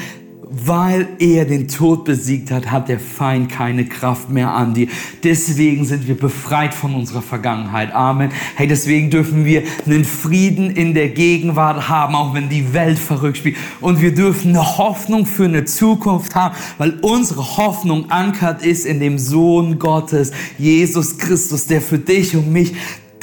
weil 0.48 1.07
er 1.18 1.44
den 1.44 1.68
Tod 1.68 2.07
besiegt 2.07 2.50
hat, 2.50 2.70
hat 2.70 2.88
der 2.88 2.98
Feind 2.98 3.50
keine 3.50 3.85
Kraft 3.85 4.31
mehr 4.31 4.52
an 4.52 4.72
dir. 4.72 4.88
Deswegen 5.22 5.85
sind 5.85 6.09
wir 6.09 6.16
befreit 6.16 6.72
von 6.72 6.94
unserer 6.94 7.20
Vergangenheit. 7.20 7.94
Amen. 7.94 8.31
Hey, 8.55 8.66
deswegen 8.66 9.11
dürfen 9.11 9.44
wir 9.44 9.64
einen 9.85 10.07
Frieden 10.07 10.70
in 10.70 10.94
der 10.94 11.11
Gegenwart 11.11 11.90
haben, 11.90 12.14
auch 12.14 12.33
wenn 12.33 12.48
die 12.48 12.72
Welt 12.72 12.98
verrückt 12.98 13.37
spielt. 13.37 13.57
Und 13.83 14.00
wir 14.00 14.14
dürfen 14.14 14.57
eine 14.57 14.79
Hoffnung 14.79 15.26
für 15.26 15.44
eine 15.44 15.66
Zukunft 15.66 16.35
haben, 16.35 16.55
weil 16.79 17.00
unsere 17.02 17.59
Hoffnung 17.59 18.11
ankert 18.11 18.64
ist 18.64 18.87
in 18.87 18.98
dem 18.98 19.18
Sohn 19.18 19.79
Gottes, 19.79 20.33
Jesus 20.57 21.18
Christus, 21.18 21.66
der 21.66 21.83
für 21.83 21.98
dich 21.98 22.35
und 22.35 22.50
mich 22.50 22.72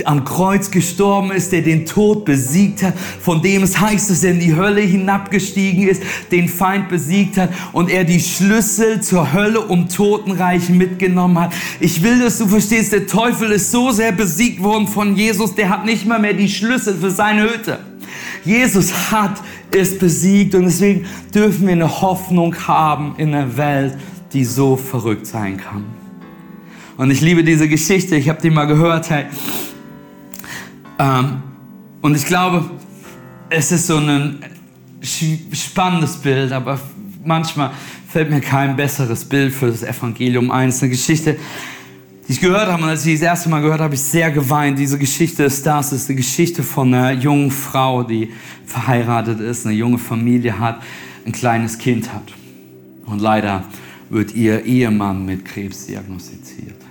am 0.06 0.26
Kreuz 0.26 0.72
gestorben 0.72 1.32
ist, 1.32 1.52
der 1.52 1.62
den 1.62 1.86
Tod 1.86 2.26
besiegt 2.26 2.84
hat, 2.84 2.94
von 2.98 3.42
dem 3.42 3.64
es 3.64 3.80
heißt, 3.80 4.10
dass 4.10 4.24
er 4.24 4.32
in 4.32 4.40
die 4.40 4.56
Hölle 4.56 4.82
hinabgestiegen 4.82 5.88
ist, 5.88 6.02
den 6.32 6.50
Feind 6.50 6.90
besiegt 6.90 7.38
hat 7.38 7.50
und 7.72 7.90
er 7.90 8.04
die 8.04 8.20
Schlüssel 8.20 9.02
zur 9.02 9.34
Hölle 9.34 9.62
und 9.62 9.94
Totenreich 9.96 10.70
mitgenommen 10.70 11.40
hat. 11.40 11.54
Ich 11.80 12.02
will, 12.02 12.20
dass 12.20 12.40
du 12.40 12.48
verstehst, 12.48 12.92
der 12.92 13.08
Teufel 13.08 13.52
ist 13.52 13.72
so 13.72 13.92
sehr 13.92 14.12
besiegt 14.12 14.64
worden 14.64 14.88
von 14.88 15.16
Jesus, 15.16 15.56
der 15.56 15.70
hat 15.70 15.86
nicht 15.86 16.06
mal 16.06 16.20
mehr 16.20 16.34
die 16.34 16.50
Schlüssel 16.50 16.96
für 16.96 17.12
seine 17.12 17.44
Hütte. 17.44 17.80
Jesus 18.44 19.12
hat 19.12 19.42
es 19.72 19.98
besiegt 19.98 20.56
und 20.56 20.66
deswegen 20.66 21.06
dürfen 21.34 21.66
wir 21.66 21.74
eine 21.74 22.02
Hoffnung 22.02 22.56
haben 22.68 23.16
in 23.18 23.34
einer 23.34 23.58
Welt, 23.58 23.98
die 24.34 24.44
so 24.44 24.76
verrückt 24.76 25.28
sein 25.28 25.58
kann. 25.58 25.86
Und 26.98 27.10
ich 27.10 27.22
liebe 27.22 27.44
diese 27.44 27.68
Geschichte, 27.68 28.16
ich 28.16 28.30
habe 28.30 28.42
die 28.42 28.50
mal 28.50 28.66
gehört. 28.66 29.10
Hey. 29.10 29.26
Ähm, 31.04 31.42
und 32.02 32.16
ich 32.16 32.26
glaube, 32.26 32.64
es 33.50 33.72
ist 33.72 33.88
so 33.88 33.98
ein 33.98 34.40
spannendes 35.52 36.18
Bild, 36.18 36.52
aber 36.52 36.80
manchmal 37.26 37.72
fällt 38.08 38.30
mir 38.30 38.40
kein 38.40 38.76
besseres 38.76 39.26
Bild 39.26 39.54
für 39.54 39.68
das 39.68 39.84
Evangelium 39.84 40.50
ein. 40.50 40.70
Es 40.70 40.78
ist 40.78 40.84
eine 40.84 40.92
Geschichte, 40.92 41.38
die 42.28 42.32
ich 42.32 42.40
gehört 42.40 42.68
habe 42.68 42.84
und 42.84 42.90
als 42.90 43.06
ich 43.06 43.16
das 43.16 43.24
erste 43.24 43.50
Mal 43.50 43.60
gehört 43.60 43.80
habe, 43.80 43.86
habe 43.86 43.96
ich 43.96 44.02
sehr 44.02 44.32
geweint. 44.32 44.80
Diese 44.80 44.98
Geschichte 44.98 45.44
ist 45.44 45.66
das, 45.66 45.92
ist 45.92 46.08
die 46.08 46.16
Geschichte 46.16 46.64
von 46.64 46.94
einer 46.94 47.12
jungen 47.12 47.52
Frau, 47.52 48.04
die 48.04 48.32
verheiratet 48.66 49.42
ist, 49.42 49.66
eine 49.66 49.76
junge 49.76 49.98
Familie 49.98 50.58
hat, 50.58 50.82
ein 51.26 51.34
kleines 51.34 51.78
Kind 51.78 52.14
hat. 52.14 52.34
Und 53.06 53.20
leider 53.20 53.66
wird 54.10 54.34
ihr 54.36 54.64
Ehemann 54.64 55.26
mit 55.26 55.44
Krebs 55.44 55.86
diagnostiziert. 55.86 56.83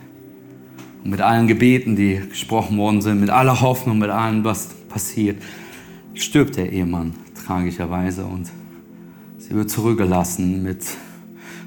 Und 1.05 1.11
mit 1.11 1.21
allen 1.21 1.47
Gebeten, 1.49 1.97
die 1.97 2.21
gesprochen 2.29 2.77
worden 2.79 3.03
sind, 3.03 3.21
mit 3.21 3.31
aller 3.31 3.61
Hoffnung, 3.61 3.99
mit 3.99 4.11
allem, 4.11 4.45
was 4.45 4.69
passiert, 4.89 5.43
stirbt 6.15 6.57
der 6.57 6.73
Ehemann 6.73 7.15
tragischerweise 7.45 8.25
und 8.25 8.51
sie 9.39 9.55
wird 9.55 9.71
zurückgelassen 9.71 10.63
mit 10.63 10.85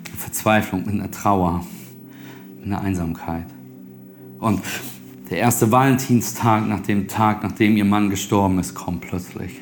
einer 0.07 0.17
Verzweiflung, 0.17 0.85
mit 0.85 0.93
einer 0.93 1.11
Trauer, 1.11 1.65
mit 2.57 2.67
einer 2.67 2.81
Einsamkeit. 2.81 3.45
Und 4.39 4.61
der 5.29 5.39
erste 5.39 5.71
Valentinstag 5.71 6.67
nach 6.67 6.81
dem 6.81 7.07
Tag, 7.07 7.43
nachdem 7.43 7.75
ihr 7.77 7.85
Mann 7.85 8.09
gestorben 8.09 8.59
ist, 8.59 8.75
kommt 8.75 9.01
plötzlich. 9.01 9.59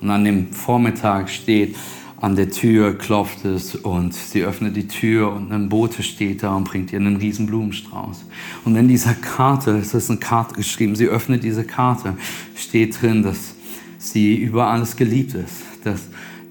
Und 0.00 0.10
an 0.10 0.24
dem 0.24 0.52
Vormittag 0.52 1.28
steht 1.28 1.76
an 2.22 2.36
der 2.36 2.50
Tür, 2.50 2.96
klopft 2.96 3.44
es 3.44 3.74
und 3.74 4.14
sie 4.14 4.44
öffnet 4.44 4.76
die 4.76 4.86
Tür 4.86 5.32
und 5.32 5.50
ein 5.50 5.68
Bote 5.68 6.04
steht 6.04 6.44
da 6.44 6.54
und 6.54 6.62
bringt 6.62 6.92
ihr 6.92 7.00
einen 7.00 7.16
riesen 7.16 7.46
Blumenstrauß. 7.46 8.24
Und 8.64 8.76
in 8.76 8.86
dieser 8.86 9.14
Karte, 9.14 9.72
es 9.72 9.92
ist 9.92 10.08
eine 10.08 10.20
Karte 10.20 10.54
geschrieben, 10.54 10.94
sie 10.94 11.06
öffnet 11.06 11.42
diese 11.42 11.64
Karte, 11.64 12.16
steht 12.54 13.02
drin, 13.02 13.24
dass 13.24 13.56
sie 13.98 14.36
über 14.36 14.68
alles 14.68 14.94
geliebt 14.94 15.34
ist, 15.34 15.64
dass, 15.82 16.02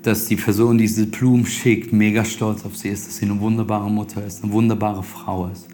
dass 0.04 0.26
die 0.26 0.36
Person, 0.36 0.78
die 0.78 0.88
diese 0.88 1.08
Blumen 1.08 1.46
schickt, 1.46 1.94
mega 1.94 2.26
stolz 2.26 2.66
auf 2.66 2.76
sie 2.76 2.90
ist, 2.90 3.08
dass 3.08 3.16
sie 3.16 3.26
eine 3.26 3.40
wunderbare 3.40 3.90
Mutter 3.90 4.26
ist, 4.26 4.44
eine 4.44 4.52
wunderbare 4.52 5.04
Frau 5.04 5.48
ist 5.48 5.68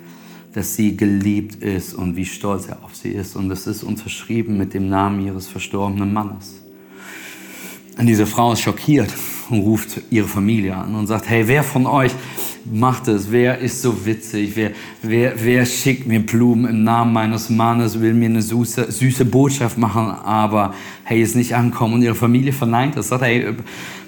dass 0.54 0.76
sie 0.76 0.98
geliebt 0.98 1.62
ist 1.62 1.94
und 1.94 2.16
wie 2.16 2.26
stolz 2.26 2.68
er 2.68 2.84
auf 2.84 2.96
sie 2.96 3.10
ist. 3.10 3.36
Und 3.36 3.48
das 3.48 3.68
ist 3.68 3.84
unterschrieben 3.84 4.58
mit 4.58 4.74
dem 4.74 4.90
Namen 4.90 5.24
ihres 5.24 5.46
verstorbenen 5.46 6.12
Mannes. 6.12 6.67
Und 7.98 8.06
diese 8.06 8.28
Frau 8.28 8.54
ist 8.54 8.62
schockiert 8.62 9.12
und 9.50 9.62
ruft 9.62 10.02
ihre 10.12 10.28
Familie 10.28 10.76
an 10.76 10.94
und 10.96 11.08
sagt, 11.08 11.30
hey, 11.30 11.48
wer 11.48 11.64
von 11.64 11.86
euch 11.88 12.12
macht 12.72 13.08
es? 13.08 13.32
Wer 13.32 13.60
ist 13.60 13.82
so 13.82 14.06
witzig? 14.06 14.52
Wer, 14.56 14.72
wer, 15.02 15.34
wer 15.44 15.66
schickt 15.66 16.06
mir 16.06 16.20
Blumen 16.20 16.66
im 16.70 16.84
Namen 16.84 17.14
meines 17.14 17.50
Mannes, 17.50 18.00
will 18.00 18.14
mir 18.14 18.30
eine 18.30 18.42
süße, 18.42 18.92
süße 18.92 19.26
Botschaft 19.26 19.78
machen, 19.78 20.12
aber 20.12 20.74
hey, 21.04 21.22
ist 21.22 21.36
nicht 21.36 21.56
ankommen. 21.56 21.96
Und 21.96 22.02
ihre 22.02 22.16
Familie 22.16 22.54
verneint 22.54 22.98
das, 22.98 23.08
sagt, 23.08 23.24
hey, 23.24 23.56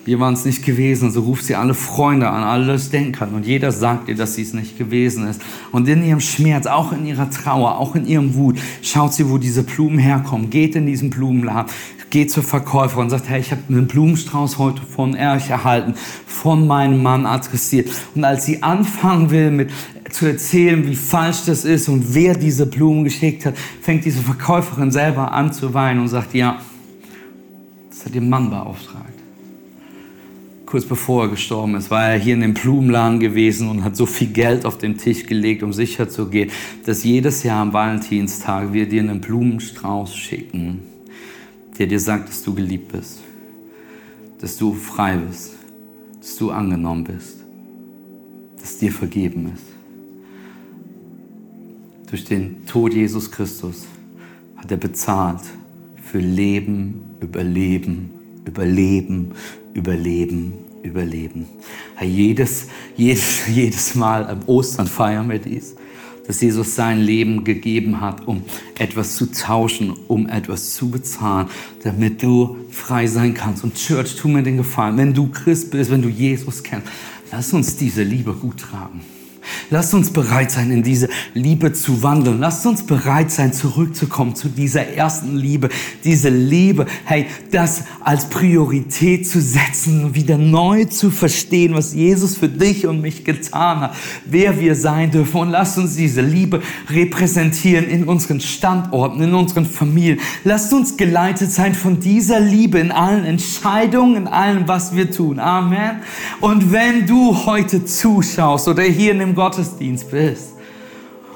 wir 0.06 0.20
waren 0.20 0.34
es 0.34 0.45
nicht 0.45 0.66
gewesen. 0.66 1.06
Und 1.06 1.12
so 1.12 1.22
ruft 1.22 1.45
sie 1.45 1.56
alle 1.56 1.74
Freunde 1.74 2.30
an, 2.30 2.43
alle 2.43 2.68
das 2.68 2.89
denken 2.89 3.12
kann. 3.12 3.34
Und 3.34 3.45
jeder 3.45 3.72
sagt 3.72 4.10
ihr, 4.10 4.16
dass 4.16 4.36
sie 4.36 4.41
es 4.41 4.54
nicht 4.54 4.78
gewesen 4.78 5.28
ist. 5.28 5.41
Und 5.72 5.88
in 5.88 6.04
ihrem 6.04 6.20
Schmerz, 6.20 6.66
auch 6.66 6.91
in 6.91 7.06
ihrer 7.06 7.30
Trauer, 7.30 7.78
auch 7.78 7.95
in 7.95 8.06
ihrem 8.06 8.36
Wut, 8.36 8.58
schaut 8.82 9.14
sie, 9.14 9.30
wo 9.30 9.38
diese 9.38 9.64
Blumen 9.64 10.00
herkommen, 10.00 10.50
geht 10.50 10.76
in 10.76 10.86
diesen 10.86 11.10
Blumenladen, 11.10 11.72
geht 12.10 12.32
zur 12.32 12.43
Verkäuferin 12.43 13.04
und 13.04 13.10
sagt, 13.12 13.30
hey, 13.30 13.39
ich 13.39 13.52
habe 13.52 13.62
einen 13.70 13.88
Blumenstrauß 13.88 14.58
heute 14.58 14.82
von 14.82 15.14
Erich 15.14 15.50
erhalten, 15.50 15.93
von 16.26 16.66
meinem 16.66 17.04
Mann 17.04 17.26
adressiert. 17.26 17.89
Und 18.16 18.24
als 18.24 18.45
sie 18.45 18.64
anfangen 18.64 19.30
will 19.30 19.52
mit 19.52 19.70
zu 20.10 20.26
erzählen, 20.26 20.88
wie 20.88 20.95
falsch 20.95 21.45
das 21.45 21.66
ist 21.66 21.88
und 21.88 22.16
wer 22.16 22.34
diese 22.36 22.66
Blumen 22.66 23.04
geschickt 23.04 23.45
hat, 23.45 23.56
fängt 23.82 24.06
diese 24.06 24.22
Verkäuferin 24.22 24.91
selber 24.91 25.32
an 25.32 25.54
zu 25.54 25.74
weinen 25.76 26.00
und 26.00 26.08
sagt, 26.08 26.34
ja, 26.34 26.60
das 27.91 28.06
hat 28.06 28.16
ihr 28.16 28.22
Mann 28.22 28.50
beauftragt 28.50 29.09
kurz 30.70 30.86
bevor 30.86 31.24
er 31.24 31.30
gestorben 31.30 31.74
ist, 31.74 31.89
war 31.89 32.11
er 32.11 32.20
hier 32.20 32.36
in 32.36 32.41
dem 32.41 32.53
Blumenladen 32.53 33.20
gewesen 33.20 33.70
und 33.70 33.84
hat 33.84 33.95
so 33.95 34.05
viel 34.05 34.28
Geld 34.28 34.65
auf 34.65 34.78
den 34.78 34.99
Tisch 34.99 35.26
gelegt, 35.26 35.63
um 35.63 35.74
sicher 35.74 36.07
zu 36.07 36.30
gehen, 36.30 36.51
dass 36.86 37.03
jedes 37.03 37.41
Jahr 37.41 37.63
am 37.63 37.74
Valentinstag 37.74 38.72
wir 38.72 38.88
dir 38.88 39.01
einen 39.01 39.20
Blumenstrauß 39.20 40.15
schicken, 40.15 40.82
der 41.80 41.88
dir 41.88 41.99
sagt, 41.99 42.30
dass 42.30 42.43
du 42.43 42.53
geliebt 42.53 42.91
bist, 42.91 43.22
dass 44.39 44.57
du 44.57 44.76
frei 44.76 45.17
bist, 45.17 45.53
dass 46.20 46.36
du 46.36 46.51
angenommen 46.51 47.03
bist, 47.03 47.38
dass 48.61 48.78
dir 48.78 48.91
vergeben 48.91 49.51
ist. 49.55 49.65
Durch 52.11 52.26
den 52.26 52.63
Tod 52.67 52.93
Jesus 52.93 53.32
Christus 53.32 53.88
hat 54.55 54.70
er 54.70 54.78
bezahlt 54.78 55.41
für 56.03 56.20
Leben, 56.20 57.05
Überleben, 57.22 58.18
Überleben, 58.45 59.31
Überleben, 59.73 60.53
Überleben. 60.83 61.47
Jedes, 62.01 62.67
jedes, 62.95 63.47
jedes 63.53 63.95
Mal 63.95 64.25
am 64.27 64.39
Ostern 64.45 64.87
feiern 64.87 65.29
wir 65.29 65.39
dies, 65.39 65.75
dass 66.25 66.41
Jesus 66.41 66.75
sein 66.75 66.99
Leben 66.99 67.43
gegeben 67.43 68.01
hat, 68.01 68.27
um 68.27 68.43
etwas 68.77 69.15
zu 69.15 69.31
tauschen, 69.31 69.93
um 70.07 70.27
etwas 70.29 70.73
zu 70.73 70.89
bezahlen, 70.89 71.47
damit 71.83 72.21
du 72.21 72.57
frei 72.69 73.07
sein 73.07 73.33
kannst. 73.33 73.63
Und 73.63 73.75
Church, 73.75 74.15
tu 74.15 74.27
mir 74.27 74.43
den 74.43 74.57
Gefallen, 74.57 74.97
wenn 74.97 75.13
du 75.13 75.27
Christ 75.27 75.71
bist, 75.71 75.91
wenn 75.91 76.01
du 76.01 76.09
Jesus 76.09 76.63
kennst, 76.63 76.87
lass 77.31 77.51
uns 77.53 77.75
diese 77.77 78.03
Liebe 78.03 78.33
gut 78.33 78.59
tragen. 78.59 79.01
Lasst 79.72 79.93
uns 79.93 80.11
bereit 80.11 80.49
sein, 80.49 80.72
in 80.72 80.82
diese 80.82 81.09
Liebe 81.36 81.74
zu 81.74 82.01
wandeln. 82.01 82.39
Lasst 82.39 82.65
uns 82.65 82.82
bereit 82.84 83.30
sein, 83.30 83.53
zurückzukommen 83.53 84.34
zu 84.34 84.49
dieser 84.49 84.88
ersten 84.88 85.36
Liebe. 85.36 85.70
Diese 86.03 86.30
Liebe, 86.30 86.88
hey, 87.05 87.28
das 87.51 87.84
als 88.03 88.30
Priorität 88.30 89.28
zu 89.28 89.39
setzen, 89.39 90.15
wieder 90.15 90.39
neu 90.39 90.86
zu 90.86 91.11
verstehen, 91.11 91.76
was 91.76 91.93
Jesus 91.93 92.36
für 92.36 92.49
dich 92.49 92.88
und 92.88 93.01
mich 93.01 93.24
getan 93.24 93.82
hat, 93.82 93.95
wer 94.26 94.59
wir 94.59 94.74
sein 94.74 95.11
dürfen. 95.11 95.39
Und 95.39 95.49
lasst 95.51 95.78
uns 95.78 95.95
diese 95.95 96.22
Liebe 96.22 96.63
repräsentieren 96.89 97.88
in 97.88 98.05
unseren 98.05 98.39
Standorten, 98.39 99.22
in 99.22 99.36
unseren 99.36 99.67
Familien. 99.67 100.20
Lasst 100.43 100.74
uns 100.74 100.97
geleitet 100.97 101.51
sein 101.51 101.76
von 101.76 101.99
dieser 101.99 102.39
Liebe 102.39 102.80
in 102.80 102.91
allen 102.91 103.24
Entscheidungen, 103.24 104.15
in 104.15 104.28
allem, 104.28 104.67
was 104.67 104.95
wir 104.95 105.11
tun. 105.11 105.38
Amen. 105.39 106.01
Und 106.41 106.72
wenn 106.72 107.05
du 107.05 107.45
heute 107.45 107.86
zuschaust 107.86 108.67
oder 108.67 108.82
hier 108.82 109.11
in 109.11 109.20
dem 109.20 109.36
Gottesdienst 109.60 110.10
bist 110.10 110.53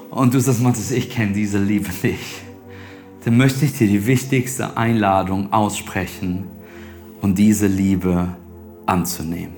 und 0.09 0.34
du 0.34 0.39
sagst, 0.39 0.61
Matthias, 0.61 0.91
ich 0.91 1.09
kenne 1.09 1.34
diese 1.34 1.57
Liebe 1.57 1.89
nicht, 2.01 2.41
dann 3.26 3.36
möchte 3.36 3.65
ich 3.65 3.78
dir 3.78 3.88
die 3.88 4.05
wichtigste 4.07 4.78
Einladung 4.78 5.51
aussprechen 5.51 6.45
und 7.21 7.38
diese 7.38 7.67
Liebe 7.67 8.30
anzunehmen. 8.86 9.55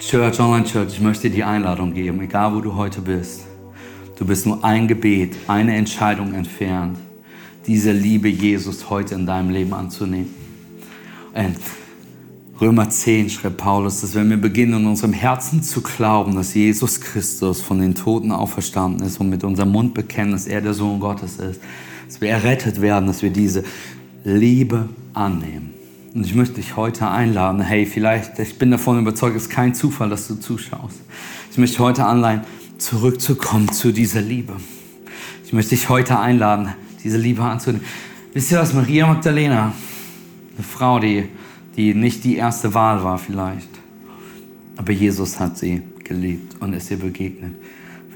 Church, 0.00 0.40
Online 0.40 0.64
Church, 0.64 0.94
ich 0.94 1.00
möchte 1.00 1.30
dir 1.30 1.36
die 1.36 1.44
Einladung 1.44 1.94
geben, 1.94 2.20
egal 2.20 2.56
wo 2.56 2.60
du 2.60 2.74
heute 2.74 3.00
bist. 3.00 3.46
Du 4.18 4.24
bist 4.24 4.44
nur 4.44 4.64
ein 4.64 4.88
Gebet, 4.88 5.36
eine 5.46 5.76
Entscheidung 5.76 6.34
entfernt, 6.34 6.98
diese 7.66 7.92
Liebe 7.92 8.28
Jesus 8.28 8.90
heute 8.90 9.14
in 9.14 9.24
deinem 9.24 9.50
Leben 9.50 9.72
anzunehmen. 9.72 10.34
Und 11.32 11.56
Römer 12.58 12.88
10 12.88 13.28
schreibt 13.28 13.58
Paulus, 13.58 14.00
dass 14.00 14.14
wenn 14.14 14.30
wir 14.30 14.38
beginnen, 14.38 14.80
in 14.80 14.86
unserem 14.86 15.12
Herzen 15.12 15.62
zu 15.62 15.82
glauben, 15.82 16.36
dass 16.36 16.54
Jesus 16.54 17.02
Christus 17.02 17.60
von 17.60 17.80
den 17.80 17.94
Toten 17.94 18.32
auferstanden 18.32 19.06
ist 19.06 19.20
und 19.20 19.28
mit 19.28 19.44
unserem 19.44 19.72
Mund 19.72 19.92
bekennen, 19.92 20.32
dass 20.32 20.46
er 20.46 20.62
der 20.62 20.72
Sohn 20.72 20.98
Gottes 20.98 21.36
ist, 21.36 21.60
dass 22.06 22.20
wir 22.22 22.30
errettet 22.30 22.80
werden, 22.80 23.08
dass 23.08 23.20
wir 23.20 23.28
diese 23.28 23.62
Liebe 24.24 24.88
annehmen. 25.12 25.74
Und 26.14 26.24
ich 26.24 26.34
möchte 26.34 26.54
dich 26.54 26.76
heute 26.76 27.08
einladen, 27.08 27.60
hey, 27.60 27.84
vielleicht, 27.84 28.38
ich 28.38 28.58
bin 28.58 28.70
davon 28.70 28.98
überzeugt, 29.00 29.36
es 29.36 29.42
ist 29.42 29.50
kein 29.50 29.74
Zufall, 29.74 30.08
dass 30.08 30.26
du 30.26 30.36
zuschaust. 30.36 30.96
Ich 31.52 31.58
möchte 31.58 31.78
heute 31.80 32.06
anleihen, 32.06 32.40
zurückzukommen 32.78 33.70
zu 33.70 33.92
dieser 33.92 34.22
Liebe. 34.22 34.54
Ich 35.44 35.52
möchte 35.52 35.74
dich 35.74 35.90
heute 35.90 36.18
einladen, 36.18 36.72
diese 37.04 37.18
Liebe 37.18 37.42
anzunehmen. 37.42 37.84
Wisst 38.32 38.50
ihr 38.50 38.58
was, 38.58 38.72
Maria 38.72 39.06
Magdalena, 39.06 39.74
eine 40.56 40.64
Frau, 40.66 40.98
die 40.98 41.28
die 41.76 41.94
nicht 41.94 42.24
die 42.24 42.36
erste 42.36 42.74
Wahl 42.74 43.04
war 43.04 43.18
vielleicht. 43.18 43.68
Aber 44.76 44.92
Jesus 44.92 45.38
hat 45.40 45.58
sie 45.58 45.82
geliebt 46.04 46.56
und 46.60 46.72
ist 46.72 46.90
ihr 46.90 46.98
begegnet. 46.98 47.52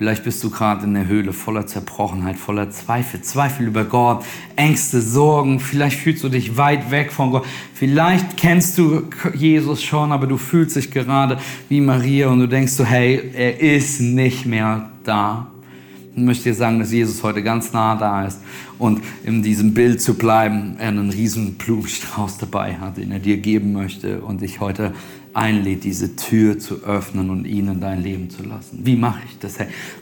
Vielleicht 0.01 0.25
bist 0.25 0.43
du 0.43 0.49
gerade 0.49 0.87
in 0.87 0.95
der 0.95 1.07
Höhle 1.07 1.35
voller 1.35 1.67
Zerbrochenheit, 1.67 2.39
voller 2.39 2.71
Zweifel, 2.71 3.21
Zweifel 3.21 3.67
über 3.67 3.85
Gott, 3.85 4.25
Ängste, 4.57 5.03
Sorgen. 5.03 5.61
Vielleicht 5.61 5.99
fühlst 5.99 6.25
du 6.25 6.31
dich 6.31 6.57
weit 6.57 6.91
weg 6.91 7.13
von 7.13 7.33
Gott. 7.33 7.45
Vielleicht 7.75 8.39
kennst 8.39 8.79
du 8.79 9.03
Jesus 9.35 9.83
schon, 9.83 10.11
aber 10.11 10.27
du 10.27 10.39
fühlst 10.39 10.77
dich 10.77 10.91
gerade 10.91 11.39
wie 11.69 11.83
Maria 11.83 12.29
und 12.29 12.41
du 12.41 12.49
denkst 12.49 12.73
so, 12.73 12.85
hey, 12.85 13.31
er 13.35 13.61
ist 13.61 14.01
nicht 14.01 14.47
mehr 14.47 14.91
da. 15.05 15.50
Ich 16.21 16.27
möchte 16.27 16.51
dir 16.51 16.55
sagen, 16.55 16.79
dass 16.81 16.93
Jesus 16.93 17.23
heute 17.23 17.43
ganz 17.43 17.73
nah 17.73 17.97
da 17.97 18.27
ist 18.27 18.41
und 18.79 19.01
in 19.25 19.43
diesem 19.43 19.73
Bild 19.73 20.03
zu 20.03 20.13
bleiben, 20.13 20.77
er 20.79 20.89
einen 20.89 21.09
riesen 21.09 21.55
Blumenstrauß 21.55 22.37
dabei 22.37 22.75
hat, 22.77 22.99
den 22.99 23.11
er 23.11 23.21
dir 23.21 23.39
geben 23.39 23.73
möchte 23.73 24.21
und 24.21 24.43
dich 24.43 24.61
heute 24.61 24.93
einlädt, 25.33 25.83
diese 25.83 26.17
Tür 26.17 26.59
zu 26.59 26.85
öffnen 26.85 27.31
und 27.31 27.47
ihn 27.47 27.69
in 27.69 27.81
dein 27.81 28.03
Leben 28.03 28.29
zu 28.29 28.43
lassen. 28.43 28.81
Wie 28.83 28.97
mache 28.97 29.21
ich 29.31 29.39
das? 29.39 29.55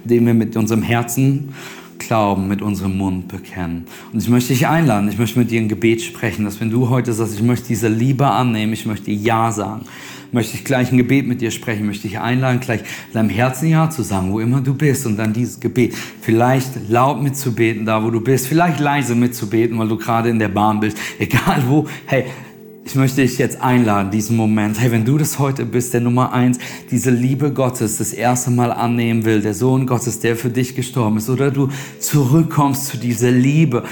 Indem 0.02 0.26
wir 0.26 0.34
mit 0.34 0.56
unserem 0.56 0.82
Herzen 0.82 1.54
glauben, 2.08 2.48
mit 2.48 2.62
unserem 2.62 2.96
Mund 2.96 3.28
bekennen. 3.28 3.84
Und 4.12 4.22
ich 4.22 4.28
möchte 4.28 4.52
dich 4.52 4.66
einladen, 4.66 5.08
ich 5.08 5.18
möchte 5.18 5.38
mit 5.38 5.50
dir 5.50 5.60
ein 5.60 5.68
Gebet 5.68 6.02
sprechen, 6.02 6.44
dass 6.44 6.60
wenn 6.60 6.70
du 6.70 6.88
heute 6.88 7.12
sagst, 7.12 7.34
ich 7.34 7.42
möchte 7.42 7.68
diese 7.68 7.88
Liebe 7.88 8.26
annehmen, 8.26 8.72
ich 8.72 8.86
möchte 8.86 9.10
Ja 9.10 9.52
sagen, 9.52 9.82
möchte 10.32 10.56
ich 10.56 10.64
gleich 10.64 10.90
ein 10.90 10.96
Gebet 10.96 11.26
mit 11.26 11.42
dir 11.42 11.50
sprechen, 11.50 11.86
möchte 11.86 12.06
ich 12.06 12.18
einladen, 12.18 12.60
gleich 12.60 12.80
deinem 13.12 13.28
Herzen 13.28 13.68
Ja 13.68 13.90
zu 13.90 14.02
sagen, 14.02 14.32
wo 14.32 14.40
immer 14.40 14.62
du 14.62 14.74
bist 14.74 15.06
und 15.06 15.18
dann 15.18 15.34
dieses 15.34 15.60
Gebet. 15.60 15.94
Vielleicht 16.22 16.88
laut 16.88 17.22
mitzubeten, 17.22 17.84
da 17.84 18.02
wo 18.02 18.10
du 18.10 18.20
bist, 18.20 18.46
vielleicht 18.46 18.80
leise 18.80 19.14
mitzubeten, 19.14 19.78
weil 19.78 19.88
du 19.88 19.98
gerade 19.98 20.30
in 20.30 20.38
der 20.38 20.48
Bahn 20.48 20.80
bist, 20.80 20.96
egal 21.18 21.62
wo. 21.66 21.86
Hey, 22.06 22.24
ich 22.88 22.94
möchte 22.94 23.20
dich 23.20 23.36
jetzt 23.36 23.60
einladen, 23.60 24.10
diesen 24.10 24.34
Moment. 24.34 24.80
Hey, 24.80 24.90
wenn 24.90 25.04
du 25.04 25.18
das 25.18 25.38
heute 25.38 25.66
bist, 25.66 25.92
der 25.92 26.00
Nummer 26.00 26.32
eins, 26.32 26.58
diese 26.90 27.10
Liebe 27.10 27.52
Gottes 27.52 27.98
das 27.98 28.14
erste 28.14 28.50
Mal 28.50 28.72
annehmen 28.72 29.26
will, 29.26 29.42
der 29.42 29.52
Sohn 29.52 29.86
Gottes, 29.86 30.20
der 30.20 30.36
für 30.36 30.48
dich 30.48 30.74
gestorben 30.74 31.18
ist, 31.18 31.28
oder 31.28 31.50
du 31.50 31.68
zurückkommst 32.00 32.86
zu 32.86 32.96
dieser 32.96 33.30
Liebe, 33.30 33.84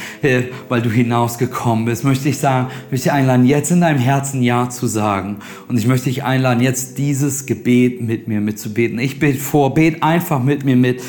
weil 0.70 0.80
du 0.80 0.88
hinausgekommen 0.88 1.84
bist, 1.84 2.04
möchte 2.04 2.30
ich 2.30 2.38
sagen, 2.38 2.68
möchte 2.90 3.08
ich 3.08 3.12
einladen, 3.12 3.44
jetzt 3.44 3.70
in 3.70 3.82
deinem 3.82 3.98
Herzen 3.98 4.42
Ja 4.42 4.70
zu 4.70 4.86
sagen. 4.86 5.40
Und 5.68 5.76
ich 5.76 5.86
möchte 5.86 6.06
dich 6.06 6.24
einladen, 6.24 6.62
jetzt 6.62 6.96
dieses 6.96 7.44
Gebet 7.44 8.00
mit 8.00 8.28
mir 8.28 8.40
mitzubeten. 8.40 8.98
Ich 8.98 9.18
bete 9.18 9.38
vor, 9.38 9.74
bet 9.74 10.02
einfach 10.02 10.42
mit 10.42 10.64
mir 10.64 10.76
mit. 10.76 11.02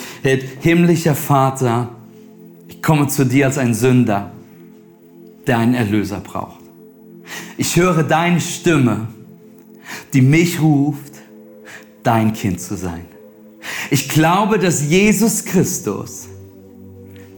Himmlischer 0.60 1.16
Vater, 1.16 1.90
ich 2.68 2.82
komme 2.82 3.08
zu 3.08 3.26
dir 3.26 3.46
als 3.46 3.58
ein 3.58 3.74
Sünder, 3.74 4.32
der 5.48 5.60
einen 5.60 5.74
Erlöser 5.74 6.20
braucht. 6.20 6.66
Ich 7.58 7.76
höre 7.76 8.04
deine 8.04 8.40
Stimme, 8.40 9.08
die 10.14 10.22
mich 10.22 10.62
ruft, 10.62 11.14
dein 12.04 12.34
Kind 12.34 12.62
zu 12.62 12.76
sein. 12.76 13.06
Ich 13.90 14.10
glaube, 14.10 14.60
dass 14.60 14.88
Jesus 14.88 15.44
Christus 15.44 16.28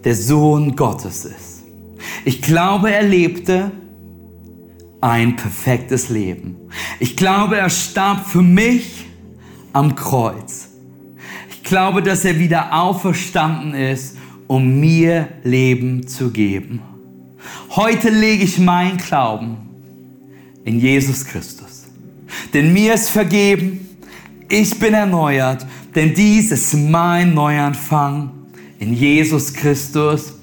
der 0.04 0.16
Sohn 0.16 0.76
Gottes 0.76 1.26
ist. 1.26 1.64
Ich 2.26 2.42
glaube, 2.42 2.92
er 2.92 3.04
lebte 3.04 3.72
ein 5.02 5.36
perfektes 5.36 6.10
Leben. 6.10 6.58
Ich 7.00 7.16
glaube, 7.16 7.58
er 7.58 7.70
starb 7.70 8.28
für 8.28 8.42
mich 8.42 9.06
am 9.74 9.96
Kreuz. 9.96 10.70
Ich 11.50 11.64
glaube, 11.64 12.02
dass 12.02 12.26
er 12.26 12.40
wieder 12.40 12.74
auferstanden 12.74 13.74
ist, 13.74 14.18
um 14.48 14.80
mir 14.80 15.30
Leben 15.44 16.08
zu 16.08 16.32
geben. 16.32 16.82
Heute 17.76 18.10
lege 18.10 18.44
ich 18.44 18.58
mein 18.58 18.98
Glauben 18.98 19.69
in 20.66 20.80
Jesus 20.80 21.26
Christus. 21.26 21.86
Denn 22.54 22.74
mir 22.74 22.94
ist 22.94 23.10
vergeben, 23.10 23.88
ich 24.48 24.78
bin 24.80 24.94
erneuert, 24.94 25.66
denn 25.96 26.14
dies 26.14 26.52
ist 26.52 26.74
mein 26.74 27.34
Neuanfang 27.34 28.32
in 28.80 28.94
Jesus 28.94 29.54
Christus. 29.54 30.34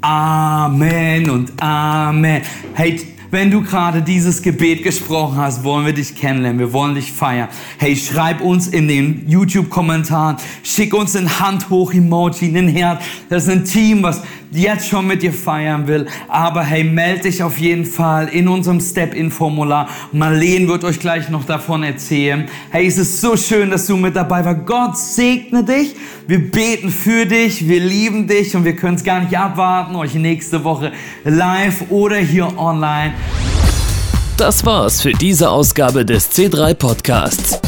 Amen 0.00 1.30
und 1.30 1.52
Amen. 1.62 2.42
Hey, 2.74 3.00
wenn 3.30 3.50
du 3.50 3.62
gerade 3.62 4.02
dieses 4.02 4.40
Gebet 4.40 4.82
gesprochen 4.84 5.36
hast, 5.36 5.64
wollen 5.64 5.84
wir 5.84 5.92
dich 5.92 6.14
kennenlernen, 6.14 6.60
wir 6.60 6.72
wollen 6.72 6.94
dich 6.94 7.10
feiern. 7.10 7.48
Hey, 7.78 7.96
schreib 7.96 8.40
uns 8.40 8.68
in 8.68 8.86
den 8.86 9.28
YouTube-Kommentaren, 9.28 10.36
schick 10.62 10.94
uns 10.94 11.16
ein 11.16 11.40
Hand 11.40 11.68
hoch 11.68 11.92
Emoji, 11.92 12.56
ein 12.56 12.68
Herz. 12.68 13.02
Das 13.28 13.44
ist 13.44 13.50
ein 13.50 13.64
Team, 13.64 14.02
was 14.02 14.22
jetzt 14.50 14.88
schon 14.88 15.06
mit 15.06 15.22
dir 15.22 15.32
feiern 15.32 15.86
will. 15.86 16.06
Aber 16.28 16.62
hey, 16.62 16.84
melde 16.84 17.22
dich 17.22 17.42
auf 17.42 17.58
jeden 17.58 17.84
Fall 17.84 18.28
in 18.28 18.48
unserem 18.48 18.80
Step-In-Formular. 18.80 19.88
Marlene 20.12 20.68
wird 20.68 20.84
euch 20.84 21.00
gleich 21.00 21.28
noch 21.28 21.44
davon 21.44 21.82
erzählen. 21.82 22.48
Hey, 22.70 22.86
es 22.86 22.98
ist 22.98 23.20
so 23.20 23.36
schön, 23.36 23.70
dass 23.70 23.86
du 23.86 23.96
mit 23.96 24.16
dabei 24.16 24.44
warst. 24.44 24.66
Gott 24.66 24.96
segne 24.96 25.64
dich. 25.64 25.94
Wir 26.26 26.50
beten 26.50 26.90
für 26.90 27.26
dich. 27.26 27.68
Wir 27.68 27.80
lieben 27.80 28.26
dich 28.26 28.54
und 28.56 28.64
wir 28.64 28.76
können 28.76 28.96
es 28.96 29.04
gar 29.04 29.20
nicht 29.20 29.36
abwarten, 29.36 29.94
euch 29.96 30.14
nächste 30.14 30.64
Woche 30.64 30.92
live 31.24 31.84
oder 31.90 32.16
hier 32.16 32.58
online. 32.58 33.14
Das 34.36 34.66
war's 34.66 35.00
für 35.00 35.12
diese 35.12 35.48
Ausgabe 35.48 36.04
des 36.04 36.30
C3 36.30 36.74
Podcasts. 36.74 37.58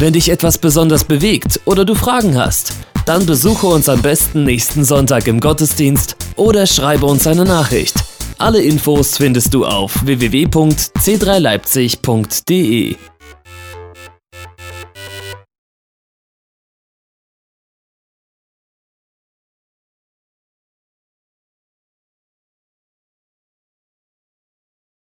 Wenn 0.00 0.12
dich 0.12 0.30
etwas 0.30 0.58
besonders 0.58 1.04
bewegt 1.04 1.60
oder 1.64 1.84
du 1.84 1.94
Fragen 1.94 2.36
hast, 2.36 2.72
dann 3.08 3.24
besuche 3.24 3.66
uns 3.66 3.88
am 3.88 4.02
besten 4.02 4.44
nächsten 4.44 4.84
Sonntag 4.84 5.26
im 5.28 5.40
Gottesdienst 5.40 6.16
oder 6.36 6.66
schreibe 6.66 7.06
uns 7.06 7.26
eine 7.26 7.46
Nachricht. 7.46 7.94
Alle 8.36 8.60
Infos 8.60 9.16
findest 9.16 9.54
du 9.54 9.64
auf 9.64 10.04
www.c3leipzig.de. 10.04 12.96